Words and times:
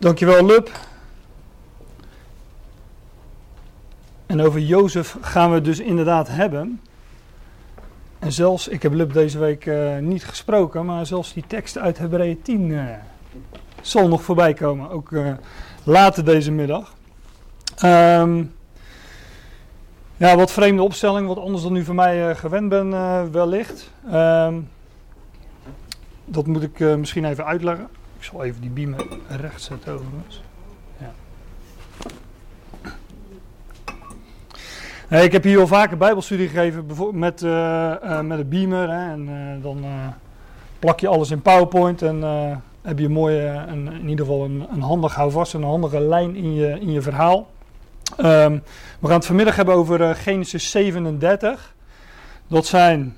Dankjewel, 0.00 0.46
Lub. 0.46 0.70
En 4.26 4.40
over 4.40 4.60
Jozef 4.60 5.16
gaan 5.20 5.48
we 5.48 5.54
het 5.54 5.64
dus 5.64 5.80
inderdaad 5.80 6.28
hebben. 6.28 6.80
En 8.18 8.32
zelfs, 8.32 8.68
ik 8.68 8.82
heb 8.82 8.92
Lub 8.92 9.12
deze 9.12 9.38
week 9.38 9.66
uh, 9.66 9.98
niet 9.98 10.24
gesproken, 10.24 10.86
maar 10.86 11.06
zelfs 11.06 11.32
die 11.32 11.44
tekst 11.46 11.78
uit 11.78 11.98
Hebreeën 11.98 12.42
10 12.42 12.68
uh, 12.68 12.84
zal 13.80 14.08
nog 14.08 14.22
voorbij 14.22 14.54
komen. 14.54 14.90
Ook 14.90 15.10
uh, 15.10 15.32
later 15.84 16.24
deze 16.24 16.52
middag. 16.52 16.94
Um, 17.84 18.54
ja, 20.16 20.36
wat 20.36 20.52
vreemde 20.52 20.82
opstelling, 20.82 21.26
wat 21.26 21.38
anders 21.38 21.62
dan 21.62 21.76
u 21.76 21.84
van 21.84 21.94
mij 21.94 22.34
gewend 22.34 22.68
ben 22.68 22.90
wellicht. 23.32 23.90
Um, 24.12 24.68
dat 26.24 26.46
moet 26.46 26.62
ik 26.62 26.78
misschien 26.78 27.24
even 27.24 27.44
uitleggen. 27.44 27.88
Ik 28.20 28.26
zal 28.26 28.44
even 28.44 28.60
die 28.60 28.70
beamer 28.70 29.06
recht 29.28 29.62
zetten 29.62 29.92
overigens. 29.92 30.42
Ja. 35.08 35.18
ik 35.18 35.32
heb 35.32 35.42
hier 35.42 35.60
al 35.60 35.66
vaker 35.66 35.96
bijbelstudie 35.96 36.48
gegeven 36.48 36.86
met, 37.18 37.42
uh, 37.42 37.50
uh, 37.50 38.20
met 38.20 38.38
een 38.38 38.48
beamer. 38.48 38.90
Hè, 38.90 39.10
en 39.10 39.28
uh, 39.28 39.62
dan 39.62 39.84
plak 40.78 41.00
je 41.00 41.08
alles 41.08 41.30
in 41.30 41.42
PowerPoint 41.42 42.02
en 42.02 42.22
heb 42.82 42.98
je 42.98 43.04
een 43.04 43.12
mooie, 43.12 43.64
een, 43.68 43.92
in 43.92 44.08
ieder 44.08 44.26
geval 44.26 44.44
een, 44.44 44.66
een 44.72 44.82
handig 44.82 45.14
houvast, 45.14 45.54
een 45.54 45.62
handige 45.62 46.00
lijn 46.00 46.36
in 46.36 46.54
je, 46.54 46.80
in 46.80 46.92
je 46.92 47.02
verhaal. 47.02 47.50
Um, 48.18 48.62
we 48.98 49.06
gaan 49.06 49.16
het 49.16 49.26
vanmiddag 49.26 49.56
hebben 49.56 49.74
over 49.74 50.14
Genesis 50.14 50.70
37. 50.70 51.74
Dat 52.48 52.66
zijn 52.66 53.16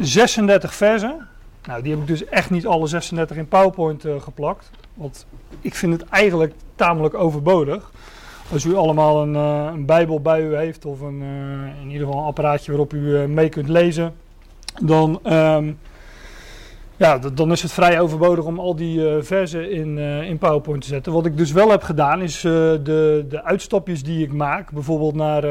36 0.00 0.74
versen. 0.74 1.27
Nou, 1.66 1.82
die 1.82 1.92
heb 1.92 2.00
ik 2.00 2.06
dus 2.06 2.24
echt 2.24 2.50
niet 2.50 2.66
alle 2.66 2.86
36 2.86 3.36
in 3.36 3.48
PowerPoint 3.48 4.04
uh, 4.04 4.20
geplakt. 4.20 4.70
Want 4.94 5.26
ik 5.60 5.74
vind 5.74 5.92
het 5.92 6.08
eigenlijk 6.08 6.54
tamelijk 6.74 7.14
overbodig. 7.14 7.90
Als 8.52 8.64
u 8.64 8.74
allemaal 8.74 9.22
een, 9.22 9.34
uh, 9.34 9.70
een 9.72 9.86
Bijbel 9.86 10.20
bij 10.20 10.42
u 10.42 10.56
heeft, 10.56 10.84
of 10.84 11.00
een, 11.00 11.20
uh, 11.20 11.80
in 11.82 11.90
ieder 11.90 12.06
geval 12.06 12.20
een 12.20 12.26
apparaatje 12.26 12.70
waarop 12.70 12.92
u 12.92 13.26
mee 13.26 13.48
kunt 13.48 13.68
lezen, 13.68 14.14
dan, 14.82 15.20
um, 15.32 15.78
ja, 16.96 17.18
dan 17.18 17.52
is 17.52 17.62
het 17.62 17.72
vrij 17.72 18.00
overbodig 18.00 18.44
om 18.44 18.58
al 18.58 18.76
die 18.76 19.22
versen 19.22 19.70
in, 19.70 19.98
in 19.98 20.38
PowerPoint 20.38 20.82
te 20.82 20.88
zetten. 20.88 21.12
Wat 21.12 21.26
ik 21.26 21.36
dus 21.36 21.52
wel 21.52 21.70
heb 21.70 21.82
gedaan, 21.82 22.22
is 22.22 22.40
de, 22.40 23.24
de 23.28 23.44
uitstapjes 23.44 24.02
die 24.02 24.24
ik 24.24 24.32
maak, 24.32 24.72
bijvoorbeeld 24.72 25.14
naar, 25.14 25.44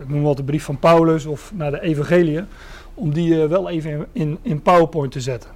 ik 0.00 0.08
noem 0.08 0.22
wat 0.22 0.36
de 0.36 0.44
brief 0.44 0.64
van 0.64 0.78
Paulus 0.78 1.26
of 1.26 1.52
naar 1.54 1.70
de 1.70 1.80
Evangeliën 1.80 2.46
om 3.00 3.12
die 3.12 3.34
uh, 3.34 3.44
wel 3.44 3.68
even 3.68 4.06
in, 4.12 4.38
in 4.42 4.62
PowerPoint 4.62 5.12
te 5.12 5.20
zetten. 5.20 5.50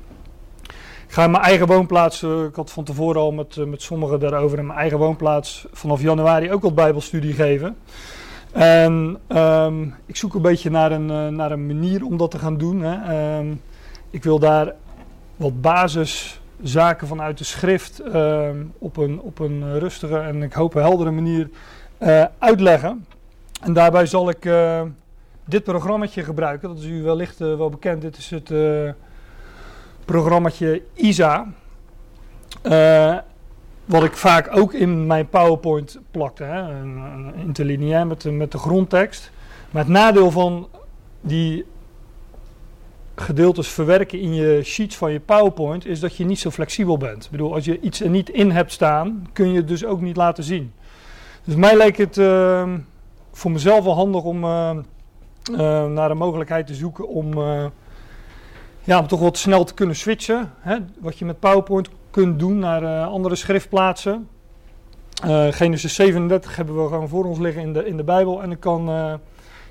Ik 1.06 1.20
ga 1.20 1.24
in 1.24 1.30
mijn 1.30 1.42
eigen 1.42 1.66
woonplaats, 1.66 2.22
uh, 2.22 2.44
ik 2.44 2.54
had 2.54 2.70
van 2.70 2.84
tevoren 2.84 3.20
al 3.20 3.32
met, 3.32 3.56
uh, 3.56 3.66
met 3.66 3.82
sommigen 3.82 4.20
daarover 4.20 4.58
in 4.58 4.66
mijn 4.66 4.78
eigen 4.78 4.98
woonplaats 4.98 5.66
vanaf 5.72 6.02
januari 6.02 6.52
ook 6.52 6.62
wat 6.62 6.74
bijbelstudie 6.74 7.32
geven. 7.32 7.76
En 8.52 9.18
um, 9.28 9.94
ik 10.06 10.16
zoek 10.16 10.34
een 10.34 10.42
beetje 10.42 10.70
naar 10.70 10.92
een, 10.92 11.34
naar 11.34 11.52
een 11.52 11.66
manier 11.66 12.04
om 12.04 12.16
dat 12.16 12.30
te 12.30 12.38
gaan 12.38 12.56
doen. 12.56 12.80
Hè. 12.82 13.38
Um, 13.38 13.60
ik 14.10 14.24
wil 14.24 14.38
daar 14.38 14.74
wat 15.36 15.60
basiszaken 15.60 17.06
vanuit 17.06 17.38
de 17.38 17.44
schrift 17.44 18.02
um, 18.14 18.72
op, 18.78 18.96
een, 18.96 19.20
op 19.20 19.38
een 19.38 19.78
rustige 19.78 20.18
en 20.18 20.42
ik 20.42 20.52
hoop 20.52 20.74
een 20.74 20.82
heldere 20.82 21.10
manier 21.10 21.50
uitleggen. 22.38 23.06
En 23.62 23.72
daarbij 23.72 24.06
zal 24.06 24.28
ik 24.28 24.48
dit 25.44 25.64
programmaatje 25.64 26.22
gebruiken. 26.22 26.68
Dat 26.68 26.78
is 26.78 26.84
u 26.84 27.02
wellicht 27.02 27.40
uh, 27.40 27.56
wel 27.56 27.70
bekend. 27.70 28.02
Dit 28.02 28.16
is 28.16 28.30
het 28.30 28.50
uh, 28.50 28.90
programmaatje 30.04 30.82
ISA. 30.94 31.46
Uh, 32.62 33.18
wat 33.84 34.04
ik 34.04 34.16
vaak 34.16 34.56
ook 34.56 34.72
in 34.72 35.06
mijn 35.06 35.28
PowerPoint 35.28 35.98
plakte. 36.10 36.44
Hè. 36.44 36.80
Een, 36.80 37.34
interlineair 37.36 38.06
met, 38.06 38.24
met 38.24 38.52
de 38.52 38.58
grondtekst. 38.58 39.30
Maar 39.70 39.82
het 39.82 39.92
nadeel 39.92 40.30
van 40.30 40.68
die 41.20 41.64
gedeeltes 43.14 43.68
verwerken 43.68 44.20
in 44.20 44.34
je 44.34 44.60
sheets 44.62 44.96
van 44.96 45.12
je 45.12 45.20
PowerPoint 45.20 45.86
is 45.86 46.00
dat 46.00 46.16
je 46.16 46.24
niet 46.24 46.38
zo 46.38 46.50
flexibel 46.50 46.96
bent. 46.96 47.24
Ik 47.24 47.30
bedoel, 47.30 47.54
als 47.54 47.64
je 47.64 47.80
iets 47.80 48.00
er 48.00 48.10
niet 48.10 48.28
in 48.28 48.50
hebt 48.50 48.72
staan, 48.72 49.28
kun 49.32 49.48
je 49.48 49.56
het 49.56 49.68
dus 49.68 49.84
ook 49.84 50.00
niet 50.00 50.16
laten 50.16 50.44
zien. 50.44 50.72
Dus 51.44 51.54
mij 51.54 51.76
leek 51.76 51.96
het 51.96 52.16
voor 53.32 53.50
mezelf 53.50 53.84
wel 53.84 53.94
handig 53.94 54.22
om 54.22 54.44
naar 55.88 56.08
de 56.08 56.14
mogelijkheid 56.14 56.66
te 56.66 56.74
zoeken 56.74 57.08
om, 57.08 57.38
uh, 57.38 57.64
ja, 58.82 58.98
om 58.98 59.06
toch 59.06 59.20
wat 59.20 59.38
snel 59.38 59.64
te 59.64 59.74
kunnen 59.74 59.96
switchen. 59.96 60.52
Hè? 60.58 60.76
Wat 60.98 61.18
je 61.18 61.24
met 61.24 61.40
PowerPoint 61.40 61.88
kunt 62.10 62.38
doen 62.38 62.58
naar 62.58 62.82
uh, 62.82 63.06
andere 63.06 63.36
schriftplaatsen. 63.36 64.28
Genesis 65.50 65.94
37 65.94 66.56
hebben 66.56 66.82
we 66.82 66.88
gewoon 66.88 67.08
voor 67.08 67.24
ons 67.24 67.38
liggen 67.38 67.62
in 67.62 67.72
de, 67.72 67.86
in 67.86 67.96
de 67.96 68.04
Bijbel. 68.04 68.42
En 68.42 68.50
ik 68.50 68.60
kan 68.60 68.84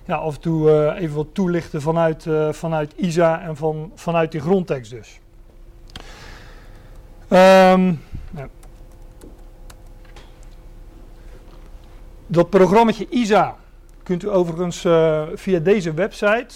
ja, 0.06 0.16
af 0.16 0.35
en 0.35 0.41
toe 0.41 0.94
even 0.94 1.16
wat 1.16 1.28
toelichten 1.34 1.81
vanuit, 1.81 2.28
vanuit 2.51 2.94
ISA 2.95 3.41
en 3.41 3.55
van, 3.55 3.91
vanuit 3.95 4.31
die 4.31 4.41
grondtekst 4.41 4.91
dus. 4.91 5.19
Um, 7.29 8.01
ja. 8.35 8.47
Dat 12.28 12.50
programmaatje 12.50 13.07
ISA 13.09 13.55
kunt 14.03 14.24
u 14.24 14.30
overigens 14.30 14.86
uh, 14.86 15.24
via 15.34 15.59
deze 15.59 15.94
website, 15.94 16.47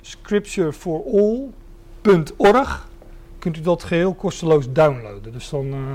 scriptureforall.org, 0.00 2.88
kunt 3.38 3.56
u 3.56 3.60
dat 3.60 3.82
geheel 3.82 4.14
kosteloos 4.14 4.72
downloaden. 4.72 5.32
Dus 5.32 5.48
dan, 5.48 5.66
uh, 5.66 5.94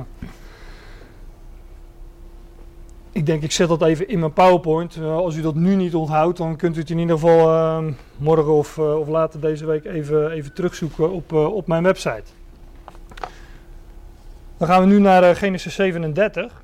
ik 3.11 3.25
denk 3.25 3.43
ik 3.43 3.51
zet 3.51 3.67
dat 3.67 3.81
even 3.81 4.07
in 4.07 4.19
mijn 4.19 4.33
PowerPoint. 4.33 4.95
Uh, 4.95 5.15
als 5.15 5.35
u 5.35 5.41
dat 5.41 5.55
nu 5.55 5.75
niet 5.75 5.95
onthoudt, 5.95 6.37
dan 6.37 6.55
kunt 6.55 6.75
u 6.75 6.79
het 6.79 6.89
in 6.89 6.99
ieder 6.99 7.19
geval 7.19 7.93
morgen 8.17 8.53
of, 8.53 8.77
of 8.77 9.07
later 9.07 9.39
deze 9.39 9.65
week 9.65 9.85
even, 9.85 10.31
even 10.31 10.53
terugzoeken 10.53 11.11
op, 11.11 11.31
op 11.31 11.67
mijn 11.67 11.83
website. 11.83 12.23
Dan 14.57 14.67
gaan 14.67 14.81
we 14.81 14.87
nu 14.87 14.99
naar 14.99 15.35
Genesis 15.35 15.75
37. 15.75 16.63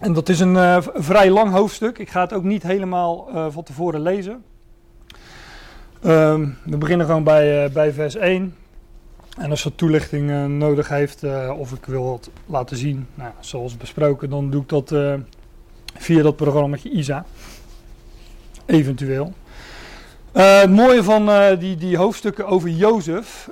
En 0.00 0.12
dat 0.12 0.28
is 0.28 0.40
een 0.40 0.54
uh, 0.54 0.76
vrij 0.94 1.30
lang 1.30 1.52
hoofdstuk. 1.52 1.98
Ik 1.98 2.10
ga 2.10 2.20
het 2.20 2.32
ook 2.32 2.42
niet 2.42 2.62
helemaal 2.62 3.28
uh, 3.34 3.46
van 3.50 3.62
tevoren 3.62 4.00
lezen. 4.00 4.44
Um, 6.04 6.56
we 6.64 6.76
beginnen 6.76 7.06
gewoon 7.06 7.24
bij, 7.24 7.64
uh, 7.64 7.72
bij 7.72 7.92
vers 7.92 8.14
1. 8.14 8.54
En 9.38 9.50
als 9.50 9.64
er 9.64 9.74
toelichting 9.74 10.48
nodig 10.48 10.88
heeft 10.88 11.24
of 11.58 11.72
ik 11.72 11.84
wil 11.84 12.12
het 12.12 12.30
laten 12.46 12.76
zien, 12.76 13.06
nou, 13.14 13.32
zoals 13.40 13.76
besproken, 13.76 14.30
dan 14.30 14.50
doe 14.50 14.62
ik 14.62 14.68
dat 14.68 14.94
via 15.96 16.22
dat 16.22 16.36
programma 16.36 16.76
ISA. 16.82 17.24
Eventueel. 18.66 19.32
het 20.32 20.70
mooie 20.70 21.02
van 21.02 21.30
die, 21.58 21.76
die 21.76 21.96
hoofdstukken 21.96 22.46
over 22.46 22.68
Jozef 22.68 23.48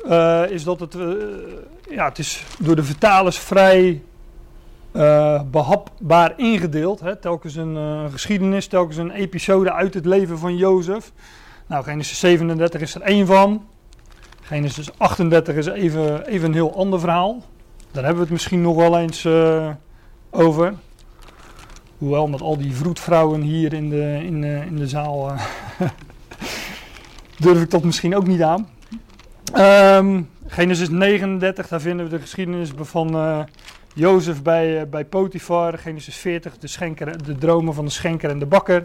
is 0.49 0.65
dat 0.65 0.81
het, 0.81 0.97
ja, 1.91 2.09
het 2.09 2.19
is 2.19 2.45
door 2.59 2.77
de 2.77 2.85
vertalers 2.85 3.39
vrij 3.39 4.03
uh, 4.99 5.41
behapbaar 5.51 6.33
ingedeeld. 6.37 7.01
Hè? 7.01 7.17
Telkens 7.17 7.55
een 7.55 7.75
uh, 7.75 8.05
geschiedenis, 8.11 8.67
telkens 8.67 8.97
een 8.97 9.11
episode 9.11 9.73
uit 9.73 9.95
het 9.95 10.05
leven 10.05 10.39
van 10.39 10.57
Jozef. 10.57 11.13
Nou, 11.67 11.85
Genesis 11.85 12.19
37 12.19 12.81
is 12.81 12.95
er 12.95 13.01
één 13.01 13.27
van. 13.27 13.67
Genesis 14.41 14.99
38 14.99 15.57
is 15.57 15.67
even, 15.67 16.27
even 16.27 16.49
een 16.49 16.55
heel 16.55 16.77
ander 16.77 17.01
verhaal. 17.01 17.43
Daar 17.91 18.05
hebben 18.05 18.15
we 18.15 18.21
het 18.21 18.31
misschien 18.31 18.63
nog 18.63 18.77
wel 18.77 18.99
eens 18.99 19.25
uh, 19.25 19.71
over. 20.31 20.75
Hoewel, 21.99 22.29
met 22.29 22.41
al 22.41 22.57
die 22.57 22.75
vroedvrouwen 22.75 23.41
hier 23.41 23.73
in 23.73 23.89
de, 23.91 24.21
in, 24.25 24.45
in 24.45 24.77
de 24.77 24.89
zaal 24.89 25.33
durf 27.39 27.63
ik 27.63 27.71
dat 27.71 27.83
misschien 27.83 28.17
ook 28.17 28.27
niet 28.27 28.43
aan. 28.43 28.69
Um, 29.57 30.31
Genesis 30.47 30.89
39, 30.89 31.69
daar 31.69 31.81
vinden 31.81 32.05
we 32.05 32.11
de 32.11 32.21
geschiedenis 32.21 32.71
van 32.77 33.47
Jozef 33.95 34.43
bij, 34.43 34.81
uh, 34.81 34.87
bij 34.91 35.05
Potifar, 35.05 35.79
Genesis 35.79 36.17
40, 36.17 36.59
de, 36.59 36.67
schenker, 36.67 37.25
de 37.25 37.35
dromen 37.35 37.75
van 37.75 37.85
de 37.85 37.91
schenker 37.91 38.31
en 38.31 38.39
de 38.39 38.47
bakker. 38.47 38.83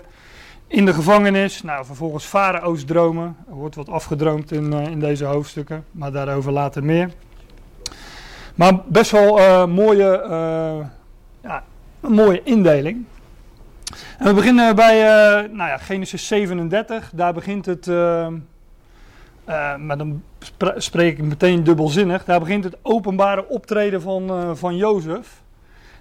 In 0.68 0.86
de 0.86 0.94
gevangenis, 0.94 1.62
nou 1.62 1.86
vervolgens 1.86 2.26
Farao's 2.26 2.86
dromen. 2.86 3.36
Er 3.48 3.54
wordt 3.54 3.76
wat 3.76 3.90
afgedroomd 3.90 4.52
in, 4.52 4.74
uh, 4.74 4.88
in 4.88 5.00
deze 5.00 5.26
hoofdstukken, 5.26 5.86
maar 5.92 6.12
daarover 6.12 6.52
later 6.52 6.84
meer. 6.84 7.10
Maar 8.56 8.80
best 8.88 9.12
wel 9.12 9.40
uh, 9.40 9.66
mooie, 9.66 10.26
ja, 11.42 11.64
een 12.02 12.12
mooie 12.12 12.42
indeling. 12.44 13.06
En 14.18 14.26
we 14.26 14.34
beginnen 14.34 14.76
bij 14.76 15.02
nou 15.52 15.70
ja, 15.70 15.78
Genesis 15.78 16.28
37, 16.28 17.12
daar 17.14 17.34
begint 17.34 17.66
het 17.66 17.88
maar 19.78 19.98
dan 19.98 20.24
spreek 20.75 21.18
ik 21.18 21.24
meteen 21.24 21.63
dubbelzinnig. 21.63 22.25
Daar 22.25 22.40
begint 22.40 22.63
het 22.63 22.78
openbare 22.81 23.48
optreden 23.48 24.01
van, 24.01 24.24
uh, 24.24 24.51
van 24.54 24.75
Jozef. 24.75 25.42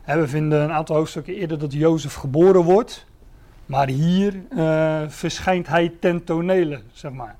we 0.04 0.28
vinden 0.28 0.62
een 0.62 0.72
aantal 0.72 0.96
hoofdstukken 0.96 1.34
eerder 1.34 1.58
dat 1.58 1.72
Jozef 1.72 2.14
geboren 2.14 2.62
wordt. 2.62 3.06
Maar 3.66 3.88
hier 3.88 4.34
uh, 4.50 5.00
verschijnt 5.08 5.66
hij 5.66 5.92
ten 6.00 6.24
tonele, 6.24 6.80
zeg 6.92 7.12
maar. 7.12 7.36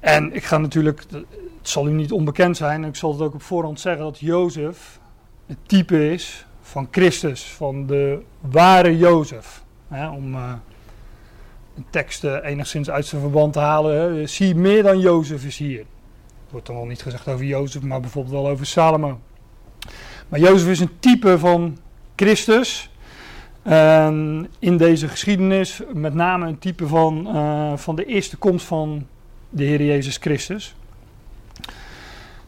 En 0.00 0.34
ik 0.34 0.44
ga 0.44 0.58
natuurlijk, 0.58 1.04
het 1.10 1.24
zal 1.62 1.88
u 1.88 1.92
niet 1.92 2.12
onbekend 2.12 2.56
zijn, 2.56 2.84
ik 2.84 2.96
zal 2.96 3.12
het 3.12 3.20
ook 3.20 3.34
op 3.34 3.42
voorhand 3.42 3.80
zeggen, 3.80 4.04
dat 4.04 4.18
Jozef 4.18 5.00
het 5.46 5.58
type 5.66 6.10
is 6.10 6.46
van 6.60 6.88
Christus, 6.90 7.44
van 7.44 7.86
de 7.86 8.22
ware 8.40 8.98
Jozef. 8.98 9.62
Hè, 9.88 10.08
om 10.08 10.34
uh, 10.34 10.52
een 11.82 11.90
tekst 11.90 12.24
uh, 12.24 12.36
enigszins 12.42 12.90
uit 12.90 13.06
zijn 13.06 13.20
verband 13.20 13.52
te 13.52 13.58
halen. 13.58 14.28
Zie 14.28 14.54
meer 14.54 14.82
dan 14.82 14.98
Jozef 14.98 15.44
is 15.44 15.58
hier. 15.58 15.78
Er 15.78 15.86
wordt 16.50 16.66
dan 16.66 16.76
wel 16.76 16.84
niet 16.84 17.02
gezegd 17.02 17.28
over 17.28 17.44
Jozef, 17.44 17.82
maar 17.82 18.00
bijvoorbeeld 18.00 18.34
wel 18.34 18.48
over 18.48 18.66
Salomo. 18.66 19.20
Maar 20.28 20.40
Jozef 20.40 20.68
is 20.68 20.80
een 20.80 20.98
type 20.98 21.38
van 21.38 21.78
Christus. 22.16 22.90
En 23.62 24.48
in 24.58 24.76
deze 24.76 25.08
geschiedenis 25.08 25.80
met 25.92 26.14
name 26.14 26.46
een 26.46 26.58
type 26.58 26.86
van, 26.86 27.36
uh, 27.36 27.72
van 27.76 27.96
de 27.96 28.04
eerste 28.04 28.36
komst 28.36 28.66
van 28.66 29.06
de 29.50 29.64
Heer 29.64 29.82
Jezus 29.82 30.16
Christus. 30.16 30.74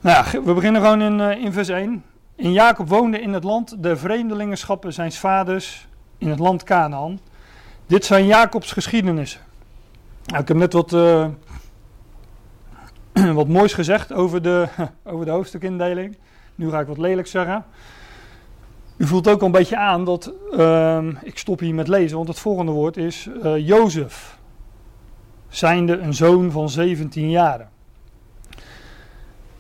Nou 0.00 0.24
we 0.44 0.54
beginnen 0.54 0.82
gewoon 0.82 1.02
in, 1.02 1.18
uh, 1.18 1.44
in 1.44 1.52
vers 1.52 1.68
1. 1.68 2.04
In 2.36 2.52
Jacob 2.52 2.88
woonde 2.88 3.20
in 3.20 3.32
het 3.32 3.44
land 3.44 3.82
de 3.82 3.96
vreemdelingenschappen 3.96 4.92
zijn 4.92 5.12
vaders 5.12 5.86
in 6.18 6.28
het 6.28 6.38
land 6.38 6.62
Canaan. 6.62 7.20
Dit 7.86 8.04
zijn 8.04 8.26
Jacobs 8.26 8.72
geschiedenissen. 8.72 9.40
Nou, 10.24 10.42
ik 10.42 10.48
heb 10.48 10.56
net 10.56 10.72
wat, 10.72 10.92
uh, 10.92 11.28
wat 13.34 13.48
moois 13.48 13.72
gezegd 13.72 14.12
over 14.12 14.42
de, 14.42 14.68
over 15.04 15.24
de 15.24 15.30
hoofdstukindeling. 15.30 16.16
Nu 16.54 16.70
ga 16.70 16.80
ik 16.80 16.86
wat 16.86 16.98
lelijk 16.98 17.26
zeggen. 17.26 17.64
U 18.96 19.06
voelt 19.06 19.28
ook 19.28 19.40
al 19.40 19.46
een 19.46 19.52
beetje 19.52 19.76
aan 19.76 20.04
dat, 20.04 20.32
uh, 20.52 21.06
ik 21.22 21.38
stop 21.38 21.58
hier 21.58 21.74
met 21.74 21.88
lezen, 21.88 22.16
want 22.16 22.28
het 22.28 22.38
volgende 22.38 22.72
woord 22.72 22.96
is 22.96 23.28
uh, 23.42 23.66
Jozef. 23.66 24.38
Zijnde 25.48 25.98
een 25.98 26.14
zoon 26.14 26.50
van 26.50 26.68
17 26.68 27.30
jaren. 27.30 27.68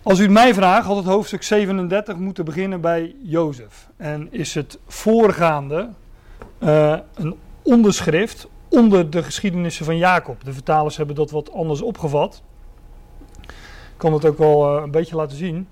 Als 0.02 0.18
u 0.18 0.22
het 0.22 0.32
mij 0.32 0.54
vraagt, 0.54 0.86
had 0.86 0.96
het 0.96 1.06
hoofdstuk 1.06 1.42
37 1.42 2.16
moeten 2.16 2.44
beginnen 2.44 2.80
bij 2.80 3.14
Jozef. 3.22 3.88
En 3.96 4.28
is 4.30 4.54
het 4.54 4.78
voorgaande 4.86 5.88
uh, 6.58 6.98
een 7.14 7.36
onderschrift 7.64 8.48
onder 8.68 9.10
de 9.10 9.22
geschiedenissen 9.22 9.84
van 9.84 9.96
Jacob. 9.96 10.44
De 10.44 10.52
vertalers 10.52 10.96
hebben 10.96 11.16
dat 11.16 11.30
wat 11.30 11.52
anders 11.52 11.82
opgevat. 11.82 12.42
Ik 13.40 14.00
kan 14.00 14.12
het 14.12 14.24
ook 14.24 14.38
wel 14.38 14.76
uh, 14.76 14.82
een 14.82 14.90
beetje 14.90 15.16
laten 15.16 15.36
zien. 15.36 15.68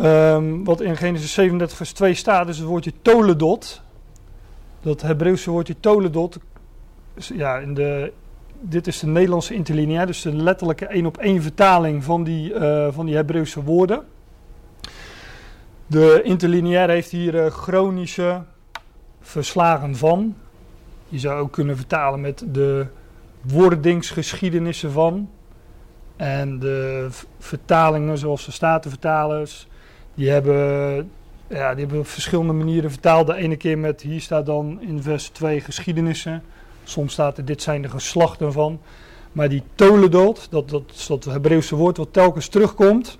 Um, 0.00 0.64
wat 0.64 0.80
in 0.80 0.96
Genesis 0.96 1.32
37 1.32 1.76
vers 1.76 1.92
2 1.92 2.14
staat, 2.14 2.48
is 2.48 2.58
het 2.58 2.66
woordje 2.66 2.92
toledot. 3.02 3.82
Dat 4.80 5.02
Hebreeuwse 5.02 5.50
woordje 5.50 5.80
toledot. 5.80 6.38
Ja, 7.14 7.58
in 7.58 7.74
de, 7.74 8.12
dit 8.60 8.86
is 8.86 8.98
de 8.98 9.06
Nederlandse 9.06 9.54
interlineair, 9.54 10.06
dus 10.06 10.22
de 10.22 10.32
letterlijke 10.32 10.86
één 10.86 11.06
op 11.06 11.16
één 11.16 11.42
vertaling 11.42 12.04
van 12.04 12.24
die, 12.24 12.52
uh, 12.52 12.88
van 12.90 13.06
die 13.06 13.14
Hebreeuwse 13.14 13.62
woorden. 13.62 14.04
De 15.86 16.20
interlineair 16.22 16.88
heeft 16.88 17.10
hier 17.10 17.34
uh, 17.34 17.46
chronische 17.46 18.42
verslagen 19.20 19.96
van. 19.96 20.34
Je 21.08 21.18
zou 21.18 21.40
ook 21.40 21.52
kunnen 21.52 21.76
vertalen 21.76 22.20
met 22.20 22.44
de 22.52 22.86
wordingsgeschiedenissen 23.40 24.92
van. 24.92 25.30
En 26.16 26.58
de 26.58 27.08
vertalingen 27.38 28.18
zoals 28.18 28.44
de 28.44 28.52
Statenvertalers, 28.52 29.66
die 30.14 30.30
hebben, 30.30 31.10
ja, 31.48 31.70
die 31.70 31.80
hebben 31.80 31.98
op 31.98 32.06
verschillende 32.06 32.52
manieren 32.52 32.90
vertaald. 32.90 33.26
De 33.26 33.34
ene 33.34 33.56
keer 33.56 33.78
met, 33.78 34.02
hier 34.02 34.20
staat 34.20 34.46
dan 34.46 34.80
in 34.80 35.02
vers 35.02 35.28
2 35.28 35.60
geschiedenissen. 35.60 36.42
Soms 36.84 37.12
staat 37.12 37.38
er, 37.38 37.44
dit 37.44 37.62
zijn 37.62 37.82
de 37.82 37.88
geslachten 37.88 38.52
van. 38.52 38.80
Maar 39.32 39.48
die 39.48 39.62
toledot, 39.74 40.46
dat, 40.50 40.70
dat 40.70 40.82
is 40.94 41.06
dat 41.06 41.24
Hebreeuwse 41.24 41.76
woord 41.76 41.96
wat 41.96 42.12
telkens 42.12 42.48
terugkomt, 42.48 43.18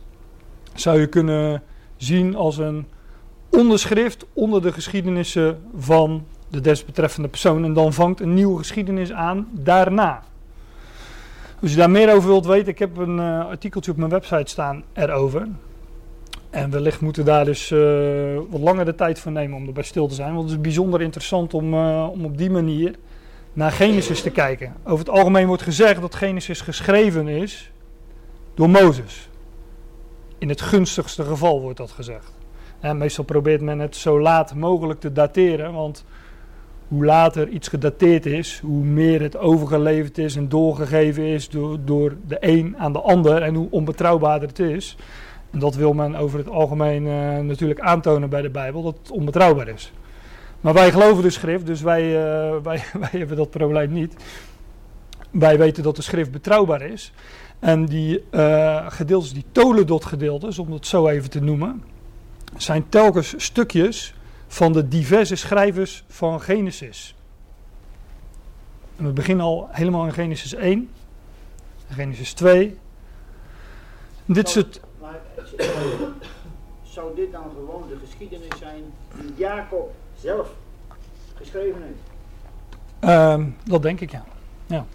zou 0.75 1.01
je 1.01 1.07
kunnen 1.07 1.63
zien 1.97 2.37
als 2.37 2.59
een 2.59 2.87
onderschrift 3.51 4.27
onder 4.33 4.63
de 4.63 4.73
geschiedenissen 4.73 5.63
van 5.77 6.25
de 6.55 6.61
desbetreffende 6.61 7.29
persoon. 7.29 7.65
En 7.65 7.73
dan 7.73 7.93
vangt 7.93 8.21
een 8.21 8.35
nieuwe 8.35 8.59
geschiedenis 8.59 9.13
aan 9.13 9.49
daarna. 9.53 10.23
Als 11.61 11.71
je 11.71 11.77
daar 11.77 11.91
meer 11.91 12.15
over 12.15 12.29
wilt 12.29 12.47
weten, 12.47 12.69
ik 12.69 12.79
heb 12.79 12.97
een 12.97 13.19
uh, 13.19 13.47
artikeltje 13.47 13.91
op 13.91 13.97
mijn 13.97 14.11
website 14.11 14.51
staan 14.51 14.85
erover. 14.93 15.49
En 16.51 16.71
wellicht 16.71 17.01
moeten 17.01 17.25
daar 17.25 17.45
dus 17.45 17.71
uh, 17.71 18.41
wat 18.51 18.61
langer 18.61 18.85
de 18.85 18.95
tijd 18.95 19.19
voor 19.19 19.33
nemen 19.33 19.57
om 19.57 19.67
erbij 19.67 19.83
stil 19.83 20.07
te 20.07 20.15
zijn. 20.15 20.35
Want 20.35 20.43
het 20.43 20.59
is 20.59 20.61
bijzonder 20.61 21.01
interessant 21.01 21.55
om, 21.55 21.75
uh, 21.75 22.09
om 22.11 22.25
op 22.25 22.39
die 22.39 22.51
manier 22.51 22.95
naar 23.53 23.73
Genesis 23.73 24.23
te 24.23 24.31
kijken. 24.31 24.75
Over 24.85 24.99
het 24.99 25.15
algemeen 25.15 25.47
wordt 25.47 25.63
gezegd 25.63 26.01
dat 26.01 26.15
Genesis 26.15 26.61
geschreven 26.61 27.29
is 27.29 27.71
door 28.55 28.71
Mozes. 28.71 29.29
In 30.39 30.49
het 30.49 30.61
gunstigste 30.61 31.25
geval 31.25 31.61
wordt 31.61 31.79
dat 31.79 31.91
gezegd. 31.91 32.33
Meestal 32.93 33.25
probeert 33.25 33.61
men 33.61 33.79
het 33.79 33.97
zo 33.97 34.21
laat 34.21 34.55
mogelijk 34.55 35.01
te 35.01 35.13
dateren, 35.13 35.73
want 35.73 36.05
hoe 36.95 37.05
later 37.05 37.49
iets 37.49 37.69
gedateerd 37.69 38.27
is, 38.27 38.61
hoe 38.63 38.85
meer 38.85 39.23
het 39.23 39.37
overgeleverd 39.37 40.19
is 40.19 40.37
en 40.37 40.49
doorgegeven 40.49 41.25
is 41.25 41.49
door, 41.49 41.79
door 41.85 42.17
de 42.27 42.37
een 42.41 42.75
aan 42.79 42.93
de 42.93 43.01
ander 43.01 43.43
en 43.43 43.55
hoe 43.55 43.67
onbetrouwbaarder 43.71 44.49
het 44.49 44.59
is. 44.59 44.97
En 45.51 45.59
dat 45.59 45.75
wil 45.75 45.93
men 45.93 46.15
over 46.15 46.39
het 46.39 46.49
algemeen 46.49 47.07
uh, 47.07 47.39
natuurlijk 47.39 47.81
aantonen 47.81 48.29
bij 48.29 48.43
de 48.43 48.51
Bijbel, 48.51 48.83
dat 48.83 48.99
het 49.03 49.11
onbetrouwbaar 49.11 49.69
is. 49.69 49.93
Maar 50.61 50.75
wij 50.75 50.91
geloven 50.91 51.23
de 51.23 51.31
schrift, 51.31 51.67
dus 51.67 51.81
wij, 51.83 52.03
uh, 52.03 52.57
wij, 52.69 52.83
wij 53.01 53.11
hebben 53.11 53.37
dat 53.37 53.51
probleem 53.51 53.93
niet. 53.93 54.15
Wij 55.31 55.59
weten 55.59 55.83
dat 55.83 55.97
de 55.97 56.03
schrift 56.03 56.31
betrouwbaar 56.31 56.83
is. 56.83 57.13
En 57.59 57.87
die 57.87 58.25
uh, 58.31 58.87
gedeeltes, 58.89 59.33
die 59.33 59.45
toledot 59.53 60.05
gedeeltes, 60.05 60.59
om 60.59 60.73
het 60.73 60.87
zo 60.87 61.09
even 61.09 61.31
te 61.31 61.41
noemen, 61.41 61.83
zijn 62.57 62.89
telkens 62.89 63.35
stukjes 63.37 64.15
van 64.55 64.73
de 64.73 64.89
diverse 64.89 65.37
schrijvers 65.37 66.05
van 66.09 66.41
Genesis. 66.41 67.15
En 68.97 69.05
we 69.05 69.13
beginnen 69.13 69.45
al 69.45 69.69
helemaal 69.71 70.05
in 70.05 70.13
Genesis 70.13 70.55
1, 70.55 70.91
Genesis 71.89 72.33
2. 72.33 72.79
Dit 74.25 74.49
zou, 74.49 74.65
soort. 74.65 74.81
Maar, 75.01 75.19
zou 76.83 77.15
dit 77.15 77.33
dan 77.33 77.43
gewoon 77.55 77.89
de 77.89 77.97
geschiedenis 78.07 78.59
zijn 78.59 78.83
die 79.21 79.35
Jacob 79.37 79.95
zelf 80.21 80.49
geschreven 81.35 81.83
heeft? 81.83 83.33
Um, 83.35 83.57
dat 83.65 83.83
denk 83.83 84.01
ik, 84.01 84.11
ja. 84.11 84.25
ja. 84.67 84.87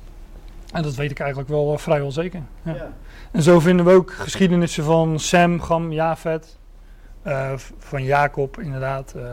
En 0.71 0.83
dat 0.83 0.95
weet 0.95 1.11
ik 1.11 1.19
eigenlijk 1.19 1.49
wel 1.49 1.73
uh, 1.73 1.77
vrijwel 1.77 2.11
zeker. 2.11 2.41
Ja. 2.63 2.73
Ja. 2.73 2.93
En 3.31 3.41
zo 3.41 3.59
vinden 3.59 3.85
we 3.85 3.91
ook 3.91 4.11
geschiedenissen 4.13 4.83
van 4.83 5.19
Sem, 5.19 5.61
Gam, 5.61 5.91
Jafet. 5.91 6.58
Uh, 7.29 7.51
van 7.77 8.03
Jacob, 8.03 8.59
inderdaad. 8.59 9.13
Uh, 9.15 9.23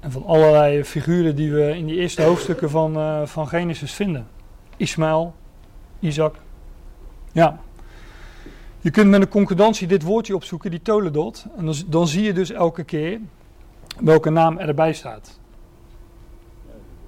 en 0.00 0.12
van 0.12 0.24
allerlei 0.26 0.84
figuren 0.84 1.36
die 1.36 1.52
we 1.52 1.76
in 1.76 1.86
die 1.86 1.96
eerste 1.96 2.22
hoofdstukken 2.22 2.70
van, 2.70 2.96
uh, 2.96 3.26
van 3.26 3.48
Genesis 3.48 3.92
vinden. 3.92 4.26
Ismaël, 4.76 5.34
Isaac. 6.00 6.34
Ja. 7.32 7.58
Je 8.80 8.90
kunt 8.90 9.10
met 9.10 9.20
een 9.20 9.28
concordantie 9.28 9.86
dit 9.86 10.02
woordje 10.02 10.34
opzoeken, 10.34 10.70
die 10.70 10.82
toledot. 10.82 11.46
En 11.56 11.64
dan, 11.64 11.74
dan 11.86 12.08
zie 12.08 12.22
je 12.22 12.32
dus 12.32 12.50
elke 12.50 12.84
keer 12.84 13.20
welke 14.00 14.30
naam 14.30 14.58
erbij 14.58 14.92
staat. 14.92 15.38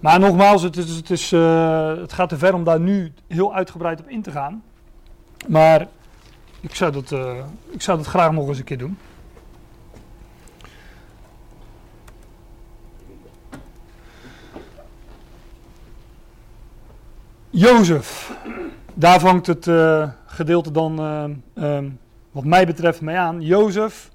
Maar 0.01 0.19
nogmaals, 0.21 0.63
het, 0.63 0.77
is, 0.77 0.97
het, 0.97 1.11
is, 1.11 1.31
het 2.01 2.13
gaat 2.13 2.29
te 2.29 2.39
ver 2.39 2.55
om 2.55 2.65
daar 2.65 2.81
nu 2.81 3.13
heel 3.27 3.55
uitgebreid 3.55 4.01
op 4.01 4.09
in 4.09 4.23
te 4.23 4.31
gaan. 4.31 4.63
Maar 5.49 5.87
ik 6.69 6.75
zou, 6.75 6.93
dat, 6.93 7.11
uh, 7.11 7.37
ik 7.71 7.83
zou 7.83 7.99
dat 7.99 8.07
graag 8.07 8.33
nog 8.33 8.49
eens 8.49 8.59
een 8.59 8.65
keer 8.65 8.79
doen. 8.79 8.99
Jozef. 17.51 18.37
Daar 18.95 19.21
vangt 19.21 19.47
het 19.47 19.67
uh, 19.67 20.11
gedeelte 20.27 20.71
dan, 20.71 21.01
uh, 21.55 21.77
um, 21.77 21.99
wat 22.31 22.45
mij 22.45 22.67
betreft, 22.67 23.01
mee 23.01 23.17
aan. 23.17 23.43
Jozef, 23.43 24.11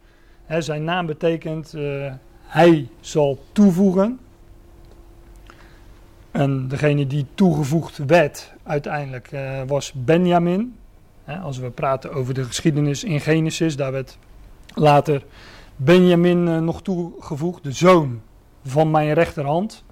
hè, 0.45 0.61
zijn 0.61 0.83
naam 0.83 1.05
betekent 1.05 1.73
hij 2.41 2.89
zal 2.99 3.43
toevoegen. 3.51 4.19
En 6.31 6.67
degene 6.67 7.07
die 7.07 7.25
toegevoegd 7.33 7.97
werd 7.97 8.53
uiteindelijk 8.63 9.29
was 9.67 9.93
Benjamin. 9.93 10.75
Als 11.39 11.57
we 11.57 11.69
praten 11.69 12.13
over 12.13 12.33
de 12.33 12.43
geschiedenis 12.43 13.03
in 13.03 13.19
Genesis, 13.19 13.75
daar 13.75 13.91
werd 13.91 14.17
later 14.73 15.23
Benjamin 15.75 16.47
uh, 16.47 16.59
nog 16.59 16.81
toegevoegd, 16.81 17.63
de 17.63 17.71
zoon 17.71 18.21
van 18.65 18.91
mijn 18.91 19.13
rechterhand. 19.13 19.83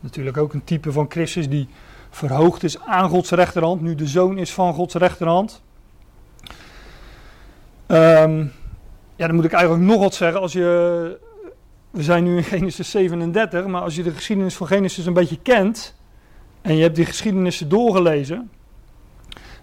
Natuurlijk 0.00 0.36
ook 0.36 0.52
een 0.52 0.64
type 0.64 0.92
van 0.92 1.06
Christus 1.08 1.48
die 1.48 1.68
verhoogd 2.10 2.62
is 2.62 2.80
aan 2.80 3.08
Gods 3.08 3.30
rechterhand, 3.30 3.80
nu 3.80 3.94
de 3.94 4.06
zoon 4.06 4.38
is 4.38 4.52
van 4.52 4.74
Gods 4.74 4.94
rechterhand. 4.94 5.62
Um, 7.86 8.52
ja, 9.16 9.26
dan 9.26 9.34
moet 9.34 9.44
ik 9.44 9.52
eigenlijk 9.52 9.84
nog 9.84 10.00
wat 10.00 10.14
zeggen. 10.14 10.40
Als 10.40 10.52
je, 10.52 11.18
we 11.90 12.02
zijn 12.02 12.24
nu 12.24 12.36
in 12.36 12.44
Genesis 12.44 12.90
37, 12.90 13.66
maar 13.66 13.82
als 13.82 13.94
je 13.94 14.02
de 14.02 14.10
geschiedenis 14.10 14.54
van 14.54 14.66
Genesis 14.66 15.06
een 15.06 15.12
beetje 15.12 15.38
kent 15.42 15.94
en 16.62 16.76
je 16.76 16.82
hebt 16.82 16.96
die 16.96 17.04
geschiedenissen 17.04 17.68
doorgelezen, 17.68 18.50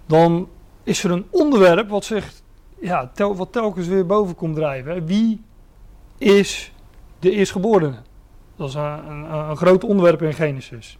dan 0.06 0.48
is 0.84 1.04
er 1.04 1.12
een 1.12 1.26
onderwerp 1.30 1.90
wat 1.90 2.06
zich 2.06 2.32
ja, 2.80 3.12
wat 3.16 3.52
telkens 3.52 3.88
weer 3.88 4.06
boven 4.06 4.36
komt 4.36 4.56
drijven. 4.56 5.06
Wie 5.06 5.42
is 6.18 6.72
de 7.20 7.32
eerstgeborene? 7.32 7.96
Dat 8.56 8.70
is 8.70 8.74
een, 8.74 8.84
een, 8.84 9.34
een, 9.34 9.58
groot 9.58 9.84
onderwerp 9.84 10.22
in 10.22 10.34
Genesis. 10.34 10.98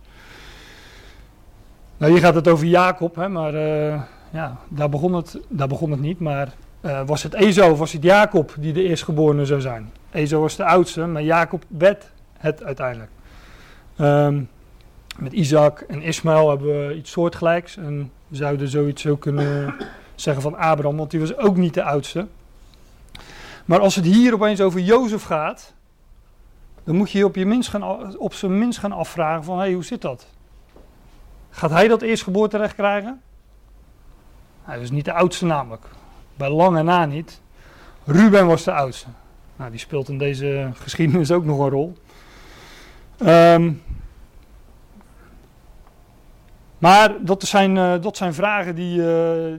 Nou, 1.98 2.12
hier 2.12 2.22
gaat 2.22 2.36
het 2.36 2.48
over 2.48 2.66
Jacob, 2.66 3.16
hè, 3.16 3.30
maar 3.30 3.54
uh, 3.54 4.02
ja, 4.30 4.58
daar, 4.68 4.90
begon 4.90 5.14
het, 5.14 5.40
daar 5.48 5.68
begon 5.68 5.92
het 5.92 6.00
niet. 6.00 6.20
Maar 6.20 6.54
uh, 6.82 7.02
was 7.06 7.24
het 7.24 7.34
Ezo 7.34 7.72
of 7.72 7.80
was 7.80 7.92
het 7.92 8.04
Jacob 8.04 8.56
die 8.60 8.74
de 8.74 8.84
eerstgeborene 8.84 9.46
zou 9.46 9.62
zijn? 9.62 9.92
Ezo 10.12 10.42
was 10.42 10.56
de 10.56 10.66
oudste, 10.66 11.06
maar 11.06 11.24
Jacob 11.24 11.64
werd 11.68 12.12
het 12.38 12.64
uiteindelijk. 12.64 13.10
Um, 13.98 14.50
met 15.22 15.34
Isaac 15.34 15.80
en 15.80 16.02
Ismaël 16.02 16.50
hebben 16.50 16.88
we 16.88 16.96
iets 16.96 17.12
soortgelijks. 17.12 17.78
En 17.78 18.12
we 18.28 18.36
zouden 18.36 18.68
zoiets 18.68 19.08
ook 19.08 19.22
kunnen 19.22 19.76
zeggen 20.16 20.42
van 20.42 20.58
Abraham, 20.58 20.98
want 20.98 21.12
die 21.12 21.20
was 21.20 21.38
ook 21.38 21.58
niet 21.58 21.74
de 21.74 21.84
oudste. 21.84 22.28
Maar 23.66 23.80
als 23.80 23.96
het 23.96 24.06
hier 24.06 24.34
opeens 24.34 24.62
over 24.62 24.80
Jozef 24.80 25.24
gaat, 25.24 25.74
dan 26.84 26.96
moet 26.96 27.12
je 27.12 27.18
je 27.18 27.26
op, 27.26 27.36
je 27.36 27.46
minst 27.46 27.70
gaan, 27.70 28.18
op 28.18 28.34
zijn 28.34 28.60
minst 28.60 28.80
gaan 28.80 28.92
afvragen 28.92 29.44
van, 29.44 29.58
hé, 29.58 29.64
hey, 29.64 29.74
hoe 29.74 29.84
zit 29.84 30.02
dat? 30.02 30.28
Gaat 31.50 31.70
hij 31.70 31.88
dat 31.88 32.02
eerstgeboorterecht 32.02 32.76
krijgen? 32.76 33.22
Hij 34.64 34.80
was 34.80 34.92
niet 34.92 35.06
de 35.06 35.14
oudste 35.14 35.46
namelijk. 35.46 35.86
Bij 36.36 36.50
lange 36.50 36.84
na 36.84 37.06
niet. 37.06 37.42
Ruben 38.06 38.48
was 38.48 38.64
de 38.64 38.74
oudste. 38.74 39.08
Nou, 39.56 39.72
die 39.72 39.80
speelt 39.80 40.10
in 40.10 40.18
deze 40.18 40.70
geschiedenis 40.84 41.32
ook 41.32 41.46
nog 41.46 41.60
een 41.60 41.70
rol. 41.70 41.98
Um, 43.22 43.82
maar 46.80 47.16
dat 47.22 47.44
zijn, 47.44 47.76
uh, 47.76 47.94
dat 48.02 48.18
zijn 48.18 48.34
vragen 48.34 48.76
die, 48.76 49.00
uh, 49.00 49.08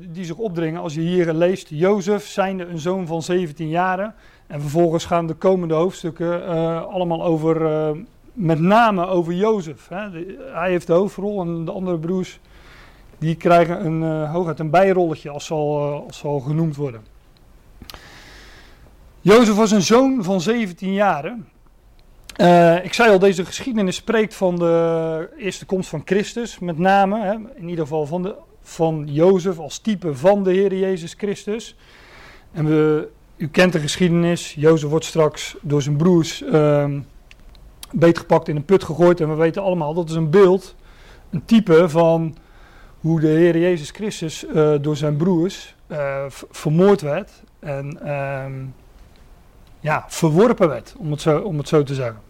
die 0.08 0.24
zich 0.24 0.36
opdringen 0.36 0.80
als 0.80 0.94
je 0.94 1.00
hier 1.00 1.32
leest. 1.32 1.68
Jozef, 1.68 2.26
zijnde 2.26 2.66
een 2.66 2.78
zoon 2.78 3.06
van 3.06 3.22
17 3.22 3.68
jaren. 3.68 4.14
En 4.46 4.60
vervolgens 4.60 5.04
gaan 5.04 5.26
de 5.26 5.34
komende 5.34 5.74
hoofdstukken 5.74 6.42
uh, 6.42 6.82
allemaal 6.82 7.24
over, 7.24 7.96
met 8.32 8.60
name 8.60 9.06
over 9.06 9.32
Jozef. 9.32 9.88
Hè. 9.88 10.08
Hij 10.52 10.70
heeft 10.70 10.86
de 10.86 10.92
hoofdrol 10.92 11.40
en 11.40 11.64
de 11.64 11.72
andere 11.72 11.98
broers 11.98 12.40
die 13.18 13.34
krijgen 13.34 13.84
een, 13.84 14.26
hooguit 14.26 14.58
een 14.58 14.70
bijrolletje 14.70 15.30
als 15.30 15.46
zal, 15.46 16.04
als 16.06 16.44
genoemd 16.44 16.76
worden. 16.76 17.00
Jozef 19.20 19.54
was 19.54 19.70
een 19.70 19.82
zoon 19.82 20.24
van 20.24 20.40
17 20.40 20.92
jaren. 20.92 21.48
Uh, 22.40 22.84
ik 22.84 22.94
zei 22.94 23.10
al, 23.10 23.18
deze 23.18 23.44
geschiedenis 23.44 23.96
spreekt 23.96 24.34
van 24.34 24.56
de 24.56 25.28
eerste 25.36 25.66
komst 25.66 25.88
van 25.88 26.02
Christus, 26.04 26.58
met 26.58 26.78
name, 26.78 27.20
hè, 27.20 27.32
in 27.54 27.68
ieder 27.68 27.84
geval 27.84 28.06
van, 28.06 28.22
de, 28.22 28.34
van 28.62 29.04
Jozef 29.06 29.58
als 29.58 29.78
type 29.78 30.14
van 30.14 30.44
de 30.44 30.52
Heer 30.52 30.74
Jezus 30.74 31.14
Christus. 31.18 31.76
En 32.52 32.66
we, 32.66 33.08
u 33.36 33.48
kent 33.48 33.72
de 33.72 33.78
geschiedenis, 33.78 34.54
Jozef 34.54 34.88
wordt 34.88 35.04
straks 35.04 35.56
door 35.60 35.82
zijn 35.82 35.96
broers 35.96 36.42
uh, 36.42 36.90
beetgepakt 37.92 38.48
in 38.48 38.56
een 38.56 38.64
put 38.64 38.84
gegooid 38.84 39.20
en 39.20 39.28
we 39.28 39.34
weten 39.34 39.62
allemaal, 39.62 39.94
dat 39.94 40.08
is 40.08 40.14
een 40.14 40.30
beeld, 40.30 40.74
een 41.30 41.44
type 41.44 41.88
van 41.88 42.36
hoe 43.00 43.20
de 43.20 43.28
Heer 43.28 43.58
Jezus 43.58 43.90
Christus 43.90 44.44
uh, 44.44 44.74
door 44.80 44.96
zijn 44.96 45.16
broers 45.16 45.74
uh, 45.88 46.24
vermoord 46.50 47.00
werd 47.00 47.42
en 47.58 48.06
ehm, 48.06 48.52
ja, 49.80 50.04
verworpen 50.08 50.68
werd, 50.68 50.94
om 50.98 51.10
het, 51.10 51.20
zo, 51.20 51.38
om 51.38 51.58
het 51.58 51.68
zo 51.68 51.82
te 51.82 51.94
zeggen. 51.94 52.29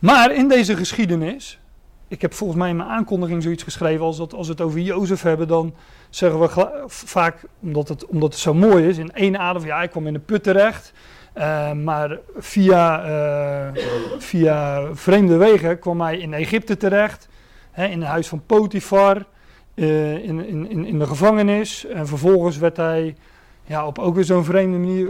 Maar 0.00 0.34
in 0.34 0.48
deze 0.48 0.76
geschiedenis, 0.76 1.60
ik 2.08 2.20
heb 2.20 2.34
volgens 2.34 2.58
mij 2.58 2.68
in 2.68 2.76
mijn 2.76 2.88
aankondiging 2.88 3.42
zoiets 3.42 3.62
geschreven, 3.62 4.04
als, 4.04 4.16
dat, 4.16 4.34
als 4.34 4.46
we 4.46 4.52
het 4.52 4.62
over 4.62 4.80
Jozef 4.80 5.22
hebben, 5.22 5.48
dan 5.48 5.74
zeggen 6.10 6.40
we 6.40 6.82
vaak, 6.86 7.44
omdat 7.60 7.88
het, 7.88 8.06
omdat 8.06 8.32
het 8.32 8.42
zo 8.42 8.54
mooi 8.54 8.88
is, 8.88 8.98
in 8.98 9.12
één 9.12 9.38
adem, 9.38 9.64
ja, 9.64 9.82
ik 9.82 9.90
kwam 9.90 10.06
in 10.06 10.12
de 10.12 10.18
put 10.18 10.42
terecht. 10.42 10.92
Uh, 11.36 11.72
maar 11.72 12.18
via, 12.36 13.08
uh, 13.08 13.82
via 14.18 14.88
vreemde 14.94 15.36
wegen 15.36 15.78
kwam 15.78 16.00
hij 16.00 16.18
in 16.18 16.34
Egypte 16.34 16.76
terecht, 16.76 17.28
hè, 17.70 17.86
in 17.86 18.00
het 18.00 18.08
huis 18.08 18.28
van 18.28 18.42
Potifar, 18.46 19.26
uh, 19.74 20.12
in, 20.24 20.46
in, 20.46 20.86
in 20.86 20.98
de 20.98 21.06
gevangenis. 21.06 21.86
En 21.86 22.06
vervolgens 22.06 22.58
werd 22.58 22.76
hij 22.76 23.16
ja, 23.64 23.86
op 23.86 23.98
ook 23.98 24.14
weer 24.14 24.24
zo'n 24.24 24.44
vreemde 24.44 24.78
manier 24.78 25.08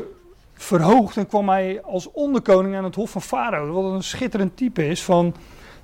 verhoogd 0.63 1.17
en 1.17 1.27
kwam 1.27 1.49
hij 1.49 1.83
als 1.83 2.11
onderkoning 2.13 2.77
aan 2.77 2.85
het 2.85 2.95
hof 2.95 3.11
van 3.11 3.23
Farao. 3.23 3.73
Wat 3.73 3.93
een 3.93 4.03
schitterend 4.03 4.57
type 4.57 4.87
is 4.87 5.03
van 5.03 5.35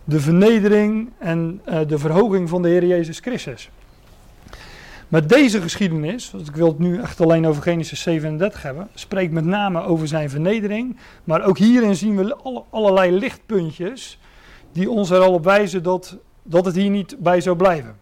de 0.04 0.20
vernedering 0.20 1.10
en 1.18 1.60
uh, 1.68 1.80
de 1.86 1.98
verhoging 1.98 2.48
van 2.48 2.62
de 2.62 2.68
Heer 2.68 2.86
Jezus 2.86 3.18
Christus. 3.18 3.70
Maar 5.08 5.26
deze 5.26 5.60
geschiedenis, 5.60 6.30
want 6.30 6.48
ik 6.48 6.54
wil 6.54 6.68
het 6.68 6.78
nu 6.78 7.00
echt 7.00 7.20
alleen 7.20 7.46
over 7.46 7.62
Genesis 7.62 8.02
37 8.02 8.62
hebben, 8.62 8.88
spreekt 8.94 9.32
met 9.32 9.44
name 9.44 9.82
over 9.82 10.08
zijn 10.08 10.30
vernedering. 10.30 10.96
Maar 11.24 11.44
ook 11.44 11.58
hierin 11.58 11.96
zien 11.96 12.16
we 12.16 12.34
alle, 12.34 12.64
allerlei 12.70 13.12
lichtpuntjes 13.12 14.18
die 14.72 14.90
ons 14.90 15.10
er 15.10 15.20
al 15.20 15.32
op 15.32 15.44
wijzen 15.44 15.82
dat, 15.82 16.16
dat 16.42 16.64
het 16.64 16.74
hier 16.74 16.90
niet 16.90 17.16
bij 17.18 17.40
zou 17.40 17.56
blijven. 17.56 17.96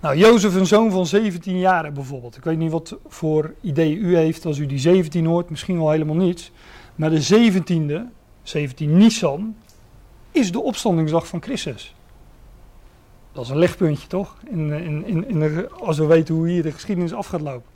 Nou, 0.00 0.16
Jozef, 0.16 0.54
een 0.54 0.66
zoon 0.66 0.90
van 0.90 1.06
17 1.06 1.58
jaar 1.58 1.92
bijvoorbeeld. 1.92 2.36
Ik 2.36 2.44
weet 2.44 2.58
niet 2.58 2.70
wat 2.70 2.96
voor 3.08 3.54
idee 3.60 3.96
u 3.96 4.16
heeft 4.16 4.44
als 4.44 4.58
u 4.58 4.66
die 4.66 4.78
17 4.78 5.26
hoort, 5.26 5.50
misschien 5.50 5.78
wel 5.78 5.90
helemaal 5.90 6.16
niets. 6.16 6.52
Maar 6.94 7.10
de 7.10 7.52
17e, 7.52 8.12
17 8.42 8.96
Nisan, 8.96 9.56
is 10.30 10.52
de 10.52 10.60
opstandingsdag 10.60 11.26
van 11.26 11.42
Christus. 11.42 11.94
Dat 13.32 13.44
is 13.44 13.50
een 13.50 13.58
lichtpuntje 13.58 14.06
toch? 14.06 14.36
In, 14.50 14.72
in, 14.72 15.06
in, 15.06 15.28
in 15.28 15.70
als 15.70 15.98
we 15.98 16.06
weten 16.06 16.34
hoe 16.34 16.48
hier 16.48 16.62
de 16.62 16.72
geschiedenis 16.72 17.14
af 17.14 17.26
gaat 17.26 17.40
lopen. 17.40 17.70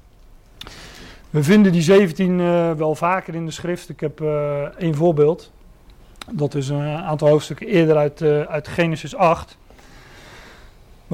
We 1.30 1.42
vinden 1.42 1.72
die 1.72 1.82
17 1.82 2.38
uh, 2.38 2.70
eh, 2.70 2.76
wel 2.76 2.94
vaker 2.94 3.34
in 3.34 3.44
de 3.44 3.52
schrift. 3.52 3.88
Ik 3.88 4.00
heb 4.00 4.20
uh, 4.20 4.62
één 4.62 4.94
voorbeeld. 4.94 5.52
Dat 6.32 6.54
is 6.54 6.68
een 6.68 6.82
aantal 6.82 7.28
hoofdstukken 7.28 7.66
eerder 7.66 7.96
uit, 7.96 8.22
uit 8.22 8.68
Genesis 8.68 9.14
8. 9.14 9.56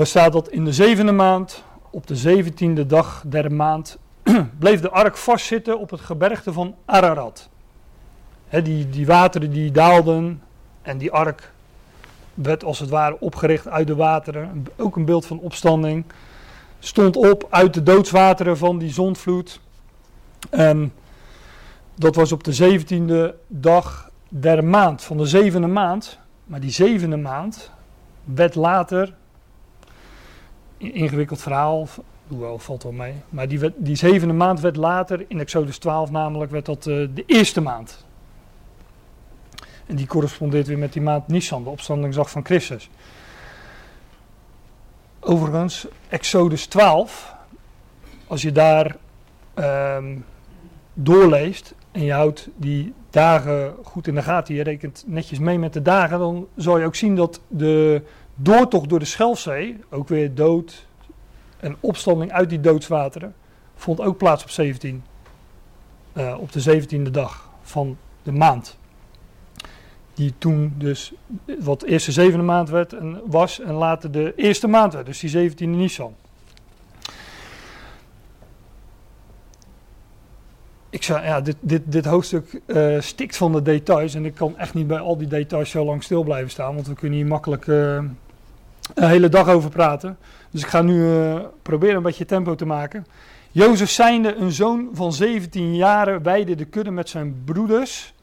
Waar 0.01 0.09
staat 0.09 0.33
dat 0.33 0.49
in 0.49 0.65
de 0.65 0.73
zevende 0.73 1.13
maand, 1.13 1.65
op 1.91 2.07
de 2.07 2.17
zeventiende 2.17 2.87
dag 2.87 3.23
der 3.27 3.53
maand, 3.53 3.99
bleef 4.59 4.81
de 4.81 4.91
ark 4.91 5.17
vastzitten 5.17 5.79
op 5.79 5.91
het 5.91 6.01
gebergte 6.01 6.53
van 6.53 6.75
Ararat. 6.85 7.49
die, 8.63 8.89
die 8.89 9.07
wateren 9.07 9.51
die 9.51 9.71
daalden 9.71 10.43
en 10.83 10.99
die 10.99 11.13
ark 11.13 11.53
werd 12.35 12.65
als 12.65 12.79
het 12.79 12.89
ware 12.89 13.21
opgericht 13.21 13.69
uit 13.69 13.87
de 13.87 13.95
wateren. 13.95 14.67
Ook 14.77 14.97
een 14.97 15.05
beeld 15.05 15.27
van 15.27 15.39
opstanding. 15.39 16.05
Stond 16.79 17.17
op 17.17 17.47
uit 17.51 17.75
de 17.75 17.83
doodswateren 17.83 18.57
van 18.57 18.79
die 18.79 18.93
zondvloed. 18.93 19.61
En 20.51 20.93
dat 21.95 22.15
was 22.15 22.33
op 22.33 22.45
de 22.45 22.53
zeventiende 22.53 23.37
dag 23.47 24.11
der 24.29 24.65
maand, 24.65 25.03
van 25.03 25.17
de 25.17 25.27
zevende 25.27 25.67
maand. 25.67 26.19
Maar 26.45 26.61
die 26.61 26.71
zevende 26.71 27.17
maand 27.17 27.71
werd 28.25 28.55
later 28.55 29.19
ingewikkeld 30.81 31.43
verhaal. 31.43 31.89
Hoewel, 32.29 32.59
valt 32.59 32.83
wel 32.83 32.93
mee. 32.93 33.15
Maar 33.29 33.49
die, 33.49 33.73
die 33.77 33.97
zevende 33.97 34.35
maand 34.35 34.61
werd 34.61 34.77
later, 34.77 35.25
in 35.29 35.41
Exodus 35.41 35.79
12 35.79 36.11
namelijk, 36.11 36.51
werd 36.51 36.67
dat 36.67 36.87
uh, 36.87 37.09
de 37.15 37.25
eerste 37.27 37.61
maand. 37.61 38.05
En 39.87 39.97
die 39.97 40.07
correspondeert 40.07 40.67
weer 40.67 40.79
met 40.79 40.93
die 40.93 41.03
maand 41.03 41.29
Nisan, 41.29 41.65
de 41.65 41.71
opstandingsdag 41.71 42.31
van 42.31 42.45
Christus. 42.45 42.91
Overigens, 45.21 45.87
Exodus 46.09 46.67
12, 46.67 47.35
als 48.27 48.43
je 48.43 48.53
daar 48.53 48.97
um, 49.55 50.25
doorleest 50.95 51.75
en 51.93 52.03
je 52.03 52.13
houdt 52.13 52.49
die 52.57 52.95
dagen 53.11 53.75
goed 53.83 54.07
in 54.07 54.15
de 54.15 54.23
gaten, 54.23 54.55
je 54.55 54.63
rekent 54.63 55.05
netjes 55.07 55.39
mee 55.39 55.59
met 55.59 55.73
de 55.73 55.83
dagen, 55.83 56.19
dan 56.19 56.47
zal 56.57 56.79
je 56.79 56.87
ook 56.87 56.95
zien 56.95 57.17
dat 57.17 57.41
de 57.49 58.03
doortocht 58.43 58.89
door 58.89 58.99
de 58.99 59.05
Schelfzee, 59.05 59.79
ook 59.91 60.09
weer 60.09 60.35
dood 60.35 60.87
en 61.61 61.77
opstanding 61.81 62.33
uit 62.33 62.49
die 62.49 62.61
doodswateren, 62.61 63.35
vond 63.75 64.01
ook 64.01 64.17
plaats 64.17 64.43
op 64.43 64.51
17. 64.51 65.03
Uh, 66.13 66.29
eh, 66.29 66.41
op 66.41 66.53
de 66.53 66.61
17e 66.61 67.11
dag 67.11 67.49
van 67.63 67.97
de 68.23 68.33
maand. 68.33 68.79
Die 70.15 70.35
toen 70.39 70.75
dus 70.77 71.13
wat 71.61 71.83
eerste 71.83 72.13
zevende 72.13 72.45
maand 72.45 72.69
werd 72.69 72.93
en 72.93 73.21
was 73.27 73.61
en 73.61 73.73
later 73.73 74.11
de 74.11 74.33
eerste 74.37 74.67
maand 74.67 74.93
werd, 74.93 75.07
dus 75.07 75.21
die 75.21 75.51
17e 75.51 75.55
Nisan. 75.57 76.15
Ik 80.91 81.03
zei, 81.03 81.25
ja, 81.25 81.41
dit, 81.41 81.57
dit, 81.61 81.83
dit 81.85 82.05
hoofdstuk 82.05 82.61
uh, 82.67 83.01
stikt 83.01 83.37
van 83.37 83.53
de 83.53 83.63
details 83.63 84.15
en 84.15 84.25
ik 84.25 84.35
kan 84.35 84.59
echt 84.59 84.75
niet 84.75 84.87
bij 84.87 84.99
al 84.99 85.17
die 85.17 85.29
details 85.29 85.71
zo 85.71 85.85
lang 85.85 86.03
stil 86.03 86.23
blijven 86.23 86.51
staan, 86.51 86.75
want 86.75 86.87
we 86.87 86.95
kunnen 86.95 87.19
hier 87.19 87.27
makkelijk 87.27 87.67
een 88.95 89.09
hele 89.09 89.29
dag 89.29 89.49
over 89.49 89.71
praten. 89.71 90.19
Dus 90.51 90.63
ik 90.63 90.69
ga 90.69 90.83
nu 90.83 90.95
uh, 90.95 91.41
proberen 91.63 91.97
een 91.97 92.03
beetje 92.03 92.25
tempo 92.25 92.55
te 92.55 92.67
maken. 92.67 93.07
Jozef 93.51 93.91
zijnde 93.91 94.35
een 94.35 94.53
zoon 94.53 94.89
van 94.93 95.13
17 95.13 95.77
jaren 95.77 96.23
weide 96.23 96.55
de 96.55 96.65
kudde 96.65 96.91
met 96.91 97.09
zijn 97.09 97.43
broeders. 97.45 98.15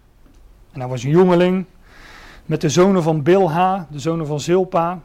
En 0.72 0.80
hij 0.80 0.90
was 0.90 1.04
een 1.04 1.10
jongeling. 1.10 1.66
Met 2.46 2.62
de 2.62 2.70
zonen 2.70 3.04
van 3.04 3.24
Bilha, 3.24 3.88
de 3.92 4.00
zonen 4.00 4.28
van 4.28 4.40
Zilpa. 4.40 5.00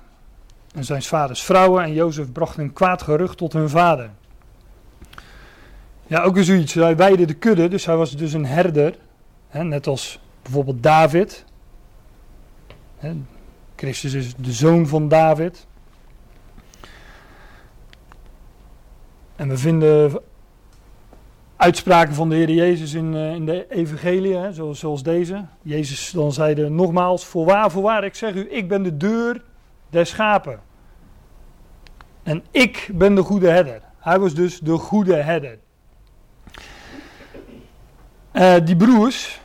en 0.75 0.85
zijn 0.85 1.02
vaders 1.02 1.42
vrouwen. 1.42 1.85
En 1.85 1.92
Jozef 1.92 2.33
bracht 2.33 2.57
een 2.57 2.73
kwaad 2.73 3.02
gerucht 3.02 3.37
tot 3.37 3.52
hun 3.52 3.69
vader. 3.69 4.11
Ja, 6.07 6.23
ook 6.23 6.35
weer 6.35 6.45
zoiets. 6.45 6.75
Hij 6.75 6.97
weide 6.97 7.25
de 7.25 7.35
kudde, 7.35 7.69
dus 7.69 7.87
hij 7.87 7.97
was 7.97 8.16
dus 8.16 8.33
een 8.33 8.47
herder. 8.47 8.95
Hè, 9.49 9.64
net 9.64 9.87
als 9.87 10.19
bijvoorbeeld 10.42 10.83
David. 10.83 11.45
Hè, 12.99 13.14
Christus 13.83 14.12
is 14.12 14.35
de 14.35 14.53
zoon 14.53 14.87
van 14.87 15.09
David. 15.09 15.67
En 19.37 19.49
we 19.49 19.57
vinden 19.57 20.21
uitspraken 21.57 22.15
van 22.15 22.29
de 22.29 22.35
Heer 22.35 22.51
Jezus 22.51 22.95
in, 22.95 23.15
uh, 23.15 23.35
in 23.35 23.47
de 23.47 23.67
evangelie, 23.71 24.53
zoals, 24.53 24.79
zoals, 24.79 25.03
deze. 25.03 25.45
Jezus 25.62 26.11
dan 26.11 26.33
zeide 26.33 26.69
nogmaals, 26.69 27.25
voorwaar, 27.25 27.71
voorwaar, 27.71 28.05
ik 28.05 28.15
zeg 28.15 28.35
u, 28.35 28.47
ik 28.51 28.69
ben 28.69 28.83
de 28.83 28.97
deur 28.97 29.43
der 29.91 30.07
schapen. 30.07 30.61
En 32.23 32.45
ik 32.51 32.91
ben 32.95 33.15
de 33.15 33.23
goede 33.23 33.49
herder. 33.49 33.83
Hij 33.99 34.19
was 34.19 34.35
dus 34.35 34.59
de 34.59 34.77
goede 34.77 35.15
herder. 35.15 35.59
Uh, 38.33 38.55
die 38.65 38.77
broers, 38.77 39.41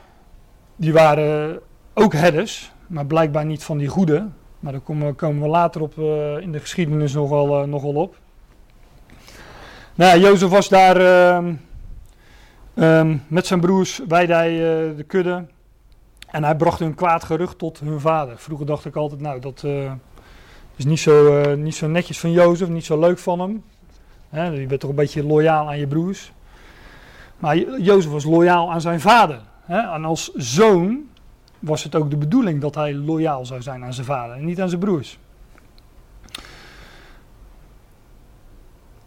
die 0.75 0.93
waren 0.93 1.59
ook 1.93 2.13
herders, 2.13 2.71
maar 2.87 3.05
blijkbaar 3.05 3.45
niet 3.45 3.63
van 3.63 3.77
die 3.77 3.87
goede. 3.87 4.27
Maar 4.59 4.71
daar 4.71 4.81
komen, 4.81 5.15
komen 5.15 5.41
we 5.41 5.47
later 5.47 5.81
op 5.81 5.97
uh, 5.97 6.37
in 6.39 6.51
de 6.51 6.59
geschiedenis 6.59 7.13
nogal, 7.13 7.61
uh, 7.61 7.67
nogal 7.67 7.93
op. 7.93 8.15
Nou, 9.95 10.19
Jozef 10.19 10.49
was 10.49 10.69
daar 10.69 11.01
uh, 11.01 11.53
um, 12.99 13.23
met 13.27 13.47
zijn 13.47 13.59
broers, 13.59 14.01
weide 14.07 14.33
hij 14.33 14.49
de 14.95 15.03
kudde. 15.07 15.45
En 16.27 16.43
hij 16.43 16.55
bracht 16.55 16.79
hun 16.79 16.95
kwaad 16.95 17.23
gerucht 17.23 17.57
tot 17.57 17.79
hun 17.79 17.99
vader. 17.99 18.37
Vroeger 18.37 18.65
dacht 18.65 18.85
ik 18.85 18.95
altijd, 18.95 19.21
nou, 19.21 19.39
dat 19.39 19.63
is 20.75 20.85
niet 20.85 20.99
zo, 20.99 21.55
niet 21.55 21.75
zo 21.75 21.87
netjes 21.87 22.19
van 22.19 22.31
Jozef, 22.31 22.67
niet 22.67 22.85
zo 22.85 22.99
leuk 22.99 23.19
van 23.19 23.39
hem. 23.39 23.63
Hè, 24.29 24.45
je 24.45 24.65
bent 24.65 24.79
toch 24.79 24.89
een 24.89 24.95
beetje 24.95 25.23
loyaal 25.23 25.67
aan 25.67 25.79
je 25.79 25.87
broers. 25.87 26.31
Maar 27.37 27.57
Jozef 27.81 28.11
was 28.11 28.23
loyaal 28.23 28.71
aan 28.71 28.81
zijn 28.81 28.99
vader. 28.99 29.41
En 29.67 30.05
als 30.05 30.31
zoon 30.33 31.07
was 31.59 31.83
het 31.83 31.95
ook 31.95 32.09
de 32.09 32.17
bedoeling 32.17 32.61
dat 32.61 32.75
hij 32.75 32.93
loyaal 32.93 33.45
zou 33.45 33.61
zijn 33.61 33.83
aan 33.83 33.93
zijn 33.93 34.05
vader 34.05 34.35
en 34.35 34.45
niet 34.45 34.61
aan 34.61 34.69
zijn 34.69 34.81
broers. 34.81 35.19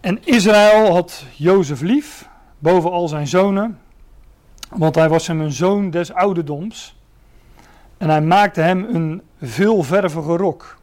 En 0.00 0.24
Israël 0.24 0.92
had 0.92 1.24
Jozef 1.36 1.80
lief, 1.80 2.28
boven 2.58 2.90
al 2.90 3.08
zijn 3.08 3.26
zonen, 3.26 3.78
want 4.68 4.94
hij 4.94 5.08
was 5.08 5.26
hem 5.26 5.40
een 5.40 5.52
zoon 5.52 5.90
des 5.90 6.12
ouderdoms. 6.12 6.98
En 7.98 8.08
hij 8.08 8.22
maakte 8.22 8.60
hem 8.60 8.86
een 8.94 9.22
veelvervige 9.40 10.36
rok. 10.36 10.78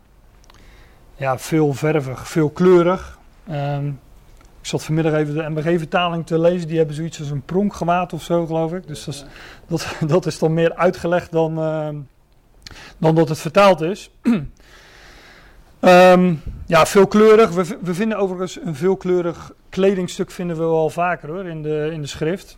Ja, 1.16 1.38
veelvervig, 1.38 2.28
veelkleurig. 2.28 3.20
Um, 3.52 3.88
ik 3.88 4.07
zat 4.68 4.84
vanmiddag 4.84 5.14
even 5.14 5.34
de 5.34 5.50
MBG-vertaling 5.50 6.26
te 6.26 6.40
lezen. 6.40 6.68
Die 6.68 6.78
hebben 6.78 6.96
zoiets 6.96 7.20
als 7.20 7.30
een 7.30 7.42
pronkgewaad 7.42 8.14
of 8.14 8.24
zo, 8.24 8.46
geloof 8.46 8.74
ik. 8.74 8.88
Dus 8.88 9.06
dat 9.06 9.14
is, 9.80 9.86
dat, 10.08 10.26
is 10.32 10.40
dan 10.40 10.54
meer 10.54 10.76
uitgelegd 10.76 11.32
dan, 11.32 11.60
uh, 11.60 11.90
dan 12.98 13.16
dat 13.16 13.30
het 13.30 13.40
vertaald 13.40 13.82
is. 13.82 14.12
um, 15.82 16.42
ja, 16.66 16.86
veelkleurig. 16.86 17.50
We, 17.50 17.78
we 17.82 17.94
vinden 17.94 18.18
overigens 18.18 18.60
een 18.64 18.76
veelkleurig 18.76 19.54
kledingstuk 19.70 20.32
vinden 20.32 20.58
we 20.58 20.64
wel 20.64 20.90
vaker 20.90 21.30
hoor, 21.30 21.46
in 21.46 21.62
de, 21.62 21.90
in 21.92 22.02
de 22.02 22.08
schrift. 22.08 22.58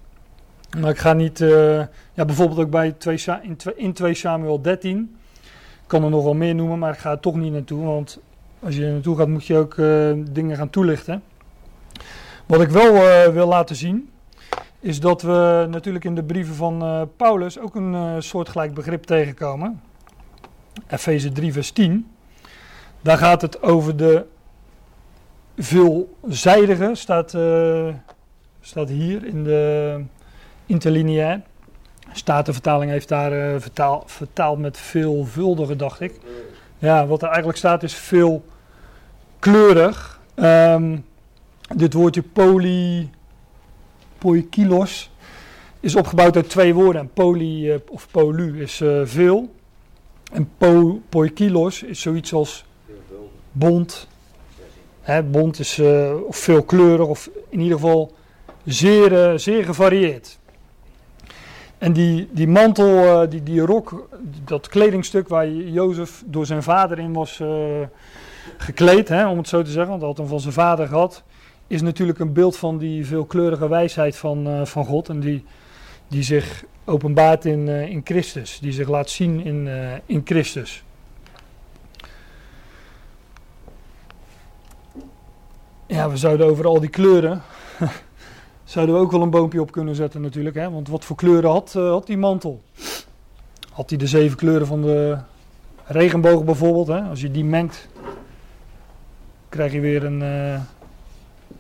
Maar 0.79 0.89
ik 0.89 0.97
ga 0.97 1.13
niet, 1.13 1.39
uh, 1.39 1.77
ja, 2.13 2.25
bijvoorbeeld 2.25 2.59
ook 2.59 2.69
bij 2.69 2.91
2, 2.91 3.19
in, 3.41 3.55
2, 3.55 3.73
in 3.75 3.93
2 3.93 4.13
Samuel 4.13 4.61
13. 4.61 5.15
Ik 5.41 5.47
kan 5.87 6.03
er 6.03 6.09
nog 6.09 6.23
wel 6.23 6.33
meer 6.33 6.55
noemen, 6.55 6.79
maar 6.79 6.93
ik 6.93 6.99
ga 6.99 7.11
er 7.11 7.19
toch 7.19 7.35
niet 7.35 7.53
naartoe. 7.53 7.85
Want 7.85 8.19
als 8.59 8.75
je 8.75 8.85
er 8.85 8.91
naartoe 8.91 9.17
gaat, 9.17 9.27
moet 9.27 9.45
je 9.45 9.57
ook 9.57 9.75
uh, 9.75 10.11
dingen 10.31 10.57
gaan 10.57 10.69
toelichten. 10.69 11.23
Wat 12.49 12.61
ik 12.61 12.69
wel 12.69 12.95
uh, 12.95 13.25
wil 13.27 13.47
laten 13.47 13.75
zien, 13.75 14.09
is 14.79 14.99
dat 14.99 15.21
we 15.21 15.67
natuurlijk 15.69 16.05
in 16.05 16.15
de 16.15 16.23
brieven 16.23 16.55
van 16.55 16.83
uh, 16.83 17.01
Paulus 17.17 17.59
ook 17.59 17.75
een 17.75 17.93
uh, 17.93 18.13
soortgelijk 18.19 18.73
begrip 18.73 19.03
tegenkomen. 19.03 19.81
Efeze 20.87 21.31
3, 21.31 21.53
vers 21.53 21.71
10. 21.71 22.11
Daar 23.01 23.17
gaat 23.17 23.41
het 23.41 23.61
over 23.61 23.97
de 23.97 24.25
veelzijdige, 25.57 26.91
staat, 26.93 27.29
staat 28.61 28.89
hier 28.89 29.25
in 29.25 29.43
de 29.43 30.03
interlineair. 30.65 31.41
Statenvertaling 32.11 32.91
heeft 32.91 33.07
daar 33.07 33.61
vertaal, 33.61 34.03
vertaald 34.05 34.59
met 34.59 34.77
veelvuldige, 34.77 35.75
dacht 35.75 35.99
ik. 35.99 36.19
Ja, 36.77 37.07
wat 37.07 37.21
er 37.21 37.27
eigenlijk 37.27 37.57
staat 37.57 37.83
is 37.83 37.95
veelkleurig. 39.39 40.19
Um, 40.35 41.07
dit 41.75 41.93
woordje 41.93 42.21
poly, 42.21 43.09
poikilos 44.17 45.11
is 45.79 45.95
opgebouwd 45.95 46.35
uit 46.35 46.49
twee 46.49 46.73
woorden. 46.73 47.01
En 47.01 47.09
poly 47.13 47.65
uh, 47.65 47.75
of 47.89 48.07
polu 48.11 48.61
is 48.61 48.79
uh, 48.79 49.01
veel. 49.03 49.53
En 50.31 50.49
po, 50.57 51.01
poikilos 51.09 51.83
is 51.83 52.01
zoiets 52.01 52.33
als 52.33 52.65
bont. 53.51 54.07
Hè, 55.01 55.23
bont 55.23 55.59
is 55.59 55.77
uh, 55.77 56.13
of 56.27 56.37
veelkleurig 56.37 57.07
of 57.07 57.29
in 57.49 57.59
ieder 57.59 57.77
geval 57.77 58.13
zeer, 58.65 59.39
zeer 59.39 59.63
gevarieerd. 59.63 60.37
En 61.77 61.93
die, 61.93 62.29
die 62.31 62.47
mantel, 62.47 63.29
die, 63.29 63.43
die 63.43 63.61
rok, 63.61 64.07
dat 64.43 64.67
kledingstuk 64.67 65.27
waar 65.27 65.49
Jozef 65.49 66.23
door 66.25 66.45
zijn 66.45 66.63
vader 66.63 66.99
in 66.99 67.13
was 67.13 67.41
gekleed, 68.57 69.09
hè, 69.09 69.27
om 69.27 69.37
het 69.37 69.47
zo 69.47 69.61
te 69.61 69.71
zeggen, 69.71 69.89
want 69.89 69.99
hij 69.99 70.09
had 70.09 70.17
hem 70.17 70.27
van 70.27 70.39
zijn 70.39 70.53
vader 70.53 70.87
gehad 70.87 71.23
is 71.69 71.81
natuurlijk 71.81 72.19
een 72.19 72.33
beeld 72.33 72.57
van 72.57 72.77
die 72.77 73.05
veelkleurige 73.05 73.69
wijsheid 73.69 74.17
van, 74.17 74.47
uh, 74.47 74.65
van 74.65 74.85
God. 74.85 75.09
En 75.09 75.19
die, 75.19 75.45
die 76.07 76.23
zich 76.23 76.63
openbaart 76.85 77.45
in, 77.45 77.67
uh, 77.67 77.89
in 77.89 78.01
Christus. 78.03 78.59
Die 78.59 78.71
zich 78.71 78.87
laat 78.87 79.09
zien 79.09 79.43
in, 79.45 79.65
uh, 79.65 79.93
in 80.05 80.21
Christus. 80.25 80.83
Ja, 85.85 86.09
we 86.09 86.17
zouden 86.17 86.47
over 86.47 86.65
al 86.65 86.79
die 86.79 86.89
kleuren. 86.89 87.41
zouden 88.63 88.95
we 88.95 89.01
ook 89.01 89.11
wel 89.11 89.21
een 89.21 89.29
boompje 89.29 89.61
op 89.61 89.71
kunnen 89.71 89.95
zetten, 89.95 90.21
natuurlijk. 90.21 90.55
Hè? 90.55 90.71
Want 90.71 90.87
wat 90.87 91.05
voor 91.05 91.15
kleuren 91.15 91.49
had, 91.49 91.73
had 91.73 92.07
die 92.07 92.17
mantel? 92.17 92.61
Had 93.71 93.89
hij 93.89 93.99
de 93.99 94.07
zeven 94.07 94.37
kleuren 94.37 94.67
van 94.67 94.81
de 94.81 95.17
regenboog 95.85 96.43
bijvoorbeeld? 96.43 96.87
Hè? 96.87 97.01
Als 97.01 97.21
je 97.21 97.31
die 97.31 97.45
mengt, 97.45 97.87
krijg 99.49 99.71
je 99.71 99.79
weer 99.79 100.03
een 100.03 100.21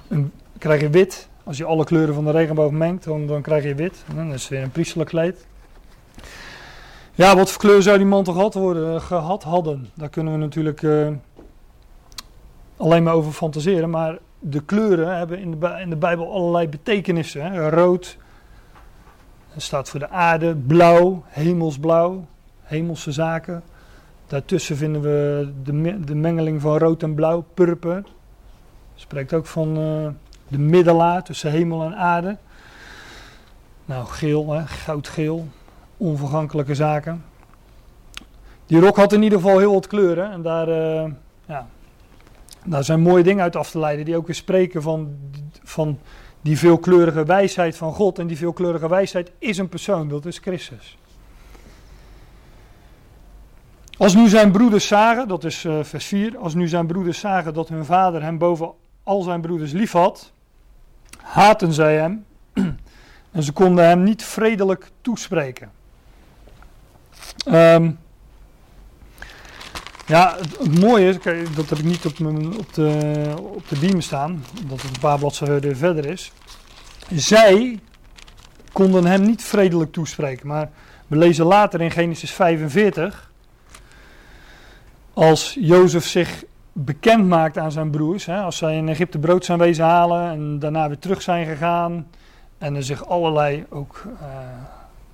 een, 0.09 0.31
krijg 0.57 0.81
je 0.81 0.89
wit. 0.89 1.29
Als 1.43 1.57
je 1.57 1.65
alle 1.65 1.83
kleuren 1.83 2.13
van 2.13 2.25
de 2.25 2.31
regenboog 2.31 2.71
mengt, 2.71 3.03
dan, 3.03 3.27
dan 3.27 3.41
krijg 3.41 3.63
je 3.63 3.75
wit. 3.75 4.03
Dan 4.15 4.33
is 4.33 4.41
het 4.41 4.49
weer 4.49 4.61
een 4.61 4.71
priesterlijk 4.71 5.09
kleed. 5.09 5.47
Ja, 7.13 7.35
wat 7.35 7.51
voor 7.51 7.61
kleur 7.61 7.81
zou 7.81 7.97
die 7.97 8.07
mantel 8.07 8.33
gehad, 8.33 8.53
worden, 8.53 9.01
gehad 9.01 9.43
hadden? 9.43 9.89
Daar 9.93 10.09
kunnen 10.09 10.33
we 10.33 10.39
natuurlijk 10.39 10.81
uh, 10.81 11.07
alleen 12.77 13.03
maar 13.03 13.13
over 13.13 13.31
fantaseren. 13.31 13.89
Maar 13.89 14.17
de 14.39 14.63
kleuren 14.63 15.17
hebben 15.17 15.39
in 15.39 15.59
de, 15.59 15.79
in 15.81 15.89
de 15.89 15.95
Bijbel 15.95 16.33
allerlei 16.33 16.67
betekenissen. 16.67 17.51
Hè? 17.51 17.69
Rood 17.69 18.17
staat 19.57 19.89
voor 19.89 19.99
de 19.99 20.09
aarde, 20.09 20.55
blauw, 20.55 21.23
hemelsblauw, 21.27 22.25
hemelse 22.61 23.11
zaken. 23.11 23.63
Daartussen 24.27 24.77
vinden 24.77 25.01
we 25.01 25.49
de, 25.63 25.99
de 26.03 26.15
mengeling 26.15 26.61
van 26.61 26.77
rood 26.77 27.03
en 27.03 27.15
blauw, 27.15 27.45
purper. 27.53 28.03
Spreekt 28.99 29.33
ook 29.33 29.45
van 29.45 29.77
uh, 29.77 30.07
de 30.47 30.57
middelaar 30.57 31.23
tussen 31.23 31.51
hemel 31.51 31.83
en 31.83 31.95
aarde. 31.95 32.37
Nou, 33.85 34.05
geel, 34.05 34.51
hè, 34.51 34.67
goudgeel, 34.67 35.47
onvergankelijke 35.97 36.75
zaken. 36.75 37.25
Die 38.65 38.79
rok 38.79 38.95
had 38.95 39.13
in 39.13 39.23
ieder 39.23 39.39
geval 39.39 39.59
heel 39.59 39.73
wat 39.73 39.87
kleuren. 39.87 40.31
En 40.31 40.41
daar, 40.41 40.69
uh, 40.69 41.11
ja, 41.45 41.67
daar 42.65 42.83
zijn 42.83 42.99
mooie 42.99 43.23
dingen 43.23 43.43
uit 43.43 43.55
af 43.55 43.71
te 43.71 43.79
leiden. 43.79 44.05
Die 44.05 44.17
ook 44.17 44.25
weer 44.25 44.35
spreken 44.35 44.81
van, 44.81 45.17
van 45.63 45.99
die 46.41 46.57
veelkleurige 46.57 47.25
wijsheid 47.25 47.77
van 47.77 47.93
God. 47.93 48.19
En 48.19 48.27
die 48.27 48.37
veelkleurige 48.37 48.89
wijsheid 48.89 49.31
is 49.37 49.57
een 49.57 49.69
persoon, 49.69 50.07
dat 50.07 50.25
is 50.25 50.37
Christus. 50.37 50.97
Als 53.97 54.15
nu 54.15 54.27
zijn 54.27 54.51
broeders 54.51 54.87
zagen, 54.87 55.27
dat 55.27 55.43
is 55.43 55.63
uh, 55.63 55.83
vers 55.83 56.05
4, 56.05 56.37
als 56.37 56.53
nu 56.53 56.67
zijn 56.67 56.87
broeders 56.87 57.19
zagen 57.19 57.53
dat 57.53 57.69
hun 57.69 57.85
vader 57.85 58.21
hem 58.21 58.37
boven 58.37 58.73
al 59.09 59.21
zijn 59.21 59.41
broeders 59.41 59.71
lief 59.71 59.91
had, 59.91 60.31
haatten 61.17 61.73
zij 61.73 61.95
hem 61.95 62.25
en 63.31 63.43
ze 63.43 63.51
konden 63.51 63.85
hem 63.85 64.03
niet 64.03 64.23
vredelijk 64.23 64.89
toespreken. 65.01 65.71
Um, 67.47 67.99
ja, 70.05 70.37
het, 70.37 70.79
mooie 70.79 71.09
is, 71.09 71.15
dat 71.55 71.69
heb 71.69 71.77
ik 71.77 71.83
niet 71.83 72.05
op, 72.05 72.19
mijn, 72.19 72.57
op, 72.57 72.73
de, 72.73 73.33
op 73.37 73.69
de 73.69 74.01
staan, 74.01 74.43
omdat 74.61 74.81
het 74.81 74.91
een 74.93 74.99
paar 74.99 75.19
bladzijden 75.19 75.77
verder 75.77 76.05
is. 76.05 76.31
Zij 77.11 77.79
konden 78.71 79.05
hem 79.05 79.21
niet 79.21 79.43
vredelijk 79.43 79.91
toespreken, 79.91 80.47
maar 80.47 80.69
we 81.07 81.15
lezen 81.15 81.45
later 81.45 81.81
in 81.81 81.91
Genesis 81.91 82.31
45, 82.31 83.31
als 85.13 85.57
Jozef 85.59 86.05
zich 86.05 86.43
bekend 86.73 87.27
maakt 87.27 87.57
aan 87.57 87.71
zijn 87.71 87.89
broers. 87.89 88.25
Hè, 88.25 88.41
als 88.41 88.57
zij 88.57 88.77
in 88.77 88.89
Egypte 88.89 89.19
brood 89.19 89.45
zijn 89.45 89.59
wezen 89.59 89.85
halen 89.85 90.29
en 90.31 90.59
daarna 90.59 90.87
weer 90.87 90.99
terug 90.99 91.21
zijn 91.21 91.45
gegaan. 91.45 92.07
En 92.57 92.75
er 92.75 92.83
zich 92.83 93.07
allerlei 93.07 93.65
ook 93.69 94.03
uh, 94.05 94.27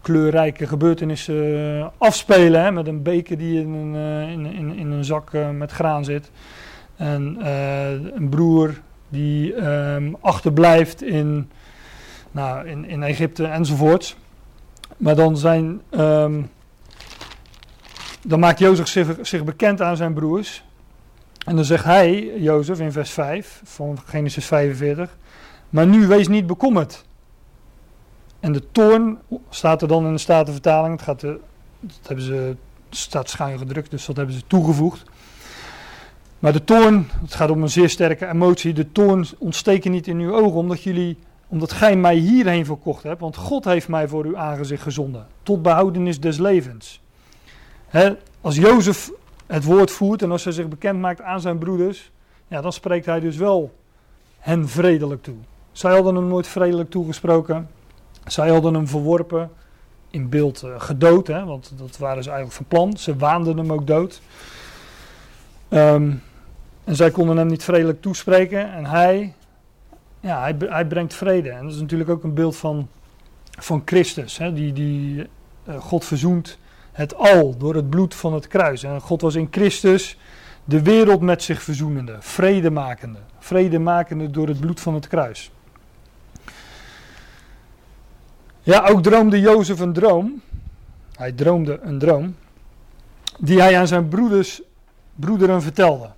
kleurrijke 0.02 0.68
gebeurtenissen 0.68 1.92
afspelen. 1.98 2.62
Hè, 2.62 2.72
met 2.72 2.88
een 2.88 3.02
beker 3.02 3.38
die 3.38 3.62
in 3.62 3.74
een, 3.74 3.94
uh, 3.94 4.32
in, 4.32 4.46
in, 4.46 4.76
in, 4.76 4.92
een 4.92 5.06
zak 5.06 5.32
met 5.54 5.72
graan 5.72 6.06
zit. 6.06 6.32
En 6.96 7.38
een 8.16 8.30
broer 8.30 8.74
die 9.10 9.68
um, 9.68 10.16
achterblijft 10.20 11.04
in, 11.04 11.50
nou, 12.32 12.68
in, 12.68 12.86
in 12.86 13.04
Egypte 13.04 13.46
enzovoorts. 13.46 14.16
Maar 14.98 15.16
dan 15.16 15.38
zijn. 15.38 15.82
Um, 15.92 16.50
dan 18.28 18.40
maakt 18.40 18.60
Jozef 18.60 18.88
zich, 18.88 19.08
zich 19.22 19.44
bekend 19.44 19.82
aan 19.82 19.98
zijn 19.98 20.14
broers. 20.14 20.64
En 21.46 21.56
dan 21.56 21.66
zegt 21.66 21.84
hij, 21.84 22.34
Jozef, 22.38 22.80
in 22.80 22.92
vers 22.92 23.12
5 23.12 23.62
van 23.64 24.00
Genesis 24.06 24.46
45. 24.46 25.18
Maar 25.70 25.88
nu 25.88 26.08
wees 26.08 26.28
niet 26.28 26.48
bekommerd. 26.48 27.06
En 28.40 28.52
de 28.52 28.72
toorn 28.72 29.18
staat 29.50 29.82
er 29.82 29.88
dan 29.88 30.06
in 30.06 30.14
de 30.14 30.20
Statenvertaling. 30.20 30.94
Het, 30.94 31.02
gaat 31.02 31.20
de, 31.20 31.40
dat 31.80 32.08
hebben 32.08 32.26
ze, 32.26 32.56
staat 32.90 33.30
schuin 33.30 33.58
gedrukt, 33.58 33.92
dus 33.92 34.06
dat 34.06 34.16
hebben 34.16 34.36
ze 34.36 34.42
toegevoegd. 34.48 35.04
Maar 36.40 36.54
de 36.54 36.64
toorn, 36.64 37.10
het 37.22 37.34
gaat 37.34 37.50
om 37.50 37.62
een 37.62 37.70
zeer 37.70 37.90
sterke 37.90 38.28
emotie. 38.28 38.74
De 38.74 38.92
toorn 38.92 39.26
ontsteken 39.38 39.92
niet 39.92 40.08
in 40.08 40.20
uw 40.20 40.34
ogen, 40.34 40.60
omdat 40.60 40.84
jullie, 40.84 41.18
omdat 41.48 41.72
gij 41.72 41.96
mij 41.96 42.16
hierheen 42.16 42.66
verkocht 42.66 43.04
hebt. 43.04 43.20
Want 43.20 43.36
God 43.36 43.66
heeft 43.66 43.88
mij 43.88 44.08
voor 44.08 44.26
uw 44.26 44.38
aangezicht 44.38 44.84
gezonden, 44.84 45.28
tot 45.44 45.62
behoudenis 45.62 46.20
des 46.20 46.38
levens. 46.38 47.02
als 48.42 48.56
Jozef 48.56 49.12
het 49.46 49.64
woord 49.64 49.92
voert 49.92 50.22
en 50.22 50.32
als 50.32 50.44
hij 50.44 50.54
zich 50.54 50.68
bekend 50.68 51.00
maakt 51.00 51.22
aan 51.22 51.42
zijn 51.42 51.58
broeders, 51.58 52.12
ja, 52.48 52.62
dan 52.62 52.74
spreekt 52.74 53.06
hij 53.06 53.20
dus 53.20 53.38
wel 53.38 53.76
hen 54.40 54.70
vredelijk 54.70 55.24
toe. 55.24 55.36
Zij 55.72 55.94
hadden 55.94 56.16
hem 56.16 56.28
nooit 56.28 56.48
vredelijk 56.48 56.90
toegesproken. 56.90 57.70
Zij 58.26 58.50
hadden 58.50 58.74
hem 58.74 58.88
verworpen, 58.88 59.52
in 60.10 60.30
beeld 60.30 60.64
uh, 60.66 60.74
gedood, 60.78 61.28
hè, 61.28 61.46
want 61.46 61.72
dat 61.78 61.98
waren 61.98 62.24
ze 62.24 62.30
eigenlijk 62.30 62.58
van 62.58 62.66
plan. 62.68 62.98
Ze 62.98 63.16
waanden 63.16 63.58
hem 63.58 63.72
ook 63.72 63.88
dood. 63.88 64.22
Um, 65.70 66.22
en 66.84 66.96
zij 66.96 67.12
konden 67.12 67.38
hem 67.38 67.48
niet 67.48 67.64
vredelijk 67.64 68.02
toespreken 68.02 68.74
en 68.74 68.86
hij, 68.86 69.34
ja, 70.20 70.40
hij, 70.40 70.56
hij 70.60 70.86
brengt 70.86 71.14
vrede. 71.14 71.50
En 71.50 71.64
dat 71.64 71.74
is 71.74 71.80
natuurlijk 71.80 72.10
ook 72.10 72.24
een 72.24 72.34
beeld 72.34 72.56
van, 72.56 72.88
van 73.50 73.82
Christus, 73.86 74.38
hè, 74.38 74.54
die, 74.54 74.74
die 74.74 75.28
uh, 75.70 75.76
God 75.76 76.06
verzoent 76.06 76.58
het 76.96 77.16
al 77.16 77.58
door 77.58 77.76
het 77.76 77.90
bloed 77.90 78.16
van 78.16 78.34
het 78.34 78.48
kruis. 78.48 78.84
En 78.84 79.02
God 79.02 79.22
was 79.22 79.36
in 79.36 79.48
Christus 79.52 80.18
de 80.64 80.82
wereld 80.82 81.22
met 81.22 81.44
zich 81.44 81.62
verzoenende, 81.64 82.16
vredemakende. 82.20 83.20
Vredemakende 83.40 84.30
door 84.30 84.48
het 84.48 84.60
bloed 84.60 84.80
van 84.80 84.94
het 84.94 85.08
kruis. 85.08 85.52
Ja, 88.62 88.88
ook 88.88 89.04
droomde 89.04 89.40
Jozef 89.40 89.80
een 89.80 89.94
droom. 89.94 90.42
Hij 91.16 91.32
droomde 91.32 91.80
een 91.82 92.00
droom. 92.00 92.36
Die 93.40 93.62
hij 93.62 93.80
aan 93.80 93.88
zijn 93.88 94.08
broeders, 94.08 94.62
broederen 95.16 95.62
vertelde. 95.62 96.10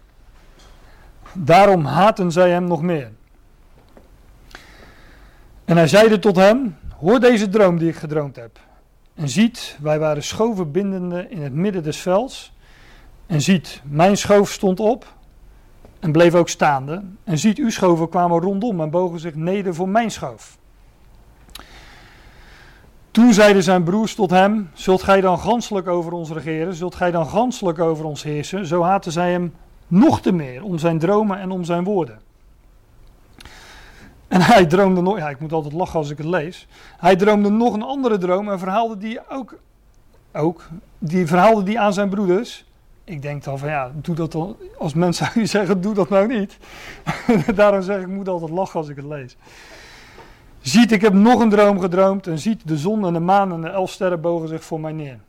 Daarom 1.34 1.86
haten 1.86 2.32
zij 2.32 2.50
hem 2.50 2.64
nog 2.64 2.82
meer. 2.82 3.12
En 5.66 5.78
hij 5.78 5.88
zeide 5.88 6.20
tot 6.20 6.36
hem: 6.36 6.78
Hoor 7.00 7.20
deze 7.20 7.50
droom 7.50 7.78
die 7.78 7.90
ik 7.90 7.96
gedroomd 7.96 8.36
heb. 8.36 8.60
En 9.18 9.30
ziet, 9.30 9.78
wij 9.82 10.00
waren 10.00 10.24
schoven 10.24 10.72
bindende 10.72 11.30
in 11.30 11.42
het 11.42 11.54
midden 11.54 11.84
des 11.84 11.98
velds. 11.98 12.54
En 13.26 13.42
ziet, 13.42 13.82
mijn 13.86 14.18
schoof 14.18 14.52
stond 14.52 14.80
op 14.80 15.14
en 16.00 16.12
bleef 16.12 16.34
ook 16.34 16.50
staande. 16.50 17.04
En 17.24 17.38
ziet, 17.38 17.58
uw 17.58 17.70
schoven 17.70 18.10
kwamen 18.10 18.42
rondom 18.42 18.82
en 18.82 18.90
bogen 18.90 19.20
zich 19.20 19.36
neder 19.36 19.76
voor 19.76 19.90
mijn 19.90 20.12
schoof. 20.12 20.58
Toen 23.12 23.34
zeiden 23.34 23.64
zijn 23.64 23.84
broers 23.84 24.16
tot 24.16 24.30
hem: 24.30 24.70
Zult 24.74 25.04
gij 25.04 25.22
dan 25.22 25.40
ganselijk 25.40 25.88
over 25.88 26.12
ons 26.12 26.32
regeren? 26.32 26.74
Zult 26.74 26.96
gij 26.96 27.12
dan 27.12 27.28
ganselijk 27.28 27.80
over 27.80 28.06
ons 28.06 28.24
heersen? 28.24 28.66
Zo 28.66 28.82
haten 28.82 29.12
zij 29.12 29.32
hem 29.32 29.54
nog 29.88 30.22
te 30.22 30.32
meer 30.32 30.64
om 30.64 30.78
zijn 30.78 31.00
dromen 31.00 31.40
en 31.40 31.52
om 31.52 31.64
zijn 31.64 31.84
woorden. 31.84 32.20
En 34.28 34.42
hij 34.42 34.66
droomde 34.66 35.02
nog, 35.02 35.18
ja, 35.18 35.30
ik 35.30 35.40
moet 35.40 35.52
altijd 35.52 35.74
lachen 35.74 36.00
als 36.00 36.10
ik 36.10 36.18
het 36.18 36.28
lees. 36.28 36.68
Hij 36.98 37.16
droomde 37.16 37.50
nog 37.50 37.74
een 37.74 37.84
andere 37.84 38.18
droom 38.18 38.50
en 38.50 38.60
verhaalde 38.60 38.98
die 38.98 39.20
ook, 39.30 39.58
ook 40.34 40.68
die 41.00 41.28
verhaalde 41.28 41.64
die 41.64 41.80
aan 41.80 41.94
zijn 41.94 42.10
broeders. 42.10 42.66
Ik 43.04 43.22
denk 43.22 43.44
dan 43.44 43.60
van 43.60 43.70
ja, 43.70 43.92
doe 43.96 44.16
dat 44.16 44.32
dan, 44.32 44.56
als 44.78 44.94
mensen 44.94 45.26
zou 45.26 45.40
je 45.40 45.46
zeggen, 45.46 45.82
doe 45.82 45.94
dat 45.94 46.10
nou 46.10 46.28
niet. 46.28 46.58
Daarom 47.56 47.82
zeg 47.82 47.98
ik, 47.98 48.02
ik 48.02 48.14
moet 48.14 48.28
altijd 48.28 48.52
lachen 48.52 48.80
als 48.80 48.90
ik 48.90 48.96
het 48.96 49.06
lees. 49.06 49.38
Ziet, 50.62 50.92
ik 50.92 51.02
heb 51.02 51.14
nog 51.14 51.40
een 51.40 51.50
droom 51.50 51.80
gedroomd 51.80 52.28
en 52.28 52.40
ziet 52.40 52.68
de 52.68 52.78
zon 52.78 53.06
en 53.06 53.14
de 53.14 53.20
maan 53.20 53.52
en 53.52 53.62
de 53.62 53.68
elf 53.68 53.92
sterren 53.92 54.22
bogen 54.22 54.48
zich 54.48 54.64
voor 54.64 54.80
mij 54.80 54.92
neer. 54.92 55.20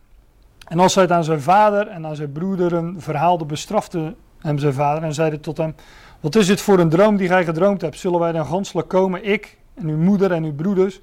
En 0.68 0.78
als 0.78 0.94
hij 0.94 1.04
het 1.04 1.12
aan 1.12 1.24
zijn 1.24 1.40
vader 1.40 1.88
en 1.88 2.06
aan 2.06 2.16
zijn 2.16 2.32
broederen 2.32 3.00
verhaalde, 3.00 3.44
bestrafte 3.44 4.14
hem 4.38 4.58
zijn 4.58 4.72
vader 4.72 5.02
en 5.02 5.14
zeide 5.14 5.40
tot 5.40 5.56
hem: 5.56 5.74
Wat 6.20 6.34
is 6.34 6.46
dit 6.46 6.60
voor 6.60 6.78
een 6.78 6.88
droom 6.88 7.16
die 7.16 7.28
gij 7.28 7.44
gedroomd 7.44 7.80
hebt? 7.80 7.98
Zullen 7.98 8.20
wij 8.20 8.32
dan 8.32 8.46
ganselijk 8.46 8.88
komen, 8.88 9.24
ik 9.24 9.58
en 9.74 9.88
uw 9.88 9.96
moeder 9.96 10.32
en 10.32 10.44
uw 10.44 10.54
broeders, 10.54 11.00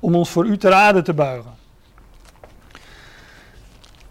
om 0.00 0.14
ons 0.14 0.30
voor 0.30 0.46
u 0.46 0.56
ter 0.56 0.72
aarde 0.72 1.02
te 1.02 1.14
buigen? 1.14 1.50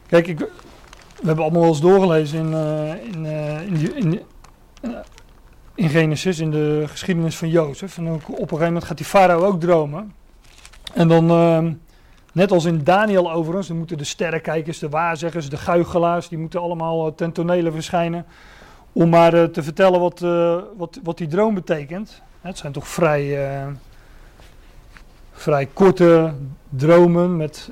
Kijk, 0.08 0.28
ik, 0.28 0.40
we 0.40 1.26
hebben 1.26 1.44
allemaal 1.44 1.62
wel 1.62 1.70
eens 1.70 1.82
doorgelezen 1.82 2.40
in, 2.40 2.52
uh, 2.52 3.04
in, 3.04 3.26
uh, 3.26 3.62
in, 3.62 3.96
in, 3.96 4.22
uh, 4.82 4.92
in, 5.76 5.90
Genesis, 5.90 6.40
in 6.40 6.52
de 6.52 6.84
geschiedenis 6.88 7.38
van 7.38 7.50
Jozef. 7.50 7.98
En 7.98 8.10
ook 8.10 8.30
op 8.30 8.30
een 8.30 8.38
gegeven 8.38 8.66
moment 8.66 8.84
gaat 8.84 8.98
die 8.98 9.06
farao 9.06 9.46
ook 9.46 9.60
dromen. 9.60 10.14
En 10.94 11.08
dan, 11.08 11.30
ehm, 11.30 11.74
net 12.32 12.52
als 12.52 12.66
in 12.66 12.84
Daniel 12.84 13.32
overigens, 13.32 13.68
dan 13.68 13.78
moeten 13.78 13.98
de 13.98 14.04
sterrenkijkers, 14.04 14.80
de 14.80 14.90
waarzeggers, 14.90 15.50
de 15.50 15.58
guichelaars, 15.58 16.30
die 16.30 16.38
moeten 16.38 16.62
allemaal 16.62 17.16
ten 17.16 17.32
tonele 17.32 17.72
verschijnen. 17.72 18.26
Om 18.94 19.10
maar 19.10 19.52
te 19.52 19.64
vertellen 19.64 20.00
wat, 20.00 20.20
wat, 20.78 21.00
wat 21.04 21.18
die 21.18 21.28
droom 21.28 21.54
betekent. 21.54 22.22
Het 22.42 22.58
zijn 22.58 22.72
toch 22.72 22.88
vrij 22.88 23.38
vrij 25.32 25.66
korte 25.74 26.34
dromen 26.70 27.38
met 27.38 27.72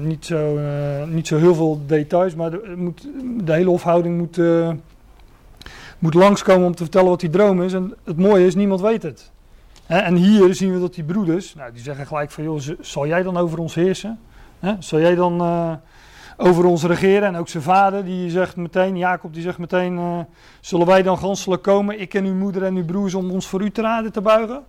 niet, 0.00 0.26
zo, 0.26 0.58
niet 1.06 1.26
zo 1.26 1.36
heel 1.36 1.54
veel 1.54 1.80
details, 1.86 2.34
maar 2.34 2.50
de, 2.50 2.74
moet, 2.76 3.08
de 3.44 3.52
hele 3.52 3.68
hofhouding 3.68 4.18
moet, 4.18 4.40
moet 5.98 6.14
langskomen 6.14 6.66
om 6.66 6.74
te 6.74 6.82
vertellen 6.82 7.08
wat 7.08 7.20
die 7.20 7.30
droom 7.30 7.62
is. 7.62 7.72
En 7.72 7.94
het 8.04 8.16
mooie 8.16 8.46
is, 8.46 8.54
niemand 8.54 8.80
weet 8.80 9.02
het. 9.02 9.30
En 9.86 10.14
hier 10.14 10.54
zien 10.54 10.72
we 10.72 10.80
dat 10.80 10.94
die 10.94 11.04
broeders, 11.04 11.54
nou, 11.54 11.72
die 11.72 11.82
zeggen 11.82 12.06
gelijk 12.06 12.30
van, 12.30 12.44
joh, 12.44 12.60
zal 12.80 13.06
jij 13.06 13.22
dan 13.22 13.36
over 13.36 13.58
ons 13.58 13.74
heersen? 13.74 14.18
Zal 14.78 15.00
jij 15.00 15.14
dan 15.14 15.40
over 16.40 16.64
ons 16.64 16.82
regeren? 16.82 17.28
En 17.28 17.36
ook 17.36 17.48
zijn 17.48 17.62
vader, 17.62 18.04
die 18.04 18.30
zegt 18.30 18.56
meteen, 18.56 18.96
Jacob, 18.96 19.34
die 19.34 19.42
zegt 19.42 19.58
meteen, 19.58 20.26
zullen 20.60 20.86
wij 20.86 21.02
dan 21.02 21.18
ganselijk 21.18 21.62
komen, 21.62 22.00
ik 22.00 22.14
en 22.14 22.24
uw 22.24 22.34
moeder 22.34 22.64
en 22.64 22.76
uw 22.76 22.84
broers, 22.84 23.14
om 23.14 23.30
ons 23.30 23.46
voor 23.46 23.62
u 23.62 23.70
te 23.70 23.82
raden 23.82 24.12
te 24.12 24.20
buigen? 24.20 24.64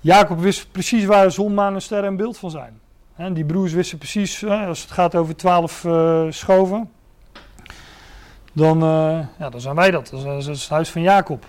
Jacob 0.00 0.40
wist 0.40 0.72
precies 0.72 1.04
waar 1.04 1.30
zon, 1.30 1.54
maan 1.54 1.74
en 1.74 1.82
sterren 1.82 2.08
een 2.08 2.16
beeld 2.16 2.38
van 2.38 2.50
zijn. 2.50 2.80
En 3.16 3.34
die 3.34 3.44
broers 3.44 3.72
wisten 3.72 3.98
precies, 3.98 4.44
als 4.44 4.82
het 4.82 4.90
gaat 4.90 5.14
over 5.14 5.36
twaalf 5.36 5.84
uh, 5.84 6.26
schoven, 6.30 6.90
dan, 8.52 8.82
uh, 8.82 9.26
ja, 9.38 9.50
dan 9.50 9.60
zijn 9.60 9.74
wij 9.74 9.90
dat. 9.90 10.08
Dat 10.10 10.24
is, 10.36 10.46
het 10.46 10.68
huis 10.68 10.90
van 10.90 11.02
Jacob. 11.02 11.44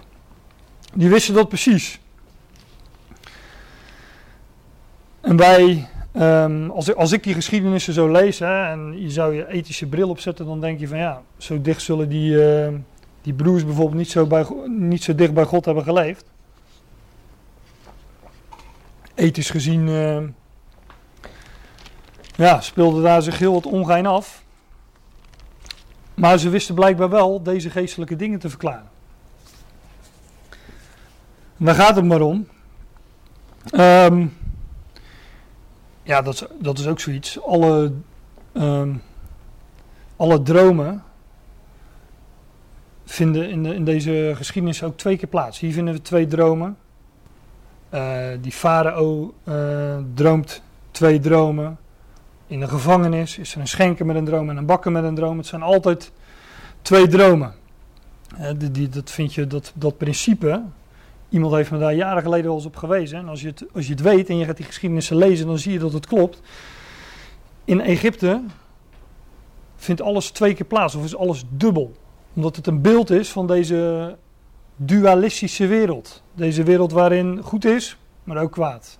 Die 0.93 1.10
wisten 1.10 1.33
dat 1.33 1.47
precies. 1.47 1.99
En 5.21 5.38
wij, 5.38 5.88
um, 6.19 6.69
als, 6.69 6.95
als 6.95 7.12
ik 7.12 7.23
die 7.23 7.34
geschiedenissen 7.34 7.93
zo 7.93 8.12
lees, 8.12 8.39
hè, 8.39 8.65
en 8.65 9.01
je 9.01 9.12
zou 9.12 9.36
je 9.36 9.47
ethische 9.47 9.88
bril 9.88 10.10
opzetten, 10.10 10.45
dan 10.45 10.62
denk 10.62 10.80
je 10.80 10.88
van 10.88 10.97
ja, 10.97 11.21
zo 11.38 11.62
dicht 11.62 11.82
zullen 11.82 12.10
die, 12.10 12.32
uh, 12.32 12.67
die 13.21 13.34
broers 13.34 13.65
bijvoorbeeld 13.65 13.97
niet 13.97 14.12
zo, 14.12 14.25
bij, 14.25 14.45
niet 14.67 15.03
zo 15.03 15.15
dicht 15.15 15.34
bij 15.34 15.45
God 15.45 15.65
hebben 15.65 15.84
geleefd 15.84 16.25
ethisch 19.17 19.49
gezien 19.49 19.88
uh, 19.88 20.23
ja, 22.36 22.62
speelde 22.62 23.01
daar 23.01 23.21
zich 23.21 23.39
heel 23.39 23.53
wat 23.53 23.65
ongein 23.65 24.06
af. 24.06 24.43
Maar 26.13 26.38
ze 26.38 26.49
wisten 26.49 26.75
blijkbaar 26.75 27.10
wel 27.10 27.43
deze 27.43 27.69
geestelijke 27.69 28.15
dingen 28.15 28.39
te 28.39 28.49
verklaren. 28.49 28.89
En 31.58 31.65
daar 31.65 31.75
gaat 31.75 31.95
het 31.95 32.06
maar 32.06 32.21
om. 32.21 32.47
Um, 33.73 34.38
ja, 36.08 36.22
dat 36.22 36.34
is, 36.34 36.43
dat 36.60 36.80
is 36.80 36.88
ook 36.88 37.00
zoiets. 37.00 37.41
Alle, 37.41 37.91
um, 38.54 39.02
alle 40.15 40.41
dromen 40.41 41.04
vinden 43.06 43.50
in, 43.50 43.63
de, 43.63 43.76
in 43.76 43.86
deze 43.86 44.34
geschiedenis 44.36 44.84
ook 44.84 44.98
twee 44.98 45.17
keer 45.17 45.28
plaats. 45.28 45.60
Hier 45.60 45.74
vinden 45.74 45.93
we 45.93 46.02
twee 46.02 46.28
dromen. 46.28 46.78
Uh, 47.93 48.28
die 48.41 48.52
farao 48.52 49.34
uh, 49.43 49.98
droomt 50.13 50.62
twee 50.91 51.20
dromen. 51.20 51.78
In 52.48 52.60
de 52.60 52.67
gevangenis 52.67 53.38
is 53.38 53.54
er 53.54 53.60
een 53.60 53.67
schenker 53.67 54.06
met 54.06 54.15
een 54.15 54.26
droom 54.26 54.50
en 54.50 54.58
een 54.58 54.65
bakker 54.65 54.91
met 54.91 55.04
een 55.04 55.15
droom. 55.15 55.38
Het 55.38 55.48
zijn 55.48 55.62
altijd 55.62 56.12
twee 56.82 57.08
dromen. 57.08 57.54
die, 58.58 58.72
die, 58.72 58.89
dat 58.89 59.12
vind 59.12 59.34
je, 59.34 59.48
dat, 59.48 59.72
dat 59.76 59.98
principe. 59.98 60.62
Iemand 61.29 61.53
heeft 61.53 61.71
me 61.71 61.77
daar 61.77 61.93
jaren 61.93 62.21
geleden 62.21 62.49
al 62.49 62.55
eens 62.55 62.65
op 62.65 62.75
gewezen. 62.75 63.17
En 63.17 63.27
als 63.27 63.41
je, 63.41 63.47
het, 63.47 63.65
als 63.73 63.85
je 63.85 63.91
het 63.91 64.01
weet 64.01 64.29
en 64.29 64.37
je 64.37 64.45
gaat 64.45 64.57
die 64.57 64.65
geschiedenissen 64.65 65.17
lezen, 65.17 65.47
dan 65.47 65.57
zie 65.57 65.71
je 65.71 65.79
dat 65.79 65.93
het 65.93 66.05
klopt. 66.05 66.41
In 67.65 67.81
Egypte 67.81 68.41
vindt 69.75 70.01
alles 70.01 70.31
twee 70.31 70.53
keer 70.53 70.65
plaats, 70.65 70.95
of 70.95 71.03
is 71.03 71.15
alles 71.15 71.43
dubbel. 71.49 71.91
Omdat 72.33 72.55
het 72.55 72.67
een 72.67 72.81
beeld 72.81 73.09
is 73.09 73.31
van 73.31 73.47
deze 73.47 74.15
dualistische 74.75 75.67
wereld. 75.67 76.23
Deze 76.33 76.63
wereld 76.63 76.91
waarin 76.91 77.41
goed 77.43 77.65
is, 77.65 77.97
maar 78.23 78.37
ook 78.37 78.51
kwaad. 78.51 78.99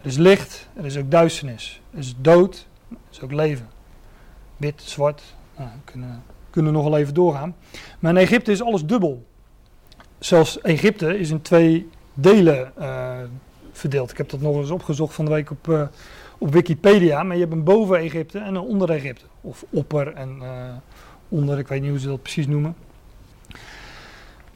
Er 0.00 0.06
is 0.06 0.16
licht, 0.16 0.68
er 0.74 0.84
is 0.84 0.96
ook 0.96 1.10
duisternis. 1.10 1.80
Er 1.90 1.98
is 1.98 2.14
dood, 2.18 2.66
er 2.90 2.96
is 3.10 3.20
ook 3.20 3.32
leven. 3.32 3.68
Wit, 4.56 4.82
zwart, 4.82 5.22
nou, 5.56 5.70
kunnen, 5.84 6.22
kunnen 6.50 6.72
nogal 6.72 6.96
even 6.96 7.14
doorgaan. 7.14 7.56
Maar 7.98 8.10
in 8.10 8.16
Egypte 8.16 8.52
is 8.52 8.62
alles 8.62 8.84
dubbel. 8.84 9.26
Zelfs 10.24 10.60
Egypte 10.60 11.18
is 11.18 11.30
in 11.30 11.42
twee 11.42 11.88
delen 12.14 12.72
uh, 12.78 13.16
verdeeld. 13.72 14.10
Ik 14.10 14.16
heb 14.16 14.30
dat 14.30 14.40
nog 14.40 14.56
eens 14.56 14.70
opgezocht 14.70 15.14
van 15.14 15.24
de 15.24 15.30
week 15.30 15.50
op, 15.50 15.68
uh, 15.68 15.82
op 16.38 16.52
Wikipedia. 16.52 17.22
Maar 17.22 17.34
je 17.34 17.42
hebt 17.42 17.52
een 17.52 17.64
boven 17.64 17.96
Egypte 17.98 18.38
en 18.38 18.54
een 18.54 18.60
onder 18.60 18.90
Egypte. 18.90 19.24
Of 19.40 19.64
opper 19.70 20.12
en 20.14 20.38
uh, 20.42 20.48
onder, 21.28 21.58
ik 21.58 21.68
weet 21.68 21.80
niet 21.80 21.90
hoe 21.90 21.98
ze 21.98 22.06
dat 22.06 22.22
precies 22.22 22.46
noemen. 22.46 22.76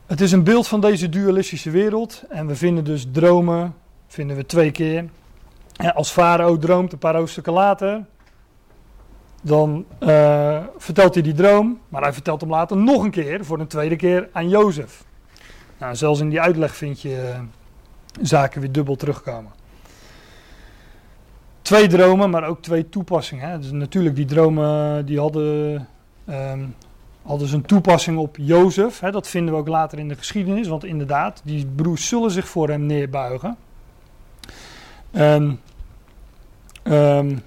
Het 0.06 0.20
is 0.20 0.32
een 0.32 0.44
beeld 0.44 0.68
van 0.68 0.80
deze 0.80 1.08
dualistische 1.08 1.70
wereld. 1.70 2.24
En 2.28 2.46
we 2.46 2.56
vinden 2.56 2.84
dus 2.84 3.06
dromen, 3.12 3.74
vinden 4.06 4.36
we 4.36 4.46
twee 4.46 4.70
keer. 4.70 5.04
Als 5.94 6.10
Farao 6.10 6.58
droomt 6.58 6.92
een 6.92 6.98
paar 6.98 7.16
hoofdstukken 7.16 7.52
later, 7.52 8.04
dan 9.42 9.84
vertelt 10.76 11.14
hij 11.14 11.22
die 11.22 11.34
droom, 11.34 11.80
maar 11.88 12.02
hij 12.02 12.12
vertelt 12.12 12.40
hem 12.40 12.50
later 12.50 12.76
nog 12.76 13.02
een 13.02 13.10
keer, 13.10 13.44
voor 13.44 13.60
een 13.60 13.66
tweede 13.66 13.96
keer, 13.96 14.28
aan 14.32 14.48
Jozef. 14.48 15.04
Nou, 15.78 15.96
zelfs 15.96 16.20
in 16.20 16.28
die 16.28 16.40
uitleg 16.40 16.76
vind 16.76 17.00
je 17.00 17.32
uh, 17.34 17.40
zaken 18.22 18.60
weer 18.60 18.72
dubbel 18.72 18.96
terugkomen. 18.96 19.52
Twee 21.62 21.86
dromen, 21.86 22.30
maar 22.30 22.44
ook 22.44 22.62
twee 22.62 22.88
toepassingen. 22.88 23.50
Hè. 23.50 23.58
Dus 23.58 23.70
natuurlijk, 23.70 24.16
die 24.16 24.24
dromen 24.24 25.06
die 25.06 25.20
hadden, 25.20 25.88
um, 26.28 26.74
hadden 27.22 27.48
ze 27.48 27.54
een 27.54 27.66
toepassing 27.66 28.18
op 28.18 28.36
Jozef. 28.40 29.00
Hè. 29.00 29.10
Dat 29.10 29.28
vinden 29.28 29.54
we 29.54 29.60
ook 29.60 29.68
later 29.68 29.98
in 29.98 30.08
de 30.08 30.14
geschiedenis, 30.14 30.68
want 30.68 30.84
inderdaad, 30.84 31.40
die 31.44 31.66
broers 31.66 32.08
zullen 32.08 32.30
zich 32.30 32.48
voor 32.48 32.68
hem 32.68 32.86
neerbuigen. 32.86 33.56
En 35.10 35.60
um, 36.84 37.42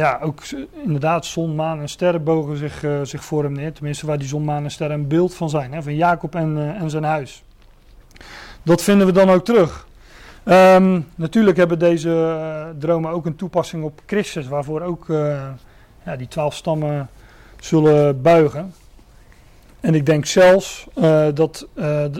ja, 0.00 0.18
ook 0.22 0.42
inderdaad, 0.84 1.26
zon, 1.26 1.54
maan 1.54 1.80
en 1.80 1.88
sterren 1.88 2.24
bogen 2.24 2.56
zich, 2.56 2.82
uh, 2.82 3.00
zich 3.02 3.24
voor 3.24 3.42
hem 3.42 3.52
neer. 3.52 3.72
Tenminste, 3.72 4.06
waar 4.06 4.18
die 4.18 4.28
zon, 4.28 4.44
maan 4.44 4.64
en 4.64 4.70
sterren 4.70 4.98
een 4.98 5.08
beeld 5.08 5.34
van 5.34 5.50
zijn. 5.50 5.72
Hè, 5.72 5.82
van 5.82 5.94
Jacob 5.94 6.34
en, 6.34 6.56
uh, 6.56 6.80
en 6.80 6.90
zijn 6.90 7.04
huis. 7.04 7.42
Dat 8.62 8.82
vinden 8.82 9.06
we 9.06 9.12
dan 9.12 9.30
ook 9.30 9.44
terug. 9.44 9.86
Um, 10.44 11.06
natuurlijk 11.14 11.56
hebben 11.56 11.78
deze 11.78 12.08
uh, 12.08 12.78
dromen 12.78 13.10
ook 13.10 13.26
een 13.26 13.36
toepassing 13.36 13.84
op 13.84 14.00
Christus, 14.06 14.48
waarvoor 14.48 14.80
ook 14.80 15.06
ja, 16.04 16.16
die 16.16 16.28
twaalf 16.28 16.54
stammen 16.54 17.08
zullen 17.58 18.22
buigen. 18.22 18.74
En 19.80 19.94
ik 19.94 20.06
denk 20.06 20.26
zelfs 20.26 20.86
dat, 21.34 21.66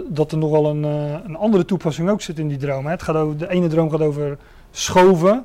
dat 0.09 0.33
er 0.33 0.38
nog 0.38 0.51
wel 0.51 0.66
een, 0.66 0.83
een 1.25 1.37
andere 1.37 1.64
toepassing 1.64 2.11
ook 2.11 2.21
zit 2.21 2.38
in 2.38 2.49
die 2.49 2.59
droom. 2.59 2.85
Hè. 2.85 2.90
Het 2.90 3.03
gaat 3.03 3.16
over, 3.16 3.37
de 3.37 3.51
ene 3.51 3.69
droom 3.69 3.90
gaat 3.90 4.01
over 4.01 4.38
schoven. 4.71 5.45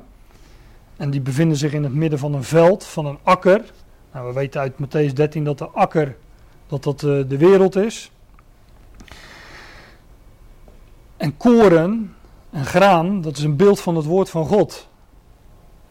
En 0.96 1.10
die 1.10 1.20
bevinden 1.20 1.56
zich 1.56 1.72
in 1.72 1.82
het 1.82 1.94
midden 1.94 2.18
van 2.18 2.34
een 2.34 2.44
veld, 2.44 2.84
van 2.84 3.06
een 3.06 3.18
akker. 3.22 3.64
Nou, 4.12 4.26
we 4.26 4.32
weten 4.32 4.60
uit 4.60 4.72
Matthäus 4.72 5.12
13 5.12 5.44
dat 5.44 5.58
de 5.58 5.68
akker 5.68 6.16
dat 6.66 6.82
dat 6.82 7.02
uh, 7.02 7.28
de 7.28 7.36
wereld 7.36 7.76
is. 7.76 8.10
En 11.16 11.36
koren 11.36 12.14
en 12.50 12.66
graan, 12.66 13.20
dat 13.20 13.36
is 13.36 13.42
een 13.42 13.56
beeld 13.56 13.80
van 13.80 13.96
het 13.96 14.04
woord 14.04 14.30
van 14.30 14.46
God. 14.46 14.88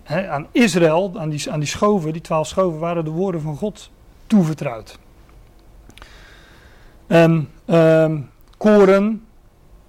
Aan 0.05 0.47
Israël, 0.51 1.11
aan 1.15 1.29
die, 1.29 1.51
aan 1.51 1.59
die 1.59 1.67
schoven, 1.67 2.13
die 2.13 2.21
twaalf 2.21 2.47
schoven, 2.47 2.79
waren 2.79 3.05
de 3.05 3.11
woorden 3.11 3.41
van 3.41 3.57
God 3.57 3.89
toevertrouwd. 4.27 4.99
En 7.07 7.49
uh, 7.65 8.13
koren, 8.57 9.25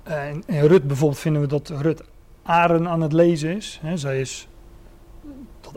en 0.03 0.43
in 0.47 0.67
Rut 0.67 0.87
bijvoorbeeld 0.87 1.21
vinden 1.21 1.43
we 1.43 1.49
dat 1.49 1.69
Rut 1.69 2.03
Aren 2.43 2.89
aan 2.89 3.01
het 3.01 3.13
lezen 3.13 3.57
is. 3.57 3.79
He, 3.83 3.97
zij 3.97 4.21
is 4.21 4.49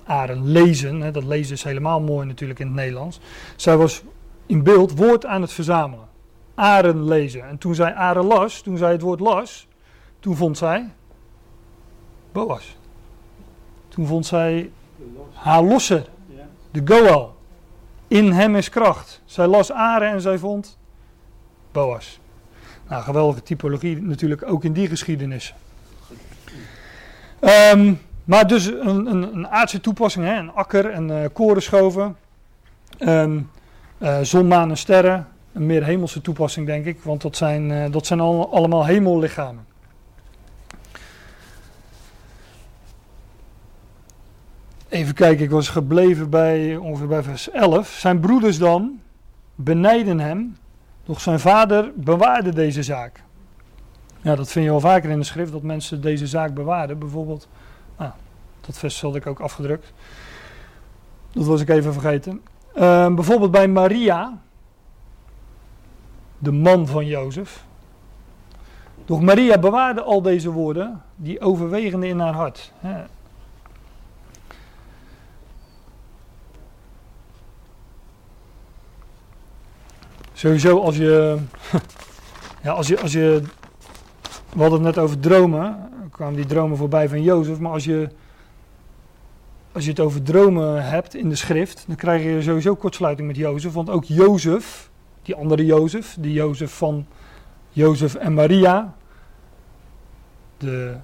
Aren 0.06 0.52
lezen, 0.52 1.02
hè, 1.02 1.12
dat 1.12 1.24
lezen 1.24 1.56
is 1.56 1.64
helemaal 1.64 2.02
mooi 2.02 2.28
natuurlijk 2.28 2.60
in 2.60 2.66
het 2.66 2.76
Nederlands. 2.76 3.20
Zij 3.56 3.78
was 3.78 4.04
in 4.46 4.64
beeld 4.64 4.98
woord 4.98 5.26
aan 5.26 5.42
het 5.42 5.52
verzamelen. 5.52 6.08
Aren 6.56 7.04
lezen. 7.04 7.48
En 7.48 7.58
toen 7.58 7.76
zij 7.76 7.94
Aren 7.94 8.26
las, 8.26 8.62
toen 8.62 8.78
zij 8.78 8.92
het 8.92 9.02
woord 9.02 9.20
las, 9.20 9.68
toen 10.20 10.36
vond 10.36 10.58
zij 10.58 10.90
Boas. 12.32 12.78
Toen 13.88 14.08
vond 14.08 14.26
zij 14.26 14.72
haar 15.34 15.64
losser, 15.64 16.10
de 16.72 16.82
Goal. 16.86 17.36
In 18.08 18.32
hem 18.32 18.56
is 18.56 18.70
kracht. 18.70 19.22
Zij 19.26 19.48
las 19.48 19.72
Aren 19.72 20.12
en 20.12 20.22
zij 20.22 20.38
vond 20.38 20.78
Boas. 21.72 22.20
Nou, 22.88 23.04
geweldige 23.04 23.44
typologie 23.44 24.02
natuurlijk 24.02 24.44
ook 24.44 24.64
in 24.64 24.74
die 24.74 24.88
geschiedenis. 24.88 25.54
Um, 27.42 28.00
maar 28.30 28.48
dus 28.48 28.65
een, 28.65 29.06
een, 29.06 29.36
een 29.36 29.48
aardse 29.48 29.82
toepassing, 29.82 30.26
hè? 30.26 30.36
een 30.36 30.52
akker 30.52 30.89
en 30.89 31.10
uh, 31.10 31.26
korenschoven, 31.34 32.15
um, 33.00 33.50
uh, 33.98 34.20
zon, 34.22 34.48
maan 34.48 34.70
en 34.70 34.78
sterren. 34.78 35.28
Een 35.54 35.65
meer 35.65 35.84
hemelse 35.84 36.22
toepassing 36.22 36.65
denk 36.65 36.86
ik, 36.86 37.02
want 37.02 37.22
dat 37.22 37.36
zijn, 37.36 37.70
uh, 37.70 37.92
dat 37.92 38.06
zijn 38.06 38.20
al, 38.20 38.54
allemaal 38.54 38.86
hemellichamen. 38.86 39.65
Even 44.89 45.13
kijken, 45.13 45.46
ik 45.46 45.52
was 45.52 45.70
gebleven 45.70 46.30
bij 46.30 46.76
ongeveer 46.76 47.08
bij 47.08 47.24
vers 47.24 47.50
11. 47.52 47.89
Zijn 47.89 48.20
broeders 48.20 48.58
dan 48.58 49.00
benijden 49.56 50.20
hem, 50.20 50.58
doch 51.06 51.22
zijn 51.22 51.39
vader 51.39 51.92
bewaarde 51.96 52.54
deze 52.54 52.84
zaak. 52.84 53.24
Ja, 54.22 54.36
dat 54.36 54.52
vind 54.52 54.65
je 54.65 54.72
wel 54.72 54.80
vaker 54.80 55.10
in 55.10 55.20
de 55.20 55.26
schrift, 55.26 55.52
dat 55.52 55.63
mensen 55.63 56.02
deze 56.02 56.28
zaak 56.28 56.54
bewaarden. 56.54 57.00
Bijvoorbeeld 57.00 57.48
Ah, 58.00 58.12
dat 58.62 58.78
vers 58.78 59.02
had 59.02 59.16
ik 59.16 59.28
ook 59.28 59.40
afgedrukt. 59.40 59.94
Dat 61.32 61.46
was 61.46 61.62
ik 61.62 61.70
even 61.70 61.94
vergeten. 61.94 62.42
Uh, 62.76 63.14
bijvoorbeeld 63.14 63.52
bij 63.52 63.68
Maria, 63.68 64.38
de 66.38 66.52
man 66.52 66.88
van 66.88 67.06
Jozef. 67.06 67.64
Doch 69.06 69.22
Maria 69.22 69.58
bewaarde 69.58 70.02
al 70.02 70.22
deze 70.22 70.52
woorden, 70.52 71.02
die 71.16 71.42
overwegende 71.42 72.08
in 72.08 72.20
haar 72.20 72.34
hart. 72.34 72.72
Hè. 72.80 73.04
Sowieso 80.34 80.80
als 80.80 80.98
je, 80.98 81.38
ja, 82.64 82.72
als 82.72 82.88
je, 82.88 83.02
als 83.02 83.12
je, 83.12 83.42
we 84.54 84.62
hadden 84.62 84.86
het 84.86 84.96
net 84.96 85.04
over 85.04 85.20
dromen, 85.20 85.90
kwamen 86.20 86.36
die 86.36 86.46
dromen 86.46 86.78
voorbij 86.78 87.10
van 87.10 87.22
Jozef. 87.22 87.60
Maar 87.60 87.72
als 87.72 87.84
je, 87.84 88.10
als 89.72 89.84
je 89.84 89.90
het 89.90 90.00
over 90.00 90.22
dromen 90.22 90.90
hebt 90.90 91.16
in 91.16 91.30
de 91.30 91.36
schrift, 91.36 91.84
dan 91.88 91.96
krijg 91.96 92.24
je 92.24 92.42
sowieso 92.42 92.76
kortsluiting 92.76 93.28
met 93.28 93.36
Jozef. 93.36 93.74
Want 93.74 93.90
ook 93.90 94.04
Jozef, 94.04 94.90
die 95.22 95.36
andere 95.36 95.66
Jozef, 95.66 96.18
die 96.20 96.34
Jozef 96.34 96.72
van 96.78 97.06
Jozef 97.70 98.16
en 98.16 98.34
Maria, 98.34 98.96
de 100.58 100.96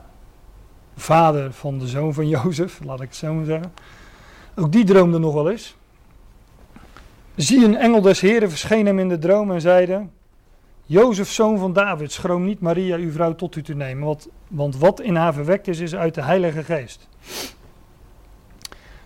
vader 0.96 1.54
van 1.54 1.80
de 1.80 1.88
zoon 1.88 2.14
van 2.14 2.28
Jozef, 2.28 2.80
laat 2.84 3.02
ik 3.02 3.08
het 3.08 3.16
zo 3.16 3.34
maar 3.34 3.46
zeggen. 3.46 3.74
Ook 4.56 4.72
die 4.72 4.86
droomde 4.86 5.20
nog 5.20 5.34
wel 5.34 5.52
eens. 5.52 5.76
Zie 7.36 7.66
een 7.66 7.78
engel 7.78 8.02
des 8.02 8.20
Heren 8.22 8.50
verscheen 8.50 8.86
hem 8.86 9.00
in 9.00 9.10
de 9.10 9.18
droom 9.18 9.52
en 9.52 9.62
zeide: 9.62 10.08
Jozef, 10.88 11.32
zoon 11.32 11.58
van 11.58 11.74
David, 11.74 12.12
schroom 12.12 12.46
niet 12.46 12.60
Maria, 12.60 12.98
uw 12.98 13.12
vrouw, 13.12 13.36
tot 13.36 13.56
u 13.56 13.62
te 13.62 13.76
nemen, 13.76 14.06
want, 14.06 14.28
want 14.48 14.78
wat 14.78 15.02
in 15.02 15.16
haar 15.16 15.34
verwekt 15.34 15.68
is, 15.68 15.80
is 15.80 15.96
uit 15.96 16.14
de 16.14 16.22
Heilige 16.22 16.64
Geest. 16.64 17.08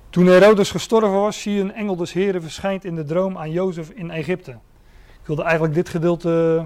Toen 0.10 0.26
Herodes 0.26 0.72
gestorven 0.72 1.12
was, 1.12 1.42
zie 1.42 1.60
een 1.60 1.74
engel 1.74 1.96
des 1.96 2.14
Heren 2.14 2.42
verschijnt 2.42 2.86
in 2.86 2.96
de 2.96 3.04
droom 3.04 3.38
aan 3.38 3.52
Jozef 3.52 3.90
in 3.90 4.12
Egypte. 4.12 4.52
Ik 5.22 5.26
wilde 5.26 5.44
eigenlijk 5.44 5.74
dit 5.74 5.90
gedeelte, 5.90 6.66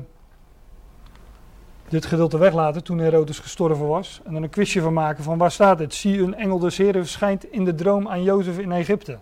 dit 1.89 2.05
gedeelte 2.05 2.37
weglaten 2.37 2.83
toen 2.83 2.97
Herodes 2.97 3.39
gestorven 3.39 3.87
was. 3.87 4.21
En 4.23 4.33
dan 4.33 4.43
een 4.43 4.49
quizje 4.49 4.81
van 4.81 4.93
maken 4.93 5.23
van 5.23 5.37
waar 5.37 5.51
staat 5.51 5.79
het? 5.79 5.93
Zie 5.93 6.21
een 6.21 6.35
engel 6.35 6.59
des 6.59 6.77
Heren 6.77 7.01
verschijnt 7.01 7.51
in 7.51 7.65
de 7.65 7.75
droom 7.75 8.07
aan 8.07 8.23
Jozef 8.23 8.59
in 8.59 8.71
Egypte. 8.71 9.17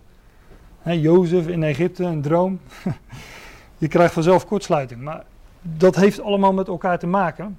He, 0.80 0.92
Jozef 0.92 1.46
in 1.46 1.62
Egypte, 1.62 2.04
een 2.04 2.22
droom. 2.22 2.60
je 3.78 3.88
krijgt 3.88 4.14
vanzelf 4.14 4.46
kortsluiting. 4.46 5.00
Maar 5.00 5.24
dat 5.62 5.96
heeft 5.96 6.20
allemaal 6.20 6.52
met 6.52 6.68
elkaar 6.68 6.98
te 6.98 7.06
maken. 7.06 7.58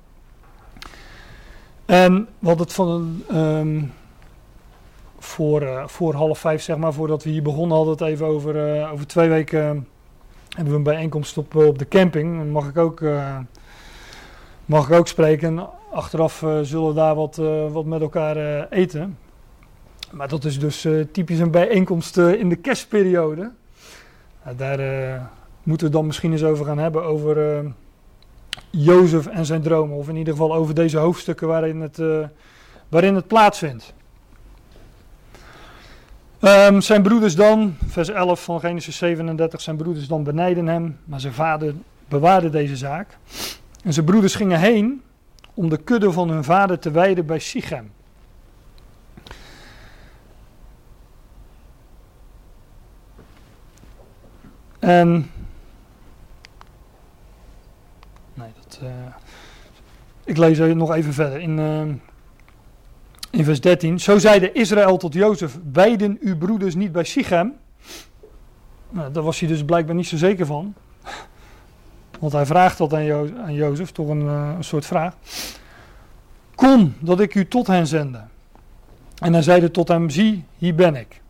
En 1.86 2.28
wat 2.40 2.60
het 2.60 2.74
van 2.74 3.24
um, 3.32 3.94
voor, 5.20 5.62
uh, 5.62 5.88
voor 5.88 6.14
half 6.14 6.40
vijf, 6.40 6.62
zeg 6.62 6.78
maar, 6.78 6.94
voordat 6.94 7.24
we 7.24 7.30
hier 7.30 7.42
begonnen, 7.42 7.78
hadden 7.78 7.94
het 7.94 8.04
even 8.04 8.26
over, 8.26 8.78
uh, 8.78 8.92
over 8.92 9.08
twee 9.08 9.30
weken 9.30 9.88
hebben 10.50 10.72
we 10.74 10.78
een 10.78 10.84
bijeenkomst 10.84 11.38
op, 11.38 11.56
op 11.56 11.80
de 11.80 11.88
camping. 11.88 12.52
Mag 12.52 12.68
ik 12.68 12.78
ook, 12.78 13.04
mag 14.66 14.88
ik 14.88 14.94
ook 14.94 15.08
spreken. 15.08 15.70
Achteraf 15.92 16.46
zullen 16.62 16.88
we 16.88 16.94
daar 16.94 17.16
wat, 17.16 17.36
wat 17.72 17.86
met 17.86 18.02
elkaar 18.02 18.68
eten. 18.70 19.18
Maar 20.12 20.28
dat 20.28 20.46
is 20.46 20.60
dus 20.60 20.88
typisch 21.12 21.40
een 21.40 21.52
bijeenkomst 21.52 22.18
in 22.18 22.50
de 22.50 22.56
kerstperiode. 22.56 23.52
daar 24.56 25.32
moeten 25.64 25.88
we 25.88 25.94
dan 25.94 26.06
misschien 26.06 26.32
eens 26.32 26.44
over 26.44 26.66
gaan 26.66 26.78
hebben. 26.78 27.04
Over 27.04 27.64
Jozef 28.70 29.28
en 29.28 29.46
zijn 29.46 29.62
dromen. 29.62 29.98
Of 29.98 30.10
in 30.10 30.16
ieder 30.16 30.34
geval 30.34 30.54
over 30.54 30.74
deze 30.74 30.98
hoofdstukken 30.98 31.48
waarin 31.48 31.82
het, 31.82 32.02
waarin 32.90 33.16
het 33.16 33.28
plaatsvindt. 33.28 33.94
Um, 36.46 36.82
zijn 36.82 37.02
broeders 37.02 37.36
dan, 37.36 37.76
vers 37.88 38.10
11 38.10 38.44
van 38.44 38.60
Genesis 38.60 38.98
37, 38.98 39.62
zijn 39.62 39.78
broeders 39.78 40.08
dan 40.08 40.24
benijden 40.24 40.68
hem, 40.68 41.00
maar 41.06 41.20
zijn 41.20 41.34
vader 41.34 41.74
bewaarde 42.08 42.50
deze 42.50 42.76
zaak. 42.76 43.18
En 43.84 43.94
zijn 43.94 44.06
broeders 44.06 44.36
gingen 44.36 44.60
heen 44.60 45.02
om 45.54 45.70
de 45.70 45.78
kudde 45.78 46.12
van 46.12 46.30
hun 46.30 46.44
vader 46.44 46.80
te 46.80 46.92
wijden 46.92 47.26
bij 47.26 47.40
Sichem. 47.40 47.92
En. 54.80 55.32
Nee, 58.34 58.52
dat. 58.64 58.73
Uh, 58.73 58.73
ik 60.24 60.38
lees 60.38 60.58
nog 60.58 60.94
even 60.94 61.14
verder. 61.14 61.40
In. 61.40 61.58
Uh, 61.58 61.82
in 63.34 63.44
vers 63.44 63.62
13. 63.62 64.00
Zo 64.00 64.18
zeide 64.18 64.52
Israël 64.52 64.98
tot 64.98 65.14
Jozef: 65.14 65.58
Weiden 65.72 66.18
uw 66.22 66.38
broeders 66.38 66.76
niet 66.76 66.92
bij 66.92 67.04
Sichem? 67.04 67.54
Nou, 68.90 69.12
daar 69.12 69.24
was 69.24 69.40
hij 69.40 69.48
dus 69.48 69.66
blijkbaar 69.66 69.96
niet 69.96 70.08
zo 70.08 70.18
zeker 70.18 70.46
van. 70.46 70.74
Want 72.20 72.34
hij 72.34 72.46
vraagt 72.46 72.78
dat 72.78 72.94
aan, 72.94 73.04
jo 73.04 73.30
aan 73.38 73.54
Jozef, 73.54 73.92
toch 73.92 74.08
een, 74.08 74.22
uh, 74.22 74.54
een, 74.58 74.64
soort 74.64 74.86
vraag. 74.86 75.16
Kom, 76.56 76.94
dat 77.00 77.20
ik 77.20 77.36
u 77.36 77.48
tot 77.48 77.68
hen 77.68 77.88
zende. 77.88 78.22
En 79.18 79.34
hij 79.34 79.42
zeide 79.42 79.72
tot 79.72 79.88
hem: 79.88 80.10
Zie, 80.10 80.46
hier 80.58 80.76
ben 80.76 80.96
ik. 80.96 81.22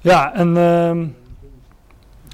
Ja, 0.00 0.34
en. 0.34 0.56
Uh, 0.56 1.06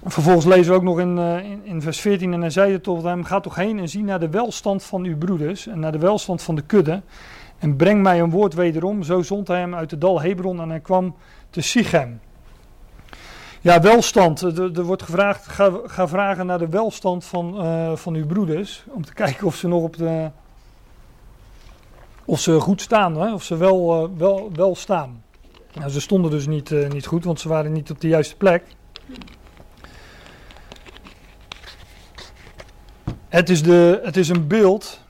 Vervolgens 0.05 0.47
lezen 0.47 0.73
we 0.73 0.79
ook 0.79 0.85
nog 0.85 1.01
in, 1.01 1.17
uh, 1.17 1.45
in, 1.45 1.61
in, 1.65 1.83
vers 1.83 2.01
14 2.01 2.33
en 2.33 2.41
hij 2.41 2.51
zeide 2.51 2.81
tot 2.81 3.03
hem, 3.03 3.25
ga 3.25 3.41
toch 3.41 3.55
heen 3.55 3.79
en 3.79 3.89
zie 3.89 4.03
naar 4.03 4.21
de 4.21 4.29
welstand 4.29 4.83
van 4.83 5.05
uw 5.05 5.19
broeders 5.19 5.67
en 5.67 5.79
naar 5.79 5.93
de 5.93 5.99
welstand 5.99 6.43
van 6.43 6.55
de 6.55 6.63
kudde 6.63 7.03
en 7.59 7.77
breng 7.77 8.03
mij 8.03 8.21
een 8.21 8.31
woord 8.31 8.55
wederom. 8.55 9.03
Zo 9.03 9.23
zond 9.23 9.49
hij 9.49 9.59
hem 9.59 9.75
uit 9.75 9.91
de 9.91 9.99
dal 9.99 10.21
Hebron 10.21 10.61
en 10.61 10.69
hij 10.69 10.81
kwam 10.81 11.15
te 11.51 11.61
Sichem. 11.61 12.21
Ja, 13.61 13.81
welstand. 13.81 14.41
Er, 14.41 14.83
wordt 14.83 15.03
gevraagd, 15.03 15.47
ga, 15.87 16.09
vragen 16.09 16.47
naar 16.47 16.59
de 16.59 16.69
welstand 16.69 17.25
van, 17.25 17.65
uh, 17.65 17.97
van 17.97 18.15
uw 18.15 18.27
broeders, 18.27 18.85
om 18.89 19.05
te 19.05 19.13
kijken 19.13 19.47
of 19.47 19.57
ze 19.57 19.69
nog 19.69 19.83
op 19.83 19.97
de, 19.97 20.31
of 22.25 22.41
ze 22.41 22.61
goed 22.61 22.81
staan, 22.81 23.21
hè? 23.21 23.33
of 23.33 23.43
ze 23.43 23.57
wel, 23.57 24.03
uh, 24.03 24.19
wel, 24.19 24.51
wel 24.53 24.75
staan. 24.75 25.23
Nou, 25.75 25.91
ze 25.91 26.01
stonden 26.01 26.31
dus 26.31 26.47
niet, 26.47 26.75
niet 26.93 27.07
goed, 27.07 27.25
want 27.25 27.41
ze 27.41 27.49
waren 27.49 27.73
niet 27.73 27.91
op 27.91 28.01
de 28.01 28.09
juiste 28.09 28.37
plek. 28.37 28.63
Het 33.31 33.49
is, 33.49 33.63
de, 33.63 34.01
het 34.03 34.17
is 34.17 34.29
een 34.29 34.47
beeld 34.47 35.01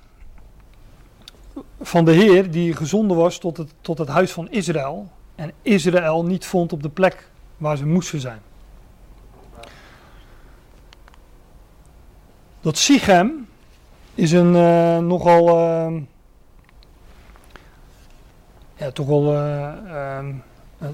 van 1.81 2.05
de 2.05 2.13
Heer 2.13 2.51
die 2.51 2.77
gezonden 2.77 3.17
was 3.17 3.39
tot 3.39 3.57
het, 3.57 3.73
tot 3.81 3.99
het 3.99 4.09
huis 4.09 4.33
van 4.33 4.51
Israël. 4.51 5.09
En 5.35 5.53
Israël 5.63 6.25
niet 6.25 6.47
vond 6.47 6.73
op 6.73 6.83
de 6.83 6.89
plek 6.89 7.29
waar 7.57 7.77
ze 7.77 7.87
moesten 7.87 8.21
zijn. 8.21 8.41
Dat 12.61 12.77
Sichem 12.77 13.49
is 14.15 14.33
een 14.33 14.55
uh, 14.55 14.99
nogal. 14.99 15.49
Uh, 15.49 16.03
ja, 18.77 18.91
toch 18.91 19.07
wel. 19.07 19.35
Uh, 19.35 20.29